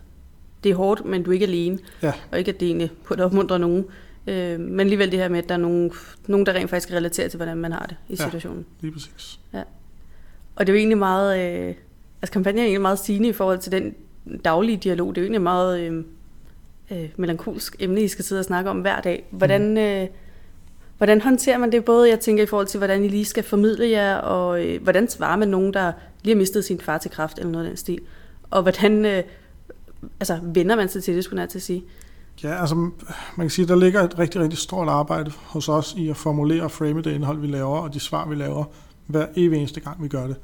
det 0.64 0.70
er 0.70 0.76
hårdt, 0.76 1.04
men 1.04 1.22
du 1.22 1.30
er 1.30 1.34
ikke 1.34 1.46
alene. 1.46 1.78
Ja. 2.02 2.12
Og 2.32 2.38
ikke 2.38 2.52
at 2.52 2.60
det 2.60 2.66
egentlig 2.66 2.90
på 3.04 3.14
at 3.14 3.20
opmuntre 3.20 3.58
nogen. 3.58 3.84
Øh, 4.26 4.60
men 4.60 4.80
alligevel 4.80 5.10
det 5.10 5.18
her 5.18 5.28
med, 5.28 5.38
at 5.38 5.48
der 5.48 5.54
er 5.54 5.58
nogen, 5.58 5.92
nogen, 6.26 6.46
der 6.46 6.52
rent 6.52 6.70
faktisk 6.70 6.92
relaterer 6.92 7.28
til, 7.28 7.36
hvordan 7.36 7.56
man 7.56 7.72
har 7.72 7.86
det 7.86 7.96
i 8.08 8.12
Ja. 8.12 8.24
situationen. 8.24 8.66
Lige 8.80 8.92
præcis. 8.92 9.40
Og 10.56 10.66
det 10.66 10.72
er 10.72 10.74
jo 10.74 10.78
egentlig 10.78 10.98
meget, 10.98 11.38
øh, 11.68 11.74
altså 12.22 12.32
kampagnen 12.32 12.58
er 12.58 12.62
egentlig 12.64 12.80
meget 12.80 12.98
sigende 12.98 13.28
i 13.28 13.32
forhold 13.32 13.58
til 13.58 13.72
den 13.72 13.94
daglige 14.44 14.76
dialog. 14.76 15.14
Det 15.14 15.20
er 15.20 15.22
jo 15.22 15.26
egentlig 15.26 15.42
meget 15.42 15.80
øh, 15.80 16.04
øh, 16.90 17.08
melankolsk 17.16 17.76
emne, 17.78 18.02
I 18.02 18.08
skal 18.08 18.24
sidde 18.24 18.40
og 18.40 18.44
snakke 18.44 18.70
om 18.70 18.80
hver 18.80 19.00
dag. 19.00 19.24
Hvordan, 19.30 19.78
øh, 19.78 20.08
hvordan 20.98 21.20
håndterer 21.20 21.58
man 21.58 21.72
det? 21.72 21.84
Både 21.84 22.08
jeg 22.10 22.20
tænker 22.20 22.42
i 22.42 22.46
forhold 22.46 22.66
til, 22.66 22.78
hvordan 22.78 23.04
I 23.04 23.08
lige 23.08 23.24
skal 23.24 23.44
formidle 23.44 23.88
jer, 23.90 24.16
og 24.16 24.64
øh, 24.66 24.82
hvordan 24.82 25.08
svarer 25.08 25.36
man 25.36 25.48
nogen, 25.48 25.74
der 25.74 25.92
lige 26.22 26.34
har 26.34 26.38
mistet 26.38 26.64
sin 26.64 26.80
far 26.80 26.98
til 26.98 27.10
kraft, 27.10 27.38
eller 27.38 27.50
noget 27.52 27.64
af 27.64 27.70
den 27.70 27.76
stil. 27.76 28.00
Og 28.50 28.62
hvordan 28.62 29.04
øh, 29.04 29.22
altså, 30.20 30.38
vender 30.42 30.76
man 30.76 30.88
sig 30.88 31.02
til 31.02 31.16
det, 31.16 31.24
skulle 31.24 31.40
jeg 31.42 31.48
til 31.48 31.58
at 31.58 31.62
sige. 31.62 31.84
Ja, 32.42 32.60
altså 32.60 32.74
man 32.74 32.92
kan 33.36 33.50
sige, 33.50 33.62
at 33.62 33.68
der 33.68 33.76
ligger 33.76 34.02
et 34.02 34.18
rigtig, 34.18 34.40
rigtig 34.40 34.58
stort 34.58 34.88
arbejde 34.88 35.32
hos 35.46 35.68
os 35.68 35.94
i 35.96 36.08
at 36.08 36.16
formulere 36.16 36.62
og 36.62 36.70
frame 36.70 37.02
det 37.02 37.12
indhold, 37.12 37.38
vi 37.38 37.46
laver, 37.46 37.78
og 37.78 37.94
de 37.94 38.00
svar, 38.00 38.28
vi 38.28 38.34
laver, 38.34 38.64
hver 39.06 39.26
evig 39.36 39.58
eneste 39.58 39.80
gang, 39.80 40.02
vi 40.02 40.08
gør 40.08 40.26
det. 40.26 40.36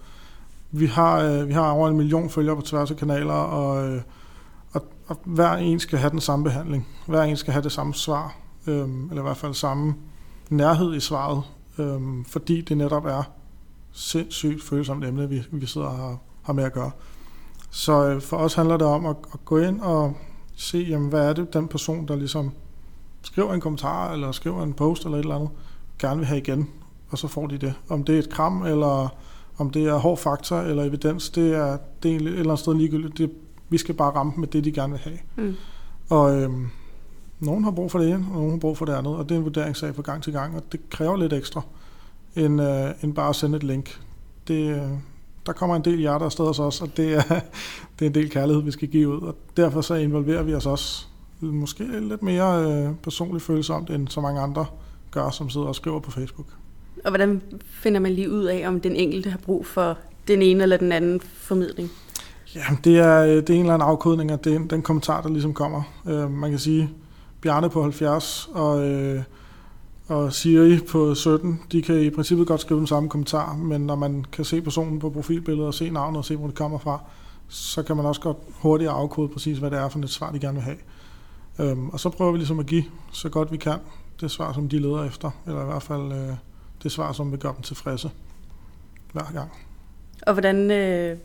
Vi 0.70 0.86
har, 0.86 1.20
øh, 1.20 1.48
vi 1.48 1.52
har 1.52 1.70
over 1.70 1.88
en 1.88 1.96
million 1.96 2.30
følgere 2.30 2.56
på 2.56 2.62
tværs 2.62 2.90
af 2.90 2.96
kanaler, 2.96 3.32
og, 3.32 3.88
øh, 3.88 4.02
og, 4.72 4.82
og 5.06 5.16
hver 5.24 5.52
en 5.52 5.80
skal 5.80 5.98
have 5.98 6.10
den 6.10 6.20
samme 6.20 6.44
behandling. 6.44 6.88
Hver 7.06 7.22
en 7.22 7.36
skal 7.36 7.52
have 7.52 7.62
det 7.62 7.72
samme 7.72 7.94
svar, 7.94 8.36
øh, 8.66 8.88
eller 9.10 9.18
i 9.18 9.22
hvert 9.22 9.36
fald 9.36 9.54
samme 9.54 9.94
nærhed 10.50 10.94
i 10.94 11.00
svaret, 11.00 11.42
øh, 11.78 12.00
fordi 12.26 12.60
det 12.60 12.76
netop 12.76 13.04
er 13.04 13.22
sindssygt 13.92 14.62
følsomt 14.62 15.04
emne, 15.04 15.28
vi, 15.28 15.42
vi 15.52 15.66
sidder 15.66 15.86
og 15.86 15.96
har, 15.96 16.18
har 16.42 16.52
med 16.52 16.64
at 16.64 16.72
gøre. 16.72 16.90
Så 17.70 18.06
øh, 18.08 18.20
for 18.20 18.36
os 18.36 18.54
handler 18.54 18.76
det 18.76 18.86
om 18.86 19.06
at, 19.06 19.16
at 19.32 19.44
gå 19.44 19.58
ind 19.58 19.80
og 19.80 20.16
se, 20.60 20.78
jamen, 20.78 21.08
hvad 21.08 21.28
er 21.28 21.32
det, 21.32 21.54
den 21.54 21.68
person, 21.68 22.08
der 22.08 22.16
ligesom 22.16 22.52
skriver 23.22 23.54
en 23.54 23.60
kommentar, 23.60 24.12
eller 24.12 24.32
skriver 24.32 24.62
en 24.62 24.72
post, 24.72 25.04
eller 25.04 25.18
et 25.18 25.22
eller 25.22 25.34
andet, 25.34 25.50
gerne 25.98 26.16
vil 26.16 26.26
have 26.26 26.40
igen, 26.40 26.68
og 27.10 27.18
så 27.18 27.28
får 27.28 27.46
de 27.46 27.58
det. 27.58 27.74
Om 27.88 28.04
det 28.04 28.14
er 28.14 28.18
et 28.18 28.30
kram, 28.30 28.62
eller 28.62 29.14
om 29.58 29.70
det 29.70 29.86
er 29.86 29.96
hård 29.96 30.18
faktor, 30.18 30.56
eller 30.56 30.84
evidens, 30.84 31.30
det 31.30 31.54
er, 31.54 31.78
det 32.02 32.12
er 32.12 32.16
et 32.16 32.22
eller 32.22 32.40
andet 32.40 32.58
sted 32.58 32.74
ligegyldigt. 32.74 33.18
Det, 33.18 33.30
vi 33.68 33.78
skal 33.78 33.94
bare 33.94 34.10
ramme 34.10 34.32
med 34.36 34.48
det, 34.48 34.64
de 34.64 34.72
gerne 34.72 34.92
vil 34.92 35.00
have. 35.00 35.18
Mm. 35.36 35.54
Og 36.08 36.42
øhm, 36.42 36.68
nogen 37.40 37.64
har 37.64 37.70
brug 37.70 37.90
for 37.90 37.98
det 37.98 38.08
ene, 38.08 38.26
og 38.30 38.36
nogen 38.36 38.50
har 38.50 38.58
brug 38.58 38.78
for 38.78 38.84
det 38.84 38.92
andet, 38.92 39.16
og 39.16 39.28
det 39.28 39.34
er 39.34 39.38
en 39.38 39.44
vurderingssag 39.44 39.94
fra 39.94 40.02
gang 40.02 40.22
til 40.22 40.32
gang, 40.32 40.56
og 40.56 40.62
det 40.72 40.90
kræver 40.90 41.16
lidt 41.16 41.32
ekstra, 41.32 41.62
end, 42.36 42.62
øh, 42.62 42.90
end 43.02 43.14
bare 43.14 43.28
at 43.28 43.36
sende 43.36 43.56
et 43.56 43.62
link. 43.62 44.00
Det, 44.48 44.76
øh, 44.76 44.90
der 45.46 45.52
kommer 45.52 45.76
en 45.76 45.84
del 45.84 45.98
hjerter 45.98 46.26
afsted 46.26 46.44
hos 46.44 46.58
os, 46.58 46.80
og 46.80 46.96
det 46.96 47.14
er, 47.14 47.22
det 47.98 48.04
er 48.04 48.06
en 48.06 48.14
del 48.14 48.30
kærlighed, 48.30 48.62
vi 48.62 48.70
skal 48.70 48.88
give 48.88 49.08
ud, 49.08 49.20
og 49.20 49.36
derfor 49.56 49.80
så 49.80 49.94
involverer 49.94 50.42
vi 50.42 50.54
os 50.54 50.66
også 50.66 51.06
måske 51.40 51.84
lidt 52.00 52.22
mere 52.22 52.64
øh, 52.64 52.94
personligt 53.02 53.44
følsomt, 53.44 53.90
end 53.90 54.08
så 54.08 54.20
mange 54.20 54.40
andre 54.40 54.66
gør, 55.10 55.30
som 55.30 55.50
sidder 55.50 55.66
og 55.66 55.74
skriver 55.74 56.00
på 56.00 56.10
Facebook. 56.10 56.46
Og 57.04 57.10
hvordan 57.10 57.42
finder 57.64 58.00
man 58.00 58.12
lige 58.12 58.30
ud 58.30 58.44
af, 58.44 58.68
om 58.68 58.80
den 58.80 58.96
enkelte 58.96 59.30
har 59.30 59.38
brug 59.38 59.66
for 59.66 59.98
den 60.28 60.42
ene 60.42 60.62
eller 60.62 60.76
den 60.76 60.92
anden 60.92 61.20
formidling? 61.20 61.90
Ja, 62.54 62.62
det 62.84 62.98
er, 62.98 63.22
øh, 63.22 63.28
det 63.28 63.50
er 63.50 63.54
en 63.54 63.60
eller 63.60 63.74
anden 63.74 63.88
afkodning 63.88 64.30
af 64.30 64.38
den, 64.38 64.70
den 64.70 64.82
kommentar, 64.82 65.22
der 65.22 65.28
ligesom 65.28 65.54
kommer. 65.54 65.82
Øh, 66.08 66.30
man 66.30 66.50
kan 66.50 66.58
sige, 66.58 66.90
Bjarne 67.42 67.70
på 67.70 67.82
70 67.82 68.50
og, 68.52 68.88
øh, 68.88 69.22
og 70.10 70.32
Siri 70.32 70.78
på 70.88 71.14
17, 71.14 71.60
de 71.72 71.82
kan 71.82 72.00
i 72.00 72.10
princippet 72.10 72.46
godt 72.46 72.60
skrive 72.60 72.78
den 72.78 72.86
samme 72.86 73.08
kommentar, 73.08 73.54
men 73.54 73.80
når 73.80 73.96
man 73.96 74.24
kan 74.32 74.44
se 74.44 74.60
personen 74.60 74.98
på 74.98 75.10
profilbilledet 75.10 75.66
og 75.66 75.74
se 75.74 75.90
navnet 75.90 76.18
og 76.18 76.24
se, 76.24 76.36
hvor 76.36 76.46
det 76.46 76.56
kommer 76.56 76.78
fra, 76.78 77.00
så 77.48 77.82
kan 77.82 77.96
man 77.96 78.06
også 78.06 78.20
godt 78.20 78.36
hurtigt 78.50 78.90
afkode 78.90 79.28
præcis, 79.28 79.58
hvad 79.58 79.70
det 79.70 79.78
er 79.78 79.88
for 79.88 79.98
et 79.98 80.10
svar, 80.10 80.32
de 80.32 80.40
gerne 80.40 80.54
vil 80.54 80.62
have. 80.62 80.76
Øhm, 81.58 81.88
og 81.88 82.00
så 82.00 82.08
prøver 82.08 82.32
vi 82.32 82.38
ligesom 82.38 82.58
at 82.58 82.66
give 82.66 82.84
så 83.12 83.28
godt 83.28 83.52
vi 83.52 83.56
kan 83.56 83.78
det 84.20 84.30
svar, 84.30 84.52
som 84.52 84.68
de 84.68 84.78
leder 84.78 85.04
efter, 85.04 85.30
eller 85.46 85.62
i 85.62 85.66
hvert 85.66 85.82
fald 85.82 86.12
øh, 86.12 86.34
det 86.82 86.92
svar, 86.92 87.12
som 87.12 87.30
vil 87.30 87.38
gøre 87.38 87.54
dem 87.54 87.62
tilfredse 87.62 88.10
hver 89.12 89.32
gang. 89.34 89.50
Og 90.26 90.32
hvordan, 90.32 90.70
øh, 90.70 91.16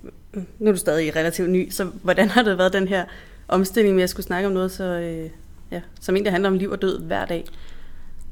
nu 0.60 0.68
er 0.68 0.72
du 0.72 0.78
stadig 0.78 1.16
relativt 1.16 1.50
ny, 1.50 1.70
så 1.72 1.92
hvordan 2.04 2.30
har 2.30 2.44
det 2.44 2.58
været 2.58 2.74
den 2.74 2.88
her 2.88 3.06
omstilling 3.48 3.96
med 3.96 4.04
at 4.04 4.10
skulle 4.10 4.26
snakke 4.26 4.48
om 4.48 4.54
noget, 4.54 4.72
så, 4.72 4.84
øh, 4.84 5.30
ja, 5.72 5.82
som 6.00 6.16
egentlig 6.16 6.34
handler 6.34 6.50
om 6.50 6.58
liv 6.58 6.70
og 6.70 6.82
død 6.82 7.00
hver 7.00 7.26
dag? 7.26 7.46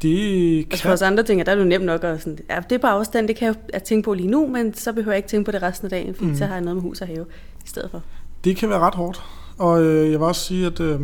Det 0.03 0.57
Altså 0.71 0.81
for 0.83 0.87
kan, 0.87 0.93
os 0.93 1.01
andre 1.01 1.23
tænker, 1.23 1.43
der 1.43 1.51
er 1.51 1.55
det 1.55 1.63
jo 1.63 1.67
nemt 1.67 1.85
nok 1.85 2.03
at 2.03 2.19
sådan, 2.21 2.39
ja, 2.49 2.59
det 2.69 2.75
er 2.75 2.79
bare 2.79 2.91
afstand, 2.91 3.27
det 3.27 3.35
kan 3.35 3.45
jeg 3.45 3.55
at 3.73 3.83
tænke 3.83 4.05
på 4.05 4.13
lige 4.13 4.27
nu, 4.27 4.47
men 4.47 4.73
så 4.73 4.93
behøver 4.93 5.11
jeg 5.11 5.17
ikke 5.17 5.29
tænke 5.29 5.45
på 5.45 5.51
det 5.51 5.63
resten 5.63 5.85
af 5.85 5.89
dagen, 5.89 6.13
fordi 6.15 6.25
Mm. 6.25 6.31
mm. 6.31 6.37
så 6.37 6.45
har 6.45 6.53
jeg 6.53 6.61
noget 6.61 6.75
med 6.75 6.83
hus 6.83 7.01
og 7.01 7.07
have 7.07 7.25
i 7.65 7.67
stedet 7.67 7.91
for. 7.91 8.01
det 8.43 8.57
kan 8.57 8.69
være 8.69 8.79
ret 8.79 8.95
hårdt, 8.95 9.23
og 9.57 9.83
øh, 9.83 10.11
jeg 10.11 10.19
vil 10.19 10.27
også 10.27 10.41
sige, 10.41 10.65
at 10.65 10.79
øh, 10.79 10.99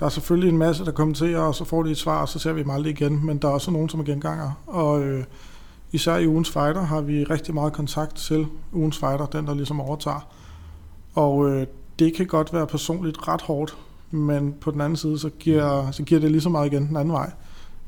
der 0.00 0.06
er 0.06 0.10
selvfølgelig 0.10 0.48
en 0.48 0.58
masse, 0.58 0.84
der 0.84 0.90
kommenterer, 0.92 1.40
og 1.40 1.54
så 1.54 1.64
får 1.64 1.82
de 1.82 1.90
et 1.90 1.98
svar, 1.98 2.20
og 2.20 2.28
så 2.28 2.38
ser 2.38 2.52
vi 2.52 2.62
dem 2.62 2.70
aldrig 2.70 2.90
igen, 2.90 3.26
men 3.26 3.38
der 3.38 3.48
er 3.48 3.52
også 3.52 3.70
nogen, 3.70 3.88
som 3.88 4.00
er 4.00 4.04
genganger, 4.04 4.62
og 4.66 5.02
øh, 5.02 5.24
især 5.92 6.16
i 6.16 6.26
ugens 6.26 6.50
fighter 6.50 6.82
har 6.82 7.00
vi 7.00 7.24
rigtig 7.24 7.54
meget 7.54 7.72
kontakt 7.72 8.16
til 8.16 8.46
ugens 8.72 8.98
fighter, 8.98 9.26
den 9.26 9.46
der 9.46 9.54
ligesom 9.54 9.80
overtager, 9.80 10.28
og 11.14 11.50
øh, 11.50 11.66
det 11.98 12.14
kan 12.14 12.26
godt 12.26 12.52
være 12.52 12.66
personligt 12.66 13.28
ret 13.28 13.42
hårdt, 13.42 13.76
men 14.10 14.54
på 14.60 14.70
den 14.70 14.80
anden 14.80 14.96
side, 14.96 15.18
så 15.18 15.30
giver, 15.38 15.90
så 15.90 16.02
giver 16.02 16.20
det 16.20 16.30
lige 16.30 16.40
så 16.40 16.48
meget 16.48 16.72
igen 16.72 16.88
den 16.88 16.96
anden 16.96 17.12
vej. 17.12 17.30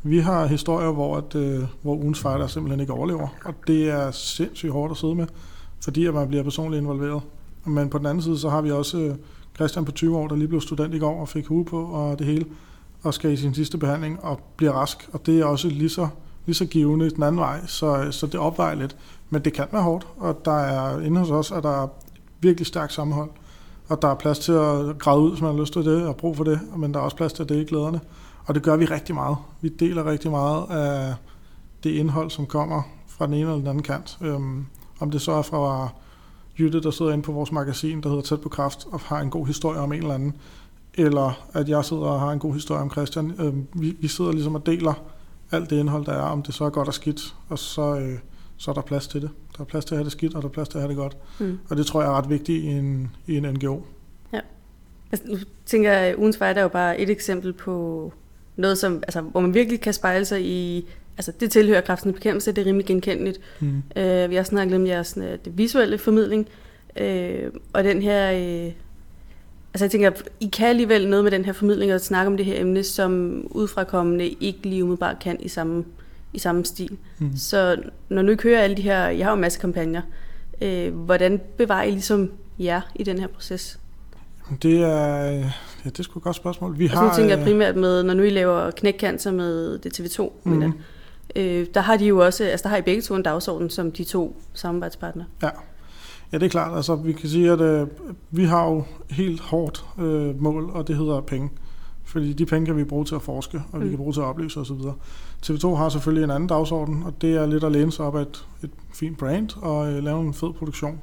Vi 0.05 0.19
har 0.19 0.47
historier, 0.47 0.91
hvor, 0.91 1.17
at, 1.17 1.35
øh, 1.35 1.65
hvor 1.83 1.95
ugens 1.95 2.21
fighter 2.21 2.47
simpelthen 2.47 2.81
ikke 2.81 2.93
overlever, 2.93 3.29
og 3.45 3.55
det 3.67 3.91
er 3.91 4.11
sindssygt 4.11 4.73
hårdt 4.73 4.91
at 4.91 4.97
sidde 4.97 5.15
med, 5.15 5.27
fordi 5.85 6.07
at 6.07 6.15
man 6.15 6.29
bliver 6.29 6.43
personligt 6.43 6.81
involveret. 6.81 7.23
Men 7.65 7.91
på 7.91 7.99
den 7.99 8.07
anden 8.07 8.23
side, 8.23 8.39
så 8.39 8.49
har 8.49 8.61
vi 8.61 8.71
også 8.71 8.99
øh, 8.99 9.15
Christian 9.55 9.85
på 9.85 9.93
20 9.93 10.17
år, 10.17 10.29
der 10.29 10.37
lige 10.37 10.49
blev 10.49 10.61
student 10.61 10.95
i 10.95 10.99
går 10.99 11.21
og 11.21 11.29
fik 11.29 11.47
hue 11.47 11.65
på 11.65 11.85
og 11.85 12.19
det 12.19 12.27
hele, 12.27 12.47
og 13.03 13.15
skal 13.15 13.33
i 13.33 13.37
sin 13.37 13.55
sidste 13.55 13.79
behandling 13.79 14.25
og 14.25 14.41
bliver 14.57 14.73
rask. 14.73 15.09
Og 15.13 15.27
det 15.27 15.41
er 15.41 15.45
også 15.45 15.69
lige 15.69 15.89
så, 15.89 16.09
lige 16.47 16.57
så 16.57 16.65
givende 16.65 17.11
den 17.11 17.23
anden 17.23 17.41
vej, 17.41 17.67
så, 17.67 17.99
øh, 17.99 18.13
så 18.13 18.27
det 18.27 18.41
opvejer 18.41 18.75
lidt. 18.75 18.97
Men 19.31 19.45
det 19.45 19.53
kan 19.53 19.67
være 19.73 19.83
hårdt, 19.83 20.07
og 20.17 20.45
der 20.45 20.59
er 20.59 21.01
inde 21.01 21.21
hos 21.21 21.31
os, 21.31 21.53
at 21.53 21.63
der 21.63 21.83
er 21.83 21.89
virkelig 22.41 22.67
stærkt 22.67 22.93
sammenhold. 22.93 23.31
Og 23.89 24.03
der 24.03 24.09
er 24.09 24.15
plads 24.15 24.39
til 24.39 24.53
at 24.53 24.99
græde 24.99 25.21
ud, 25.21 25.31
hvis 25.31 25.41
man 25.41 25.55
har 25.55 25.61
lyst 25.61 25.73
til 25.73 25.85
det, 25.85 26.07
og 26.07 26.17
brug 26.17 26.37
for 26.37 26.45
det, 26.45 26.61
men 26.77 26.95
der 26.95 27.01
er 27.01 27.05
også 27.05 27.17
plads 27.17 27.33
til 27.33 27.43
at 27.43 27.49
dele 27.49 27.65
glæderne. 27.65 28.01
Og 28.47 28.55
det 28.55 28.63
gør 28.63 28.77
vi 28.77 28.85
rigtig 28.85 29.15
meget. 29.15 29.37
Vi 29.61 29.69
deler 29.69 30.07
rigtig 30.07 30.31
meget 30.31 30.71
af 30.71 31.15
det 31.85 31.91
indhold, 31.91 32.31
som 32.31 32.47
kommer 32.47 32.83
fra 33.07 33.27
den 33.27 33.35
ene 33.35 33.43
eller 33.43 33.55
den 33.55 33.67
anden 33.67 33.83
kant. 33.83 34.19
Øhm, 34.21 34.67
om 35.01 35.11
det 35.11 35.21
så 35.21 35.33
er 35.33 35.43
fra 35.43 35.89
Jytte, 36.59 36.83
der 36.83 36.91
sidder 36.91 37.13
inde 37.13 37.23
på 37.23 37.33
vores 37.33 37.53
magasin, 37.53 38.01
der 38.03 38.09
hedder 38.09 38.23
Tæt 38.23 38.41
på 38.41 38.49
Kraft, 38.49 38.87
og 38.93 39.01
har 39.01 39.21
en 39.21 39.31
god 39.31 39.47
historie 39.47 39.81
om 39.81 39.93
en 39.93 39.99
eller 39.99 40.15
anden, 40.15 40.35
eller 40.95 41.49
at 41.53 41.69
jeg 41.69 41.85
sidder 41.85 42.03
og 42.03 42.21
har 42.21 42.33
en 42.33 42.39
god 42.39 42.55
historie 42.55 42.81
om 42.81 42.91
Christian. 42.91 43.35
Øhm, 43.39 43.67
vi, 43.75 43.97
vi 44.01 44.09
sidder 44.09 44.33
ligesom 44.33 44.55
og 44.55 44.67
deler 44.67 44.95
alt 45.51 45.71
det 45.71 45.79
indhold, 45.79 46.05
der 46.05 46.13
er, 46.13 46.23
om 46.23 46.43
det 46.43 46.55
så 46.55 46.65
er 46.65 46.71
godt 46.71 46.89
og 46.89 46.95
skidt, 46.95 47.35
og 47.49 47.59
så, 47.59 47.97
øh, 47.97 48.19
så 48.57 48.71
er 48.71 48.75
der 48.75 48.83
plads 48.83 49.09
til 49.09 49.23
det. 49.23 49.31
Der 49.57 49.61
er 49.61 49.65
plads 49.65 49.85
til 49.85 49.95
at 49.95 49.99
have 49.99 50.05
det 50.05 50.13
skidt, 50.13 50.35
og 50.35 50.43
der 50.43 50.49
er 50.49 50.53
plads 50.53 50.69
til 50.69 50.79
at 50.79 50.83
have 50.83 50.89
det 50.89 50.97
godt. 50.97 51.17
Mm. 51.41 51.59
Og 51.71 51.77
det 51.77 51.87
tror 51.87 52.03
jeg 52.03 52.11
er 52.11 52.15
ret 52.15 52.31
vigtigt 52.31 52.65
i 52.65 52.67
en, 52.67 53.17
i 53.27 53.37
en 53.37 53.43
NGO. 53.43 53.81
Altså, 55.13 55.29
nu 55.29 55.37
tænker 55.67 55.93
jeg, 55.93 56.01
at 56.01 56.17
ugens 56.17 56.39
fight 56.39 56.59
er 56.59 56.63
jo 56.63 56.69
bare 56.69 57.01
et 57.01 57.11
eksempel 57.11 57.53
på 57.53 58.13
noget, 58.57 58.79
som, 58.79 58.95
altså, 58.95 59.21
hvor 59.21 59.41
man 59.41 59.55
virkelig 59.55 59.81
kan 59.81 59.93
spejle 59.93 60.25
sig 60.25 60.45
i, 60.45 60.87
altså 61.17 61.33
det 61.41 61.51
tilhører 61.51 61.81
kraftens 61.81 62.15
bekæmpelse, 62.15 62.53
det 62.53 62.63
er 62.63 62.67
rimelig 62.67 62.87
genkendeligt. 62.87 63.41
Mm. 63.61 63.83
Øh, 63.97 64.31
vi 64.31 64.35
har 64.35 64.43
snakket 64.43 64.77
om 64.77 64.87
jeres 64.87 65.07
sådan, 65.07 65.29
øh, 65.29 65.39
det 65.45 65.59
visuelle 65.59 65.99
formidling, 65.99 66.49
øh, 66.97 67.51
og 67.73 67.85
den 67.85 68.03
her, 68.03 68.33
øh, 68.33 68.73
altså 69.75 69.85
jeg 69.85 69.91
tænker, 69.91 70.11
I 70.41 70.47
kan 70.47 70.69
alligevel 70.69 71.09
noget 71.09 71.25
med 71.25 71.33
den 71.33 71.45
her 71.45 71.53
formidling 71.53 71.95
og 71.95 72.01
snakke 72.01 72.27
om 72.27 72.37
det 72.37 72.47
her 72.47 72.61
emne, 72.61 72.85
som 72.85 73.43
udefrakommende 73.51 74.29
ikke 74.29 74.59
lige 74.63 74.85
umiddelbart 74.85 75.19
kan 75.19 75.37
i 75.41 75.49
samme, 75.49 75.85
i 76.33 76.39
samme 76.39 76.65
stil. 76.65 76.97
Mm. 77.19 77.37
Så 77.37 77.77
når 78.09 78.23
nu 78.23 78.33
I 78.33 78.37
kører 78.37 78.61
alle 78.61 78.77
de 78.77 78.83
her, 78.83 79.09
jeg 79.09 79.27
har 79.27 79.31
jo 79.31 79.35
en 79.35 79.41
masse 79.41 79.61
kampagner, 79.61 80.03
øh, 80.63 80.95
hvordan 80.95 81.41
bevarer 81.57 81.83
I 81.83 81.91
ligesom 81.91 82.31
jer 82.59 82.81
i 82.95 83.03
den 83.03 83.19
her 83.19 83.27
proces? 83.27 83.79
Det 84.63 84.83
er, 84.83 85.51
ja, 85.85 85.91
det 85.91 85.99
er 85.99 86.03
sgu 86.03 86.19
et 86.19 86.23
godt 86.23 86.37
spørgsmål. 86.37 86.79
Vi 86.79 86.89
nu 86.89 86.95
har, 86.95 87.17
tænker 87.17 87.31
jeg 87.31 87.39
øh, 87.39 87.45
primært 87.45 87.77
med, 87.77 88.03
når 88.03 88.15
nu 88.15 88.23
I 88.23 88.31
laver 88.31 88.71
knækcancer 88.71 89.33
med 89.33 89.79
det 89.79 90.01
TV2, 90.01 90.33
mm. 90.45 90.53
Men, 90.53 90.75
øh, 91.37 91.67
der 91.75 91.81
har 91.81 91.97
de 91.97 92.07
jo 92.07 92.19
også, 92.19 92.45
altså 92.45 92.63
der 92.63 92.69
har 92.69 92.77
I 92.77 92.83
begge 92.83 93.03
to 93.03 93.15
en 93.15 93.23
dagsorden 93.23 93.71
som 93.71 93.93
de 93.93 94.05
to 94.05 94.37
samarbejdspartnere. 94.55 95.27
Ja, 96.33 96.39
det 96.39 96.43
er 96.43 96.51
klart. 96.51 96.77
Altså, 96.77 96.95
vi 96.95 97.13
kan 97.13 97.29
sige, 97.29 97.51
at 97.51 97.61
øh, 97.61 97.87
vi 98.31 98.45
har 98.45 98.69
jo 98.69 98.85
helt 99.11 99.41
hårdt 99.41 99.85
øh, 99.99 100.43
mål, 100.43 100.71
og 100.71 100.89
det 100.89 100.97
hedder 100.97 101.21
penge. 101.21 101.51
Fordi 102.05 102.33
de 102.33 102.47
penge 102.47 102.67
kan 102.67 102.77
vi 102.77 102.85
bruge 102.85 103.05
til 103.05 103.15
at 103.15 103.23
forske, 103.23 103.63
og 103.73 103.79
mm. 103.79 103.85
vi 103.85 103.89
kan 103.89 103.99
bruge 103.99 104.13
til 104.13 104.21
at 104.21 104.27
oplyse 104.27 104.61
osv. 104.61 104.77
TV2 105.47 105.75
har 105.75 105.89
selvfølgelig 105.89 106.25
en 106.25 106.31
anden 106.31 106.47
dagsorden, 106.47 107.03
og 107.03 107.23
det 107.23 107.35
er 107.35 107.47
lidt 107.47 107.65
at 107.65 107.73
læne 107.73 107.93
sig 107.93 108.05
op 108.05 108.17
af 108.17 108.23
et, 108.23 108.47
et 108.63 108.71
fint 108.95 109.19
brand 109.19 109.49
og 109.63 109.93
øh, 109.93 110.05
lave 110.05 110.21
en 110.21 110.35
fed 110.35 110.53
produktion. 110.53 111.01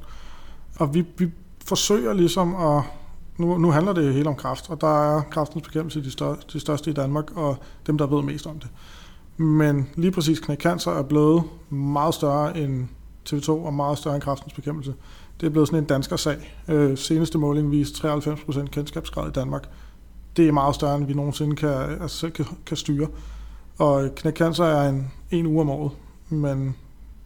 Og 0.79 0.93
vi, 0.93 1.05
vi 1.17 1.29
forsøger 1.65 2.13
ligesom 2.13 2.55
at... 2.55 2.83
Nu, 3.39 3.58
nu 3.58 3.71
handler 3.71 3.93
det 3.93 4.13
hele 4.13 4.30
om 4.30 4.36
kraft, 4.36 4.69
og 4.69 4.82
der 4.82 5.15
er 5.17 5.21
kraftens 5.21 5.63
bekæmpelse 5.63 6.04
de, 6.04 6.12
stør, 6.12 6.36
de 6.54 6.60
største 6.60 6.89
i 6.89 6.93
Danmark, 6.93 7.38
og 7.38 7.58
dem, 7.88 7.97
der 7.97 8.08
ved 8.08 8.23
mest 8.23 8.47
om 8.47 8.60
det. 8.60 8.69
Men 9.38 9.89
lige 9.95 10.12
præcis 10.12 10.39
knækcancer 10.39 10.91
er 10.91 11.04
blevet 11.04 11.43
meget 11.69 12.13
større 12.13 12.58
end 12.58 12.88
TV2 13.30 13.49
og 13.49 13.73
meget 13.73 13.97
større 13.97 14.15
end 14.15 14.23
kraftens 14.23 14.54
bekæmpelse. 14.54 14.93
Det 15.39 15.45
er 15.45 15.49
blevet 15.49 15.67
sådan 15.67 15.84
en 15.84 15.88
dansker 15.88 16.15
sag. 16.15 16.56
Øh, 16.67 16.97
seneste 16.97 17.38
måling 17.38 17.71
viste 17.71 18.13
93% 18.13 18.65
kendskabsgrad 18.65 19.28
i 19.28 19.32
Danmark. 19.32 19.69
Det 20.38 20.47
er 20.47 20.52
meget 20.52 20.75
større, 20.75 20.95
end 20.95 21.06
vi 21.06 21.13
nogensinde 21.13 21.56
kan, 21.56 21.69
altså 21.69 22.17
selv 22.17 22.32
kan, 22.32 22.45
kan 22.65 22.78
styre. 22.78 23.08
Og 23.78 24.10
knækcancer 24.15 24.65
er 24.65 24.89
en, 24.89 25.12
en 25.32 25.45
uge 25.45 25.62
om 25.62 25.69
året, 25.69 25.91
men 26.30 26.75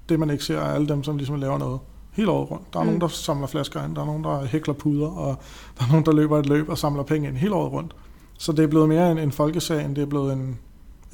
det 0.09 0.19
man 0.19 0.29
ikke 0.29 0.43
ser 0.43 0.59
er 0.59 0.73
alle 0.73 0.87
dem, 0.87 1.03
som 1.03 1.17
ligesom 1.17 1.35
laver 1.35 1.57
noget 1.57 1.79
hele 2.13 2.31
året 2.31 2.51
rundt. 2.51 2.73
Der 2.73 2.79
er 2.79 2.83
mm. 2.83 2.87
nogen, 2.87 3.01
der 3.01 3.07
samler 3.07 3.47
flasker 3.47 3.85
ind, 3.85 3.95
der 3.95 4.01
er 4.01 4.05
nogen, 4.05 4.23
der 4.23 4.45
hækler 4.45 4.73
puder, 4.73 5.07
og 5.07 5.37
der 5.79 5.83
er 5.85 5.87
nogen, 5.89 6.05
der 6.05 6.11
løber 6.11 6.39
et 6.39 6.45
løb 6.45 6.69
og 6.69 6.77
samler 6.77 7.03
penge 7.03 7.27
ind 7.27 7.37
hele 7.37 7.55
året 7.55 7.71
rundt. 7.71 7.95
Så 8.37 8.51
det 8.51 8.63
er 8.63 8.67
blevet 8.67 8.89
mere 8.89 9.11
en, 9.11 9.17
en 9.17 9.31
folkesag, 9.31 9.85
end 9.85 9.95
det 9.95 10.01
er 10.01 10.05
blevet 10.05 10.33
en, 10.33 10.59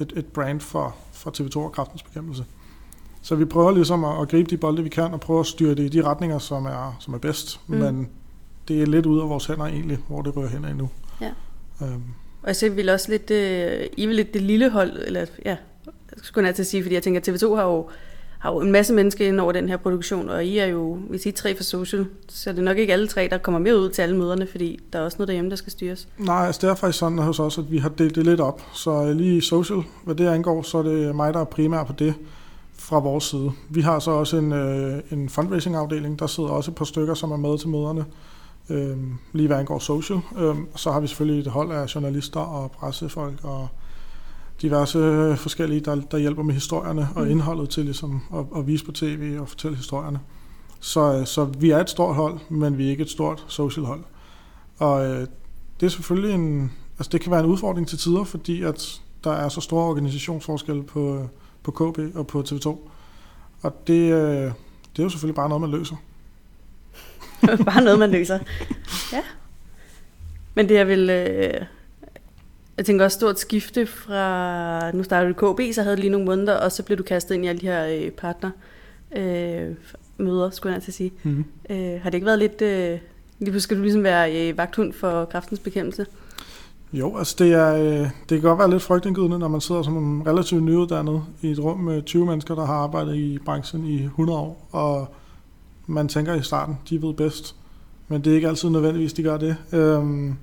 et, 0.00 0.12
et 0.16 0.26
brand 0.26 0.60
for, 0.60 0.96
for 1.12 1.30
TV2 1.30 1.56
og 1.56 1.72
kraftens 1.72 2.02
bekæmpelse. 2.02 2.44
Så 3.22 3.34
vi 3.34 3.44
prøver 3.44 3.70
ligesom 3.70 4.04
at, 4.04 4.22
at 4.22 4.28
gribe 4.28 4.50
de 4.50 4.56
bolde, 4.56 4.82
vi 4.82 4.88
kan, 4.88 5.14
og 5.14 5.20
prøve 5.20 5.40
at 5.40 5.46
styre 5.46 5.74
det 5.74 5.82
i 5.82 5.88
de 5.88 6.04
retninger, 6.04 6.38
som 6.38 6.66
er, 6.66 6.96
som 7.00 7.14
er 7.14 7.18
bedst. 7.18 7.60
Mm. 7.66 7.76
Men 7.76 8.08
det 8.68 8.82
er 8.82 8.86
lidt 8.86 9.06
ud 9.06 9.20
af 9.20 9.28
vores 9.28 9.46
hænder 9.46 9.64
egentlig, 9.64 9.98
hvor 10.08 10.22
det 10.22 10.36
rører 10.36 10.48
hen 10.48 10.64
endnu. 10.64 10.88
Ja. 11.20 11.30
Øhm. 11.82 12.02
Og 12.42 12.56
så 12.56 12.68
vil 12.68 12.88
også 12.88 13.10
lidt, 13.10 13.30
øh, 13.30 13.86
I 13.96 14.06
vil 14.06 14.16
lidt 14.16 14.34
det 14.34 14.42
lille 14.42 14.70
hold, 14.70 14.92
eller 15.06 15.26
ja, 15.44 15.56
skulle 16.22 16.46
jeg 16.46 16.54
til 16.54 16.62
at 16.62 16.66
sige, 16.66 16.82
fordi 16.82 16.94
jeg 16.94 17.02
tænker, 17.02 17.20
at 17.20 17.28
TV2 17.28 17.54
har 17.54 17.64
jo, 17.64 17.88
har 18.40 18.52
jo 18.52 18.60
en 18.60 18.72
masse 18.72 18.94
mennesker 18.94 19.28
ind 19.28 19.40
over 19.40 19.52
den 19.52 19.68
her 19.68 19.76
produktion, 19.76 20.28
og 20.28 20.44
I 20.44 20.58
er 20.58 20.66
jo, 20.66 20.94
hvis 20.94 21.26
I 21.26 21.28
er 21.28 21.32
tre 21.32 21.56
for 21.56 21.62
social, 21.62 22.06
så 22.28 22.50
er 22.50 22.54
det 22.54 22.64
nok 22.64 22.78
ikke 22.78 22.92
alle 22.92 23.08
tre, 23.08 23.28
der 23.30 23.38
kommer 23.38 23.58
med 23.58 23.74
ud 23.74 23.90
til 23.90 24.02
alle 24.02 24.16
møderne, 24.16 24.46
fordi 24.46 24.78
der 24.92 24.98
er 24.98 25.02
også 25.02 25.16
noget 25.18 25.28
derhjemme, 25.28 25.50
der 25.50 25.56
skal 25.56 25.72
styres. 25.72 26.08
Nej, 26.18 26.46
altså 26.46 26.66
det 26.66 26.70
er 26.70 26.74
faktisk 26.74 26.98
sådan 26.98 27.18
hos 27.18 27.40
os, 27.40 27.58
at 27.58 27.70
vi 27.70 27.78
har 27.78 27.88
delt 27.88 28.14
det 28.14 28.24
lidt 28.24 28.40
op. 28.40 28.62
Så 28.72 28.90
øh, 28.90 29.16
lige 29.16 29.42
social, 29.42 29.82
hvad 30.04 30.14
det 30.14 30.26
angår, 30.26 30.62
så 30.62 30.78
er 30.78 30.82
det 30.82 31.08
øh, 31.08 31.14
mig, 31.14 31.34
der 31.34 31.40
er 31.40 31.44
primær 31.44 31.84
på 31.84 31.92
det 31.92 32.14
fra 32.74 32.98
vores 32.98 33.24
side. 33.24 33.52
Vi 33.68 33.80
har 33.80 33.98
så 33.98 34.10
også 34.10 34.36
en, 34.36 34.52
øh, 34.52 35.00
en 35.10 35.28
fundraising-afdeling, 35.28 36.18
der 36.18 36.26
sidder 36.26 36.50
også 36.50 36.70
et 36.70 36.74
par 36.74 36.84
stykker, 36.84 37.14
som 37.14 37.32
er 37.32 37.36
med 37.36 37.58
til 37.58 37.68
møderne, 37.68 38.04
øh, 38.70 38.96
lige 39.32 39.46
hvad 39.46 39.56
angår 39.56 39.78
social. 39.78 40.20
Øh, 40.38 40.54
så 40.76 40.92
har 40.92 41.00
vi 41.00 41.06
selvfølgelig 41.06 41.40
et 41.40 41.52
hold 41.52 41.72
af 41.72 41.94
journalister 41.94 42.40
og 42.40 42.70
pressefolk 42.70 43.34
og 43.42 43.68
diverse 44.62 44.98
forskellige, 45.36 45.80
der, 45.80 45.94
der 45.94 46.18
hjælper 46.18 46.42
med 46.42 46.54
historierne 46.54 47.08
og 47.14 47.24
mm. 47.24 47.30
indholdet 47.30 47.68
til 47.70 47.84
ligesom 47.84 48.22
at, 48.34 48.44
at 48.56 48.66
vise 48.66 48.84
på 48.84 48.92
tv 48.92 49.36
og 49.40 49.48
fortælle 49.48 49.76
historierne. 49.76 50.20
Så, 50.80 51.18
øh, 51.18 51.26
så 51.26 51.44
vi 51.44 51.70
er 51.70 51.78
et 51.78 51.90
stort 51.90 52.14
hold, 52.14 52.38
men 52.48 52.78
vi 52.78 52.86
er 52.86 52.90
ikke 52.90 53.02
et 53.02 53.10
stort 53.10 53.44
social 53.48 53.86
hold. 53.86 54.00
Og 54.78 55.06
øh, 55.06 55.26
det 55.80 55.86
er 55.86 55.90
selvfølgelig 55.90 56.34
en, 56.34 56.72
altså 56.98 57.10
det 57.12 57.20
kan 57.20 57.30
være 57.30 57.40
en 57.40 57.46
udfordring 57.46 57.88
til 57.88 57.98
tider, 57.98 58.24
fordi 58.24 58.62
at 58.62 59.00
der 59.24 59.32
er 59.32 59.48
så 59.48 59.60
store 59.60 59.84
organisationsforskelle 59.84 60.82
på, 60.82 61.28
på 61.62 61.70
KB 61.70 62.16
og 62.16 62.26
på 62.26 62.40
TV2. 62.40 62.78
Og 63.62 63.86
det, 63.86 64.12
øh, 64.12 64.52
det 64.92 64.98
er 64.98 65.02
jo 65.02 65.08
selvfølgelig 65.08 65.34
bare 65.34 65.48
noget, 65.48 65.60
man 65.60 65.70
løser. 65.70 65.96
bare 67.64 67.84
noget, 67.84 67.98
man 67.98 68.10
løser. 68.10 68.38
Ja. 69.12 69.22
Men 70.54 70.68
det 70.68 70.78
er 70.78 70.84
vel... 70.84 71.10
Øh, 71.10 71.66
jeg 72.80 72.86
tænker 72.86 73.04
også 73.04 73.14
stort 73.14 73.40
skifte 73.40 73.86
fra... 73.86 74.90
Nu 74.92 75.02
startede 75.02 75.34
du 75.34 75.52
KB, 75.52 75.60
så 75.74 75.82
havde 75.82 75.96
du 75.96 76.00
lige 76.00 76.10
nogle 76.10 76.26
måneder, 76.26 76.56
og 76.56 76.72
så 76.72 76.82
blev 76.82 76.98
du 76.98 77.02
kastet 77.02 77.34
ind 77.34 77.44
i 77.44 77.48
alle 77.48 77.60
de 77.60 77.66
her 77.66 77.86
øh, 77.86 78.10
partner 78.10 78.50
øh, 79.16 79.74
møder, 80.18 80.50
skulle 80.50 80.74
jeg 80.74 80.82
at 80.88 80.94
sige. 80.94 81.12
Mm-hmm. 81.22 81.44
Øh, 81.70 82.00
har 82.02 82.10
det 82.10 82.14
ikke 82.14 82.26
været 82.26 82.38
lidt... 82.38 82.62
Øh, 82.62 82.98
lige 83.38 83.50
pludselig 83.50 83.62
skal 83.62 83.76
du 83.76 83.82
ligesom 83.82 84.02
være 84.02 84.48
øh, 84.48 84.58
vagthund 84.58 84.92
for 84.92 85.24
kraftens 85.24 85.60
bekæmpelse? 85.60 86.06
Jo, 86.92 87.18
altså 87.18 87.36
det, 87.38 87.52
er, 87.52 87.74
øh, 87.74 88.00
det 88.00 88.10
kan 88.28 88.40
godt 88.40 88.58
være 88.58 88.70
lidt 88.70 88.82
frygtindgydende, 88.82 89.38
når 89.38 89.48
man 89.48 89.60
sidder 89.60 89.82
som 89.82 89.96
en 89.96 90.26
relativt 90.26 90.62
nyuddannet 90.62 91.22
i 91.42 91.50
et 91.50 91.58
rum 91.58 91.78
med 91.78 92.02
20 92.02 92.26
mennesker, 92.26 92.54
der 92.54 92.64
har 92.64 92.74
arbejdet 92.74 93.16
i 93.16 93.38
branchen 93.44 93.86
i 93.86 94.02
100 94.04 94.38
år, 94.38 94.68
og 94.72 95.14
man 95.86 96.08
tænker 96.08 96.34
i 96.34 96.42
starten, 96.42 96.78
de 96.90 97.02
ved 97.02 97.14
bedst, 97.14 97.56
men 98.08 98.24
det 98.24 98.30
er 98.30 98.34
ikke 98.34 98.48
altid 98.48 98.68
nødvendigvis, 98.68 99.12
de 99.12 99.22
gør 99.22 99.36
det. 99.36 99.56
Øhm, 99.72 100.36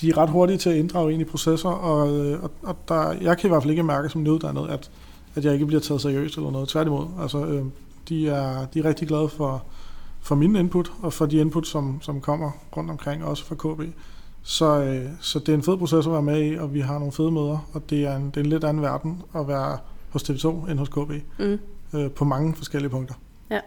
de 0.00 0.08
er 0.08 0.18
ret 0.18 0.30
hurtige 0.30 0.58
til 0.58 0.70
at 0.70 0.76
inddrage 0.76 1.12
ind 1.12 1.22
i 1.22 1.24
processer, 1.24 1.68
og, 1.68 2.16
øh, 2.16 2.42
og, 2.42 2.50
og 2.62 2.76
der, 2.88 3.12
jeg 3.12 3.38
kan 3.38 3.48
i 3.48 3.50
hvert 3.50 3.62
fald 3.62 3.70
ikke 3.70 3.82
mærke 3.82 4.08
som 4.08 4.22
nyuddannet, 4.22 4.68
at, 4.70 4.90
at 5.34 5.44
jeg 5.44 5.52
ikke 5.52 5.66
bliver 5.66 5.80
taget 5.80 6.00
seriøst 6.00 6.36
eller 6.36 6.50
noget. 6.50 6.68
Tværtimod, 6.68 7.06
altså, 7.20 7.46
øh, 7.46 7.64
de, 8.08 8.28
er, 8.28 8.66
de 8.66 8.78
er 8.78 8.84
rigtig 8.84 9.08
glade 9.08 9.28
for, 9.28 9.62
for 10.20 10.34
min 10.34 10.56
input, 10.56 10.92
og 11.02 11.12
for 11.12 11.26
de 11.26 11.36
input, 11.36 11.66
som, 11.66 11.98
som 12.02 12.20
kommer 12.20 12.50
rundt 12.76 12.90
omkring, 12.90 13.24
også 13.24 13.44
fra 13.44 13.54
KB. 13.54 13.80
Så, 14.42 14.82
øh, 14.82 15.10
så 15.20 15.38
det 15.38 15.48
er 15.48 15.54
en 15.54 15.62
fed 15.62 15.76
proces 15.76 16.06
at 16.06 16.12
være 16.12 16.22
med 16.22 16.44
i, 16.44 16.54
og 16.54 16.74
vi 16.74 16.80
har 16.80 16.98
nogle 16.98 17.12
fede 17.12 17.30
møder, 17.30 17.68
og 17.72 17.90
det 17.90 18.06
er 18.06 18.16
en, 18.16 18.26
det 18.26 18.36
er 18.36 18.44
en 18.44 18.50
lidt 18.50 18.64
anden 18.64 18.82
verden 18.82 19.22
at 19.34 19.48
være 19.48 19.78
hos 20.10 20.22
TV2 20.22 20.70
end 20.70 20.78
hos 20.78 20.88
KB, 20.88 21.10
mm. 21.38 21.58
øh, 21.98 22.10
på 22.10 22.24
mange 22.24 22.54
forskellige 22.54 22.90
punkter. 22.90 23.14
Ja. 23.50 23.60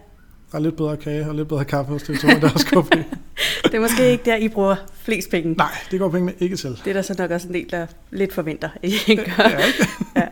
Der 0.51 0.57
er 0.57 0.59
lidt 0.59 0.75
bedre 0.75 0.97
kage 0.97 1.29
og 1.29 1.35
lidt 1.35 1.47
bedre 1.47 1.65
kaffe 1.65 1.91
hos 1.91 2.03
TV2 2.03 2.35
end 2.35 2.43
hos 2.43 2.63
KB. 2.63 2.93
det 3.63 3.73
er 3.73 3.79
måske 3.79 4.11
ikke 4.11 4.25
der, 4.25 4.35
I 4.35 4.47
bruger 4.47 4.75
flest 4.93 5.29
penge. 5.29 5.53
Nej, 5.53 5.71
det 5.91 5.99
går 5.99 6.09
pengene 6.09 6.33
ikke 6.39 6.55
til. 6.55 6.69
Det 6.69 6.87
er 6.87 6.93
der 6.93 7.01
så 7.01 7.15
nok 7.17 7.31
også 7.31 7.47
en 7.47 7.53
del, 7.53 7.71
der 7.71 7.85
lidt 8.11 8.33
forventer, 8.33 8.69
I 8.83 9.15
gør. 9.15 9.49
Ja, 9.49 9.57
ikke? 9.57 9.87
ja. 10.15 10.27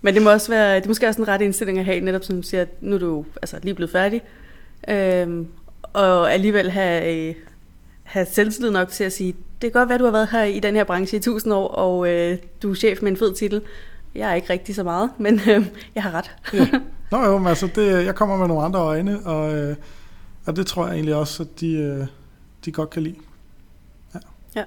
Men 0.00 0.14
det 0.14 0.22
må 0.22 0.30
også 0.30 0.52
være, 0.52 0.76
det 0.76 0.84
er 0.84 0.88
måske 0.88 1.08
også 1.08 1.22
en 1.22 1.28
ret 1.28 1.42
indstilling 1.42 1.78
at 1.78 1.84
have, 1.84 2.00
netop 2.00 2.24
som 2.24 2.36
du 2.36 2.42
siger, 2.42 2.62
at 2.62 2.82
nu 2.82 2.94
er 2.94 2.98
du 2.98 3.24
altså, 3.42 3.56
lige 3.62 3.74
blevet 3.74 3.90
færdig, 3.90 4.22
øhm, 4.88 5.46
og 5.82 6.32
alligevel 6.32 6.70
have, 6.70 7.34
have 8.02 8.26
selvtillid 8.26 8.70
nok 8.70 8.88
til 8.88 9.04
at 9.04 9.12
sige, 9.12 9.34
det 9.62 9.72
kan 9.72 9.80
godt 9.80 9.88
være, 9.88 9.94
at 9.94 10.00
du 10.00 10.04
har 10.04 10.12
været 10.12 10.28
her 10.28 10.42
i 10.44 10.60
den 10.60 10.76
her 10.76 10.84
branche 10.84 11.18
i 11.18 11.20
tusind 11.20 11.52
år, 11.52 11.68
og 11.68 12.08
øh, 12.10 12.38
du 12.62 12.70
er 12.70 12.74
chef 12.74 13.02
med 13.02 13.10
en 13.10 13.16
fed 13.16 13.34
titel. 13.34 13.62
Jeg 14.14 14.30
er 14.30 14.34
ikke 14.34 14.50
rigtig 14.52 14.74
så 14.74 14.82
meget, 14.82 15.10
men 15.18 15.40
øh, 15.50 15.66
jeg 15.94 16.02
har 16.02 16.10
ret. 16.14 16.30
ja. 16.52 16.66
Nå 17.10 17.24
jo, 17.24 17.38
men 17.38 17.46
altså, 17.46 17.68
det, 17.74 18.04
jeg 18.04 18.14
kommer 18.14 18.36
med 18.36 18.48
nogle 18.48 18.62
andre 18.62 18.80
øjne, 18.80 19.26
og, 19.26 19.56
øh, 19.56 19.76
og 20.46 20.56
det 20.56 20.66
tror 20.66 20.86
jeg 20.86 20.94
egentlig 20.94 21.14
også, 21.14 21.42
at 21.42 21.60
de, 21.60 21.72
øh, 21.72 22.06
de 22.64 22.72
godt 22.72 22.90
kan 22.90 23.02
lide. 23.02 23.16
Ja. 24.14 24.18
ja. 24.56 24.64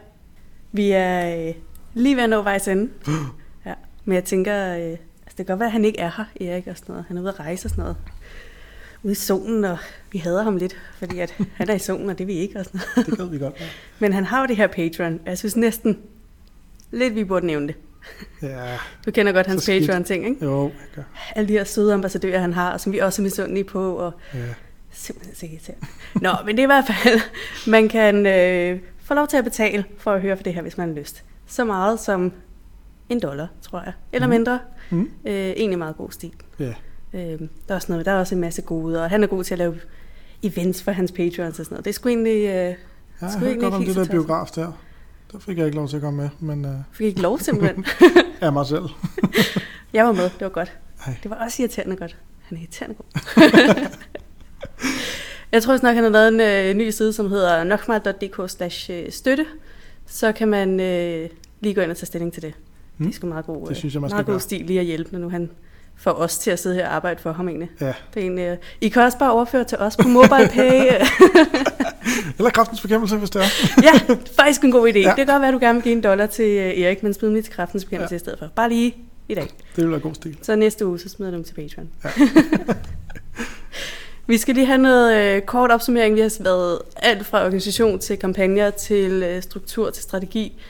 Vi 0.71 0.91
er 0.91 1.47
øh, 1.47 1.53
lige 1.93 2.15
ved 2.15 2.23
at 2.23 2.29
nå 2.29 2.41
vejs 2.41 2.67
ende. 2.67 2.89
ja. 3.65 3.73
Men 4.05 4.15
jeg 4.15 4.23
tænker, 4.23 4.75
øh, 4.75 4.81
altså, 4.81 4.97
det 5.27 5.35
kan 5.35 5.45
godt 5.45 5.59
være, 5.59 5.67
at 5.67 5.73
han 5.73 5.85
ikke 5.85 5.99
er 5.99 6.11
her, 6.17 6.47
Erik, 6.47 6.67
og 6.67 6.77
sådan 6.77 6.93
noget. 6.93 7.05
Han 7.07 7.17
er 7.17 7.21
ude 7.21 7.29
at 7.29 7.39
rejse 7.39 7.65
og 7.65 7.69
sådan 7.69 7.81
noget 7.81 7.97
ude 9.03 9.11
i 9.11 9.15
solen, 9.15 9.63
og 9.65 9.77
vi 10.11 10.17
hader 10.17 10.43
ham 10.43 10.57
lidt, 10.57 10.77
fordi 10.97 11.19
at 11.19 11.37
han 11.57 11.69
er 11.69 11.73
i 11.73 11.79
solen, 11.79 12.09
og 12.09 12.17
det 12.17 12.23
er 12.23 12.25
vi 12.25 12.33
ikke. 12.33 12.59
Og 12.59 12.65
sådan 12.65 12.81
noget. 12.95 13.07
Det 13.09 13.17
kan 13.17 13.31
vi 13.31 13.37
godt, 13.37 13.55
ja. 13.59 13.65
Men 13.99 14.13
han 14.13 14.25
har 14.25 14.41
jo 14.41 14.47
det 14.47 14.57
her 14.57 14.67
Patreon. 14.67 15.19
Jeg 15.25 15.37
synes 15.37 15.55
næsten 15.55 15.99
lidt, 16.91 17.15
vi 17.15 17.23
burde 17.23 17.45
nævne 17.45 17.67
det. 17.67 17.75
Ja. 18.41 18.77
Du 19.05 19.11
kender 19.11 19.31
godt 19.31 19.47
hans 19.47 19.65
Patreon-ting, 19.65 20.25
ikke? 20.25 20.45
Jo, 20.45 20.63
jeg 20.63 20.71
gør. 20.95 21.03
Alle 21.35 21.47
de 21.47 21.53
her 21.53 21.63
søde 21.63 21.93
ambassadører, 21.93 22.39
han 22.39 22.53
har, 22.53 22.77
som 22.77 22.91
vi 22.91 22.97
også 22.97 23.21
er 23.21 23.23
misundelige 23.23 23.63
på, 23.63 23.95
og 23.95 24.13
ja. 24.33 24.39
Simpelthen 24.91 25.35
så 25.35 25.45
irriterende. 25.45 25.87
Nå, 26.15 26.31
men 26.45 26.55
det 26.55 26.59
er 26.59 26.63
i 26.63 26.65
hvert 26.65 26.85
fald, 26.87 27.19
man 27.67 27.89
kan 27.89 28.25
øh, 28.25 28.79
få 28.99 29.13
lov 29.13 29.27
til 29.27 29.37
at 29.37 29.43
betale 29.43 29.85
for 29.97 30.11
at 30.11 30.21
høre 30.21 30.37
for 30.37 30.43
det 30.43 30.53
her, 30.53 30.61
hvis 30.61 30.77
man 30.77 30.87
har 30.87 30.95
lyst. 30.95 31.23
Så 31.47 31.65
meget 31.65 31.99
som 31.99 32.33
en 33.09 33.19
dollar, 33.19 33.47
tror 33.61 33.81
jeg. 33.81 33.93
Eller 34.13 34.27
mm. 34.27 34.31
mindre. 34.31 34.59
Mm. 34.89 35.11
Øh, 35.25 35.33
egentlig 35.33 35.79
meget 35.79 35.97
god 35.97 36.11
stil. 36.11 36.33
Ja. 36.59 36.73
Øh, 37.13 37.39
der, 37.39 37.47
er 37.67 37.75
også 37.75 37.91
noget, 37.91 38.05
der 38.05 38.11
er 38.11 38.19
også 38.19 38.35
en 38.35 38.41
masse 38.41 38.61
gode, 38.61 39.03
og 39.03 39.09
han 39.09 39.23
er 39.23 39.27
god 39.27 39.43
til 39.43 39.53
at 39.53 39.57
lave 39.57 39.79
events 40.43 40.83
for 40.83 40.91
hans 40.91 41.11
patrons 41.11 41.59
og 41.59 41.65
sådan 41.65 41.75
noget. 41.75 41.85
Det 41.85 41.95
sgu 41.95 42.09
egentlig... 42.09 42.37
Øh, 42.37 42.45
ja, 42.45 42.75
jeg 43.21 43.39
hørte 43.39 43.59
godt 43.59 43.73
om 43.73 43.85
det 43.85 43.95
der 43.95 44.05
biograf 44.05 44.47
der. 44.47 44.71
Der 45.31 45.39
fik 45.39 45.57
jeg 45.57 45.65
ikke 45.65 45.77
lov 45.77 45.87
til 45.87 45.95
at 45.95 46.01
komme 46.01 46.21
med. 46.21 46.29
Men, 46.39 46.65
øh... 46.65 46.71
Fik 46.91 47.07
ikke 47.07 47.21
lov 47.21 47.39
simpelthen? 47.39 47.85
af 48.41 48.53
mig 48.53 48.65
selv. 48.65 48.83
jeg 49.93 50.05
var 50.05 50.11
med, 50.11 50.23
det 50.23 50.41
var 50.41 50.49
godt. 50.49 50.77
Ej. 51.07 51.15
Det 51.23 51.31
var 51.31 51.35
også 51.35 51.61
irriterende 51.61 51.95
godt. 51.95 52.17
Han 52.41 52.57
er 52.57 52.61
irriterende 52.61 52.95
god. 52.95 53.05
jeg 55.51 55.63
tror 55.63 55.77
snart, 55.77 55.95
han 55.95 56.03
har 56.03 56.11
lavet 56.11 56.27
en 56.27 56.41
øh, 56.41 56.73
ny 56.73 56.89
side, 56.89 57.13
som 57.13 57.29
hedder 57.29 57.63
nokmal.dk 57.63 58.39
øh, 58.89 59.11
støtte. 59.11 59.45
Så 60.07 60.31
kan 60.31 60.47
man 60.47 60.79
øh, 60.79 61.29
lige 61.61 61.75
gå 61.75 61.81
ind 61.81 61.91
og 61.91 61.97
tage 61.97 62.05
stilling 62.05 62.33
til 62.33 62.41
det. 62.41 62.53
Mm. 62.97 63.05
Det 63.05 63.13
er 63.13 63.15
sgu 63.15 63.27
meget 63.27 63.45
god, 63.45 63.67
det 63.67 63.77
synes 63.77 63.93
jeg, 63.93 64.01
man 64.01 64.09
skal 64.09 64.15
meget 64.15 64.25
god 64.25 64.39
stil 64.39 64.65
lige 64.65 64.79
at 64.79 64.85
hjælpe, 64.85 65.11
når 65.11 65.19
nu 65.19 65.29
han 65.29 65.49
for 65.95 66.11
os 66.11 66.37
til 66.37 66.51
at 66.51 66.59
sidde 66.59 66.75
her 66.75 66.87
og 66.87 66.95
arbejde 66.95 67.21
for 67.21 67.31
ham 67.31 67.47
egentlig. 67.47 67.69
Ja. 67.81 67.85
Det 67.85 67.95
er 68.15 68.21
egentlig, 68.21 68.51
uh, 68.51 68.57
I 68.81 68.89
kan 68.89 69.01
også 69.01 69.17
bare 69.17 69.31
overføre 69.31 69.63
til 69.63 69.77
os 69.77 69.97
på 69.97 70.07
MobilePay. 70.07 70.81
Eller 72.37 72.49
kraftens 72.49 72.81
bekæmpelse, 72.81 73.17
hvis 73.17 73.29
det 73.29 73.41
er. 73.41 73.45
ja, 73.83 74.15
faktisk 74.35 74.63
en 74.63 74.71
god 74.71 74.87
idé. 74.87 74.97
Ja. 74.97 75.07
Det 75.07 75.15
kan 75.15 75.25
godt 75.25 75.41
være, 75.41 75.47
at 75.47 75.53
du 75.53 75.59
gerne 75.59 75.73
vil 75.73 75.83
give 75.83 75.95
en 75.95 76.03
dollar 76.03 76.25
til 76.25 76.57
uh, 76.57 76.81
Erik, 76.81 77.03
men 77.03 77.13
smid 77.13 77.29
mig 77.29 77.43
til 77.43 77.53
kraftens 77.53 77.85
bekæmpelse 77.85 78.13
ja. 78.13 78.17
i 78.17 78.19
stedet 78.19 78.39
for. 78.39 78.47
Bare 78.55 78.69
lige 78.69 78.95
i 79.29 79.35
dag. 79.35 79.47
Det 79.75 79.83
vil 79.83 79.91
være 79.91 79.99
god 79.99 80.13
stil. 80.13 80.37
Så 80.41 80.55
næste 80.55 80.85
uge, 80.85 80.99
så 80.99 81.09
smider 81.09 81.31
du 81.31 81.37
dem 81.37 81.43
til 81.43 81.53
Patreon. 81.53 81.89
Ja. 82.03 82.09
Vi 84.31 84.37
skal 84.37 84.55
lige 84.55 84.65
have 84.65 84.77
noget 84.77 85.37
uh, 85.37 85.45
kort 85.45 85.71
opsummering. 85.71 86.15
Vi 86.15 86.21
har 86.21 86.43
været 86.43 86.79
alt 86.95 87.25
fra 87.25 87.45
organisation 87.45 87.99
til 87.99 88.17
kampagner 88.17 88.69
til 88.69 89.35
uh, 89.35 89.43
struktur 89.43 89.89
til 89.89 90.03
strategi 90.03 90.61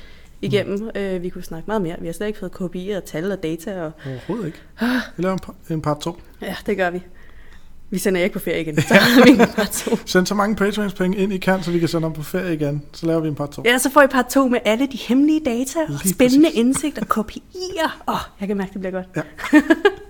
igennem. 0.41 0.79
Mm. 0.79 1.01
Øh, 1.01 1.23
vi 1.23 1.29
kunne 1.29 1.43
snakke 1.43 1.67
meget 1.67 1.81
mere. 1.81 1.95
Vi 1.99 2.05
har 2.05 2.13
slet 2.13 2.27
ikke 2.27 2.39
fået 2.39 2.51
kopier 2.51 2.97
og 2.97 3.05
tal 3.05 3.31
og 3.31 3.43
data. 3.43 3.81
Og... 3.83 3.91
Overhovedet 4.05 4.45
ikke. 4.45 4.57
Vi 5.17 5.23
laver 5.23 5.37
en, 5.69 5.73
en 5.73 5.81
part 5.81 5.99
2. 5.99 6.17
Ja, 6.41 6.55
det 6.65 6.77
gør 6.77 6.89
vi. 6.89 7.03
Vi 7.89 7.97
sender 7.97 8.21
ikke 8.21 8.33
på 8.33 8.39
ferie 8.39 8.61
igen. 8.61 8.81
Så 8.81 9.21
vi 9.25 9.31
en 9.31 9.37
part 9.37 9.71
2. 9.71 9.97
Send 10.05 10.25
så 10.25 10.35
mange 10.35 10.55
Patreons 10.55 10.93
penge 10.93 11.17
ind 11.17 11.33
I 11.33 11.37
kan, 11.37 11.63
så 11.63 11.71
vi 11.71 11.79
kan 11.79 11.87
sende 11.87 12.05
dem 12.05 12.13
på 12.13 12.23
ferie 12.23 12.53
igen. 12.53 12.83
Så 12.93 13.05
laver 13.05 13.19
vi 13.21 13.27
en 13.27 13.35
part 13.35 13.49
2. 13.49 13.61
Ja, 13.65 13.77
så 13.77 13.89
får 13.89 14.01
I 14.01 14.07
part 14.07 14.25
2 14.25 14.47
med 14.47 14.59
alle 14.65 14.87
de 14.87 14.97
hemmelige 14.97 15.41
data 15.45 15.79
og 15.79 15.99
spændende 16.05 16.45
præcis. 16.45 16.59
indsigter, 16.59 17.05
kopier. 17.05 18.01
Åh, 18.07 18.13
oh, 18.13 18.19
jeg 18.39 18.47
kan 18.47 18.57
mærke, 18.57 18.73
det 18.73 18.81
bliver 18.81 18.91
godt. 18.91 19.07
Ja. 19.15 19.21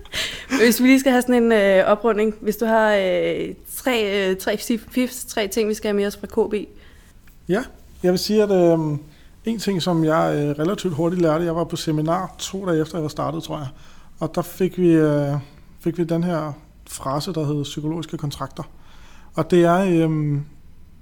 hvis 0.64 0.82
vi 0.82 0.86
lige 0.86 1.00
skal 1.00 1.12
have 1.12 1.22
sådan 1.22 1.42
en 1.42 1.52
øh, 1.52 1.84
oprunding. 1.86 2.34
Hvis 2.40 2.56
du 2.56 2.66
har 2.66 2.94
øh, 2.94 3.54
tre, 3.74 4.28
øh, 4.30 4.36
tre 4.36 4.58
fifs, 4.88 5.24
tre 5.24 5.48
ting, 5.48 5.68
vi 5.68 5.74
skal 5.74 5.88
have 5.88 5.96
med 5.96 6.06
os 6.06 6.16
fra 6.16 6.26
KB. 6.26 6.54
Ja, 7.48 7.62
jeg 8.02 8.10
vil 8.12 8.18
sige, 8.18 8.42
at... 8.42 8.50
Øh, 8.50 8.98
en 9.44 9.58
ting, 9.58 9.82
som 9.82 10.04
jeg 10.04 10.34
øh, 10.34 10.64
relativt 10.64 10.94
hurtigt 10.94 11.22
lærte, 11.22 11.44
jeg 11.44 11.56
var 11.56 11.64
på 11.64 11.76
seminar 11.76 12.34
to 12.38 12.66
dage 12.66 12.80
efter, 12.80 12.98
jeg 12.98 13.02
var 13.02 13.08
startet, 13.08 13.42
tror 13.42 13.58
jeg. 13.58 13.68
Og 14.18 14.34
der 14.34 14.42
fik 14.42 14.78
vi, 14.78 14.92
øh, 14.92 15.34
fik 15.80 15.98
vi 15.98 16.04
den 16.04 16.24
her 16.24 16.52
frase, 16.88 17.32
der 17.32 17.44
hedder 17.44 17.62
psykologiske 17.62 18.18
kontrakter. 18.18 18.62
Og 19.34 19.50
det 19.50 19.64
er 19.64 19.78
øh, 19.78 20.40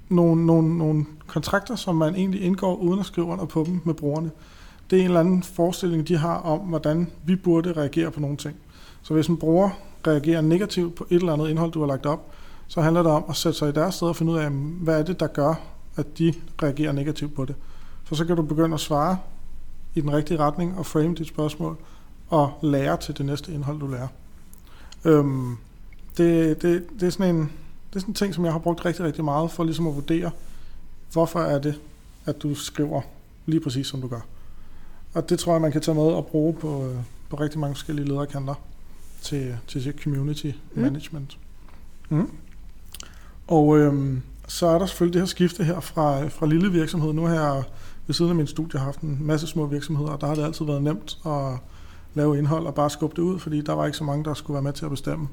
nogle, 0.08 0.46
nogle, 0.46 0.78
nogle 0.78 1.06
kontrakter, 1.26 1.76
som 1.76 1.96
man 1.96 2.14
egentlig 2.14 2.42
indgår 2.42 2.76
uden 2.76 3.00
at 3.00 3.06
skrive 3.06 3.26
under 3.26 3.44
på 3.44 3.64
dem 3.66 3.80
med 3.84 3.94
brugerne. 3.94 4.30
Det 4.90 4.96
er 4.96 5.00
en 5.00 5.06
eller 5.06 5.20
anden 5.20 5.42
forestilling, 5.42 6.08
de 6.08 6.16
har 6.16 6.36
om, 6.36 6.60
hvordan 6.60 7.10
vi 7.24 7.36
burde 7.36 7.72
reagere 7.72 8.10
på 8.10 8.20
nogle 8.20 8.36
ting. 8.36 8.56
Så 9.02 9.14
hvis 9.14 9.26
en 9.26 9.36
bruger 9.36 9.70
reagerer 10.06 10.40
negativt 10.40 10.94
på 10.94 11.06
et 11.10 11.16
eller 11.16 11.32
andet 11.32 11.48
indhold, 11.48 11.72
du 11.72 11.80
har 11.80 11.86
lagt 11.86 12.06
op, 12.06 12.32
så 12.68 12.80
handler 12.80 13.02
det 13.02 13.12
om 13.12 13.24
at 13.28 13.36
sætte 13.36 13.58
sig 13.58 13.68
i 13.68 13.72
deres 13.72 13.94
sted 13.94 14.08
og 14.08 14.16
finde 14.16 14.32
ud 14.32 14.38
af, 14.38 14.50
hvad 14.50 14.98
er 14.98 15.02
det, 15.02 15.20
der 15.20 15.26
gør, 15.26 15.54
at 15.96 16.18
de 16.18 16.34
reagerer 16.62 16.92
negativt 16.92 17.34
på 17.34 17.44
det. 17.44 17.54
For 18.04 18.14
så 18.14 18.24
kan 18.24 18.36
du 18.36 18.42
begynde 18.42 18.74
at 18.74 18.80
svare 18.80 19.18
i 19.94 20.00
den 20.00 20.12
rigtige 20.12 20.38
retning 20.38 20.78
og 20.78 20.86
frame 20.86 21.14
dit 21.14 21.28
spørgsmål 21.28 21.76
og 22.28 22.52
lære 22.62 22.96
til 22.96 23.18
det 23.18 23.26
næste 23.26 23.52
indhold, 23.52 23.80
du 23.80 23.86
lærer. 23.86 24.08
Øhm, 25.04 25.56
det, 26.16 26.62
det, 26.62 26.86
det, 27.00 27.06
er 27.06 27.10
sådan 27.10 27.34
en, 27.34 27.42
det 27.90 27.96
er 27.96 28.00
sådan 28.00 28.10
en 28.10 28.14
ting, 28.14 28.34
som 28.34 28.44
jeg 28.44 28.52
har 28.52 28.58
brugt 28.58 28.84
rigtig, 28.84 29.04
rigtig 29.04 29.24
meget 29.24 29.50
for 29.50 29.64
ligesom 29.64 29.86
at 29.86 29.94
vurdere, 29.94 30.30
hvorfor 31.12 31.40
er 31.40 31.58
det, 31.58 31.80
at 32.26 32.42
du 32.42 32.54
skriver 32.54 33.00
lige 33.46 33.60
præcis, 33.60 33.86
som 33.86 34.00
du 34.00 34.08
gør. 34.08 34.20
Og 35.14 35.28
det 35.30 35.38
tror 35.38 35.52
jeg, 35.52 35.60
man 35.60 35.72
kan 35.72 35.80
tage 35.80 35.94
med 35.94 36.02
og 36.02 36.26
bruge 36.26 36.54
på, 36.54 36.86
øh, 36.86 36.96
på 37.30 37.36
rigtig 37.36 37.60
mange 37.60 37.74
forskellige 37.74 38.08
lederkanter 38.08 38.54
til, 39.22 39.56
til 39.66 39.94
community 40.02 40.46
mm. 40.46 40.82
management. 40.82 41.38
Mm. 42.08 42.30
Og 43.48 43.78
øhm, 43.78 44.22
så 44.48 44.66
er 44.66 44.78
der 44.78 44.86
selvfølgelig 44.86 45.14
det 45.14 45.20
her 45.20 45.26
skifte 45.26 45.64
her 45.64 45.80
fra, 45.80 46.28
fra 46.28 46.46
lille 46.46 46.72
virksomhed. 46.72 47.12
Nu 47.12 47.26
har 47.26 47.34
jeg 47.34 47.62
ved 48.06 48.14
siden 48.14 48.30
af 48.30 48.36
min 48.36 48.46
studie 48.46 48.80
haft 48.80 49.00
en 49.00 49.18
masse 49.20 49.46
små 49.46 49.66
virksomheder, 49.66 50.10
og 50.10 50.20
der 50.20 50.26
har 50.26 50.34
det 50.34 50.44
altid 50.44 50.64
været 50.64 50.82
nemt 50.82 51.18
at 51.26 51.58
lave 52.14 52.38
indhold 52.38 52.66
og 52.66 52.74
bare 52.74 52.90
skubbe 52.90 53.16
det 53.16 53.22
ud, 53.22 53.38
fordi 53.38 53.60
der 53.60 53.72
var 53.72 53.86
ikke 53.86 53.98
så 53.98 54.04
mange, 54.04 54.24
der 54.24 54.34
skulle 54.34 54.54
være 54.54 54.62
med 54.62 54.72
til 54.72 54.84
at 54.84 54.90
bestemme. 54.90 55.28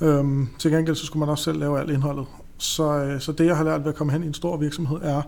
Øhm, 0.00 0.48
til 0.58 0.70
gengæld 0.70 0.96
så 0.96 1.06
skulle 1.06 1.20
man 1.20 1.28
også 1.28 1.44
selv 1.44 1.58
lave 1.58 1.80
alt 1.80 1.90
indholdet. 1.90 2.26
Så, 2.58 3.04
øh, 3.04 3.20
så 3.20 3.32
det, 3.32 3.46
jeg 3.46 3.56
har 3.56 3.64
lært 3.64 3.80
ved 3.80 3.88
at 3.88 3.94
komme 3.94 4.12
hen 4.12 4.22
i 4.22 4.26
en 4.26 4.34
stor 4.34 4.56
virksomhed, 4.56 4.98
er, 5.02 5.22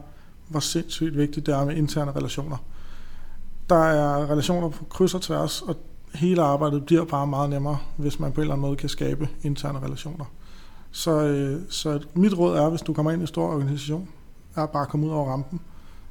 hvor 0.49 0.61
sindssygt 0.61 1.16
vigtigt 1.16 1.46
det 1.46 1.55
er 1.55 1.64
med 1.64 1.76
interne 1.76 2.12
relationer. 2.12 2.57
Der 3.68 3.84
er 3.84 4.30
relationer 4.30 4.68
på 4.68 4.84
kryds 4.84 5.14
og 5.14 5.22
tværs, 5.22 5.62
og 5.62 5.76
hele 6.14 6.42
arbejdet 6.42 6.86
bliver 6.86 7.04
bare 7.04 7.26
meget 7.26 7.50
nemmere, 7.50 7.78
hvis 7.96 8.20
man 8.20 8.32
på 8.32 8.40
en 8.40 8.42
eller 8.42 8.54
anden 8.54 8.66
måde 8.66 8.76
kan 8.76 8.88
skabe 8.88 9.28
interne 9.42 9.78
relationer. 9.78 10.24
Så, 10.90 11.22
øh, 11.22 11.61
så 11.68 12.00
mit 12.14 12.38
råd 12.38 12.56
er, 12.56 12.68
hvis 12.68 12.80
du 12.80 12.92
kommer 12.92 13.12
ind 13.12 13.20
i 13.20 13.22
en 13.22 13.26
stor 13.26 13.46
organisation, 13.46 14.09
er 14.56 14.66
bare 14.66 14.82
at 14.82 14.88
komme 14.88 15.06
ud 15.06 15.11
over 15.11 15.30
rampen. 15.30 15.61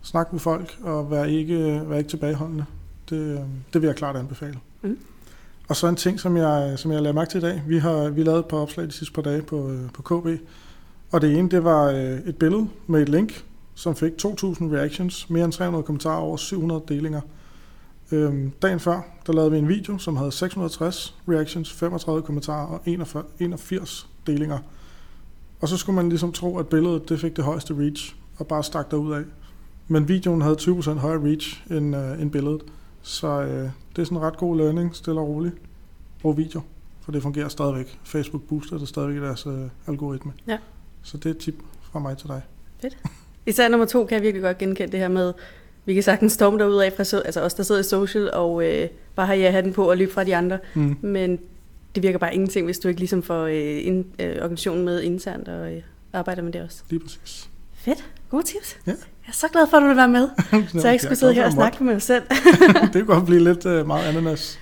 Snak 0.02 0.32
med 0.32 0.40
folk 0.40 0.78
og 0.84 1.12
vær 1.12 1.24
ikke, 1.24 1.82
vær 1.86 1.98
ikke 1.98 2.10
tilbageholdende. 2.10 2.66
Det, 3.10 3.18
øh, 3.18 3.40
det 3.74 3.82
vil 3.82 3.88
jeg 3.88 3.96
klart 3.96 4.16
anbefale. 4.16 4.60
Mm. 4.82 4.98
Og 5.68 5.76
så 5.76 5.88
en 5.88 5.96
ting, 5.96 6.20
som 6.20 6.38
jeg, 6.38 6.74
som 6.80 6.92
jeg 6.92 7.02
lavede 7.02 7.16
mærke 7.16 7.30
til 7.30 7.38
i 7.38 7.42
dag. 7.42 7.64
Vi 7.68 7.78
har 7.78 8.10
vi 8.10 8.24
lavet 8.24 8.40
et 8.40 8.46
par 8.46 8.58
opslag 8.58 8.86
de 8.86 8.92
sidste 8.92 9.14
par 9.14 9.22
dage 9.22 9.42
på, 9.42 9.70
øh, 9.70 9.92
på 9.94 10.02
KB. 10.02 10.42
Og 11.12 11.22
det 11.22 11.38
ene, 11.38 11.50
det 11.50 11.64
var 11.64 11.84
et 12.26 12.36
billede 12.40 12.68
med 12.88 13.02
et 13.02 13.10
link, 13.10 13.46
som 13.76 13.96
fik 13.96 14.12
2.000 14.12 14.28
reactions, 14.76 15.30
mere 15.30 15.46
end 15.46 15.54
300 15.54 15.84
kommentarer 15.84 16.18
over 16.18 16.38
700 16.38 16.82
delinger. 16.88 17.22
Øhm, 18.12 18.52
dagen 18.62 18.80
før, 18.80 19.02
der 19.28 19.34
lavede 19.34 19.52
vi 19.52 19.58
en 19.58 19.68
video, 19.68 19.98
som 19.98 20.16
havde 20.16 20.32
660 20.32 21.16
reactions, 21.30 21.74
35 21.74 22.22
kommentarer 22.22 22.68
og 22.68 22.82
41, 22.86 23.24
81 23.40 24.10
delinger. 24.28 24.60
Og 25.60 25.68
så 25.68 25.78
skulle 25.78 25.96
man 25.96 26.10
ligesom 26.10 26.32
tro, 26.32 26.58
at 26.58 26.68
billedet 26.68 27.10
det 27.10 27.20
fik 27.20 27.36
det 27.36 27.44
højeste 27.44 27.74
reach, 27.78 28.16
og 28.38 28.48
bare 28.48 28.64
stak 28.64 28.94
ud 28.94 29.14
af. 29.14 29.24
Men 29.88 30.08
videoen 30.08 30.42
havde 30.42 30.56
20% 30.62 30.92
højere 30.92 31.24
reach 31.24 31.72
end, 31.72 31.96
øh, 31.96 32.22
end 32.22 32.32
billedet. 32.32 32.62
Så 33.02 33.28
øh, 33.28 33.70
det 33.96 34.02
er 34.02 34.04
sådan 34.04 34.18
en 34.18 34.24
ret 34.24 34.38
god 34.38 34.58
learning, 34.58 34.96
stille 34.96 35.20
og 35.20 35.28
roligt. 35.28 35.56
Brug 36.22 36.38
video, 36.38 36.62
for 37.02 37.12
det 37.12 37.22
fungerer 37.22 37.48
stadigvæk. 37.48 38.00
Facebook 38.04 38.44
booster 38.44 38.78
det 38.78 38.88
stadigvæk 38.88 39.22
deres 39.22 39.46
øh, 39.46 39.54
algoritme. 39.88 40.34
Ja. 40.48 40.58
Så 41.02 41.18
det 41.18 41.26
er 41.26 41.30
et 41.30 41.38
tip 41.38 41.56
fra 41.82 42.00
mig 42.00 42.18
til 42.18 42.28
dig. 42.28 42.42
Fedt. 42.82 42.98
Især 43.46 43.68
nummer 43.68 43.86
to 43.86 44.06
kan 44.06 44.16
jeg 44.16 44.22
virkelig 44.24 44.44
godt 44.44 44.58
genkende 44.58 44.92
det 44.92 45.00
her 45.00 45.08
med, 45.08 45.34
vi 45.88 45.94
kan 45.94 46.04
sagtens 46.04 46.34
storme 46.34 46.60
derud 46.60 46.82
af, 46.82 46.94
fra, 46.94 47.18
altså 47.26 47.42
os 47.42 47.54
der 47.54 47.64
sidder 47.64 47.82
i 47.82 47.84
social, 47.84 48.34
og 48.34 48.64
øh, 48.64 48.90
bare 49.16 49.28
har 49.28 49.34
jeg 49.34 49.52
hatten 49.52 49.74
på 49.74 49.90
og 49.90 49.98
løbe 49.98 50.14
fra 50.14 50.24
de 50.24 50.36
andre. 50.36 50.60
Mm. 50.74 50.98
Men 51.02 51.40
det 51.96 52.04
virker 52.04 52.20
bare 52.20 52.34
ingenting, 52.34 52.66
hvis 52.66 52.80
du 52.80 52.88
ikke 52.88 53.02
ligesom 53.02 53.24
får 53.24 53.44
øh, 53.44 53.86
in, 53.86 54.06
øh, 54.20 54.36
organisationen 54.36 54.86
med 54.86 55.02
internt 55.02 55.48
og 55.48 55.74
øh, 55.74 55.82
arbejder 56.14 56.42
med 56.42 56.52
det 56.52 56.62
også. 56.62 56.84
Lige 56.90 57.00
præcis. 57.00 57.50
Fedt. 57.74 58.06
Gode 58.30 58.44
tips. 58.44 58.78
Ja. 58.88 58.92
Jeg 58.92 58.98
er 59.28 59.32
så 59.32 59.48
glad 59.48 59.68
for, 59.70 59.78
at 59.78 59.82
du 59.82 59.88
vil 59.88 59.98
være 59.98 60.08
med, 60.08 60.30
så 60.82 60.82
jeg 60.84 60.92
ikke 60.92 61.04
skulle 61.04 61.18
sidde 61.18 61.34
her 61.34 61.46
og 61.46 61.52
snakke 61.52 61.84
med 61.84 61.94
mig 61.94 62.02
selv. 62.02 62.24
det 62.94 63.06
kunne 63.06 63.06
godt 63.06 63.26
blive 63.26 63.44
lidt 63.44 63.66
øh, 63.66 63.88
meget 63.88 64.06
ananas. 64.06 64.60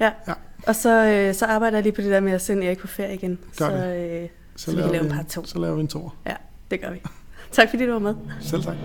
Ja. 0.00 0.10
ja. 0.28 0.32
Og 0.66 0.76
så, 0.76 1.04
øh, 1.04 1.34
så 1.34 1.46
arbejder 1.46 1.76
jeg 1.76 1.82
lige 1.82 1.92
på 1.92 2.00
det 2.00 2.10
der 2.10 2.20
med 2.20 2.32
at 2.32 2.42
sende 2.42 2.66
Erik 2.66 2.78
på 2.78 2.86
ferie 2.86 3.14
igen. 3.14 3.38
Gør 3.58 3.68
så, 3.68 3.86
øh, 3.86 4.28
så, 4.56 4.64
så 4.64 4.76
vi 4.76 4.82
kan 4.82 4.92
lave 4.92 5.04
en 5.04 5.10
part 5.10 5.26
to. 5.26 5.44
Så 5.44 5.58
laver 5.58 5.74
vi 5.74 5.80
en 5.80 5.88
to. 5.88 6.10
Ja, 6.26 6.34
det 6.70 6.80
gør 6.80 6.90
vi. 6.90 7.02
Tak 7.52 7.70
fordi 7.70 7.86
du 7.86 7.92
var 7.92 7.98
med. 7.98 8.14
Selv 8.40 8.62
tak. 8.62 8.76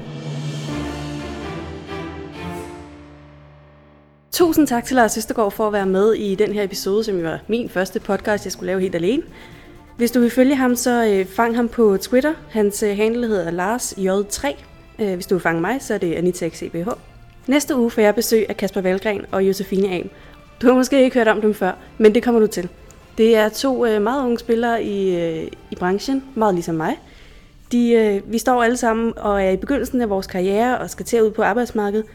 Tusind 4.31 4.67
tak 4.67 4.85
til 4.85 4.95
Lars 4.95 5.17
Østergaard 5.17 5.51
for 5.51 5.67
at 5.67 5.73
være 5.73 5.85
med 5.85 6.13
i 6.13 6.35
den 6.35 6.53
her 6.53 6.63
episode, 6.63 7.03
som 7.03 7.23
var 7.23 7.39
min 7.47 7.69
første 7.69 7.99
podcast, 7.99 8.45
jeg 8.45 8.51
skulle 8.51 8.67
lave 8.67 8.81
helt 8.81 8.95
alene. 8.95 9.23
Hvis 9.97 10.11
du 10.11 10.19
vil 10.19 10.29
følge 10.29 10.55
ham, 10.55 10.75
så 10.75 11.05
øh, 11.05 11.25
fang 11.25 11.55
ham 11.55 11.69
på 11.69 11.97
Twitter. 12.01 12.33
Hans 12.49 12.83
øh, 12.83 12.97
handle 12.97 13.27
hedder 13.27 13.51
Lars 13.51 13.93
J3. 13.93 14.47
Øh, 14.99 15.13
hvis 15.13 15.27
du 15.27 15.35
vil 15.35 15.41
fange 15.41 15.61
mig, 15.61 15.81
så 15.81 15.93
er 15.93 15.97
det 15.97 16.13
Anita 16.13 16.49
XCBH. 16.49 16.89
Næste 17.47 17.75
uge 17.75 17.91
får 17.91 18.01
jeg 18.01 18.15
besøg 18.15 18.45
af 18.49 18.57
Kasper 18.57 18.81
Valgren 18.81 19.25
og 19.31 19.47
Josefine 19.47 19.95
Am. 19.95 20.09
Du 20.61 20.67
har 20.67 20.73
måske 20.73 21.03
ikke 21.03 21.17
hørt 21.17 21.27
om 21.27 21.41
dem 21.41 21.53
før, 21.53 21.71
men 21.97 22.15
det 22.15 22.23
kommer 22.23 22.39
du 22.39 22.47
til. 22.47 22.69
Det 23.17 23.35
er 23.35 23.49
to 23.49 23.99
meget 23.99 24.23
unge 24.23 24.39
spillere 24.39 24.83
i, 24.83 25.15
i 25.71 25.75
branchen, 25.75 26.23
meget 26.35 26.53
ligesom 26.53 26.75
mig. 26.75 26.97
De, 27.71 28.21
vi 28.25 28.37
står 28.37 28.63
alle 28.63 28.77
sammen 28.77 29.13
og 29.17 29.43
er 29.43 29.49
i 29.49 29.57
begyndelsen 29.57 30.01
af 30.01 30.09
vores 30.09 30.27
karriere 30.27 30.77
og 30.77 30.89
skal 30.89 31.05
til 31.05 31.17
at 31.17 31.23
ud 31.23 31.31
på 31.31 31.43
arbejdsmarkedet, 31.43 32.05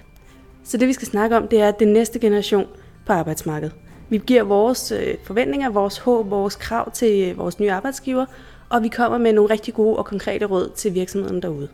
så 0.66 0.76
det 0.76 0.88
vi 0.88 0.92
skal 0.92 1.08
snakke 1.08 1.36
om, 1.36 1.48
det 1.48 1.60
er 1.60 1.70
den 1.70 1.88
næste 1.88 2.18
generation 2.18 2.66
på 3.06 3.12
arbejdsmarkedet. 3.12 3.74
Vi 4.08 4.18
giver 4.26 4.42
vores 4.42 4.92
øh, 4.92 5.14
forventninger, 5.24 5.70
vores 5.70 5.98
håb, 5.98 6.30
vores 6.30 6.56
krav 6.56 6.90
til 6.92 7.30
øh, 7.30 7.38
vores 7.38 7.60
nye 7.60 7.72
arbejdsgiver, 7.72 8.26
og 8.68 8.82
vi 8.82 8.88
kommer 8.88 9.18
med 9.18 9.32
nogle 9.32 9.50
rigtig 9.50 9.74
gode 9.74 9.96
og 9.96 10.04
konkrete 10.04 10.46
råd 10.46 10.70
til 10.76 10.94
virksomheden 10.94 11.42
derude. 11.42 11.68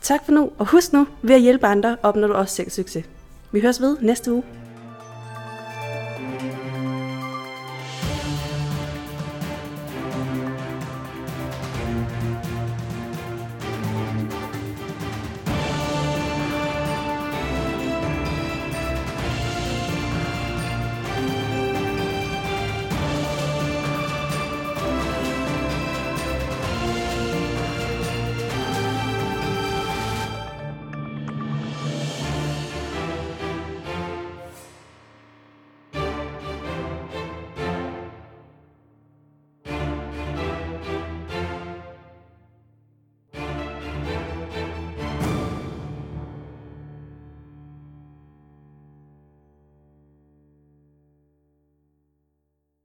Tak 0.00 0.24
for 0.24 0.32
nu, 0.32 0.50
og 0.58 0.66
husk 0.66 0.92
nu, 0.92 1.06
ved 1.22 1.34
at 1.34 1.40
hjælpe 1.40 1.66
andre 1.66 1.96
opnår 2.02 2.28
du 2.28 2.34
også 2.34 2.54
selv 2.54 2.70
succes. 2.70 3.04
Vi 3.52 3.60
høres 3.60 3.80
ved 3.80 3.96
næste 4.00 4.32
uge. 4.32 4.42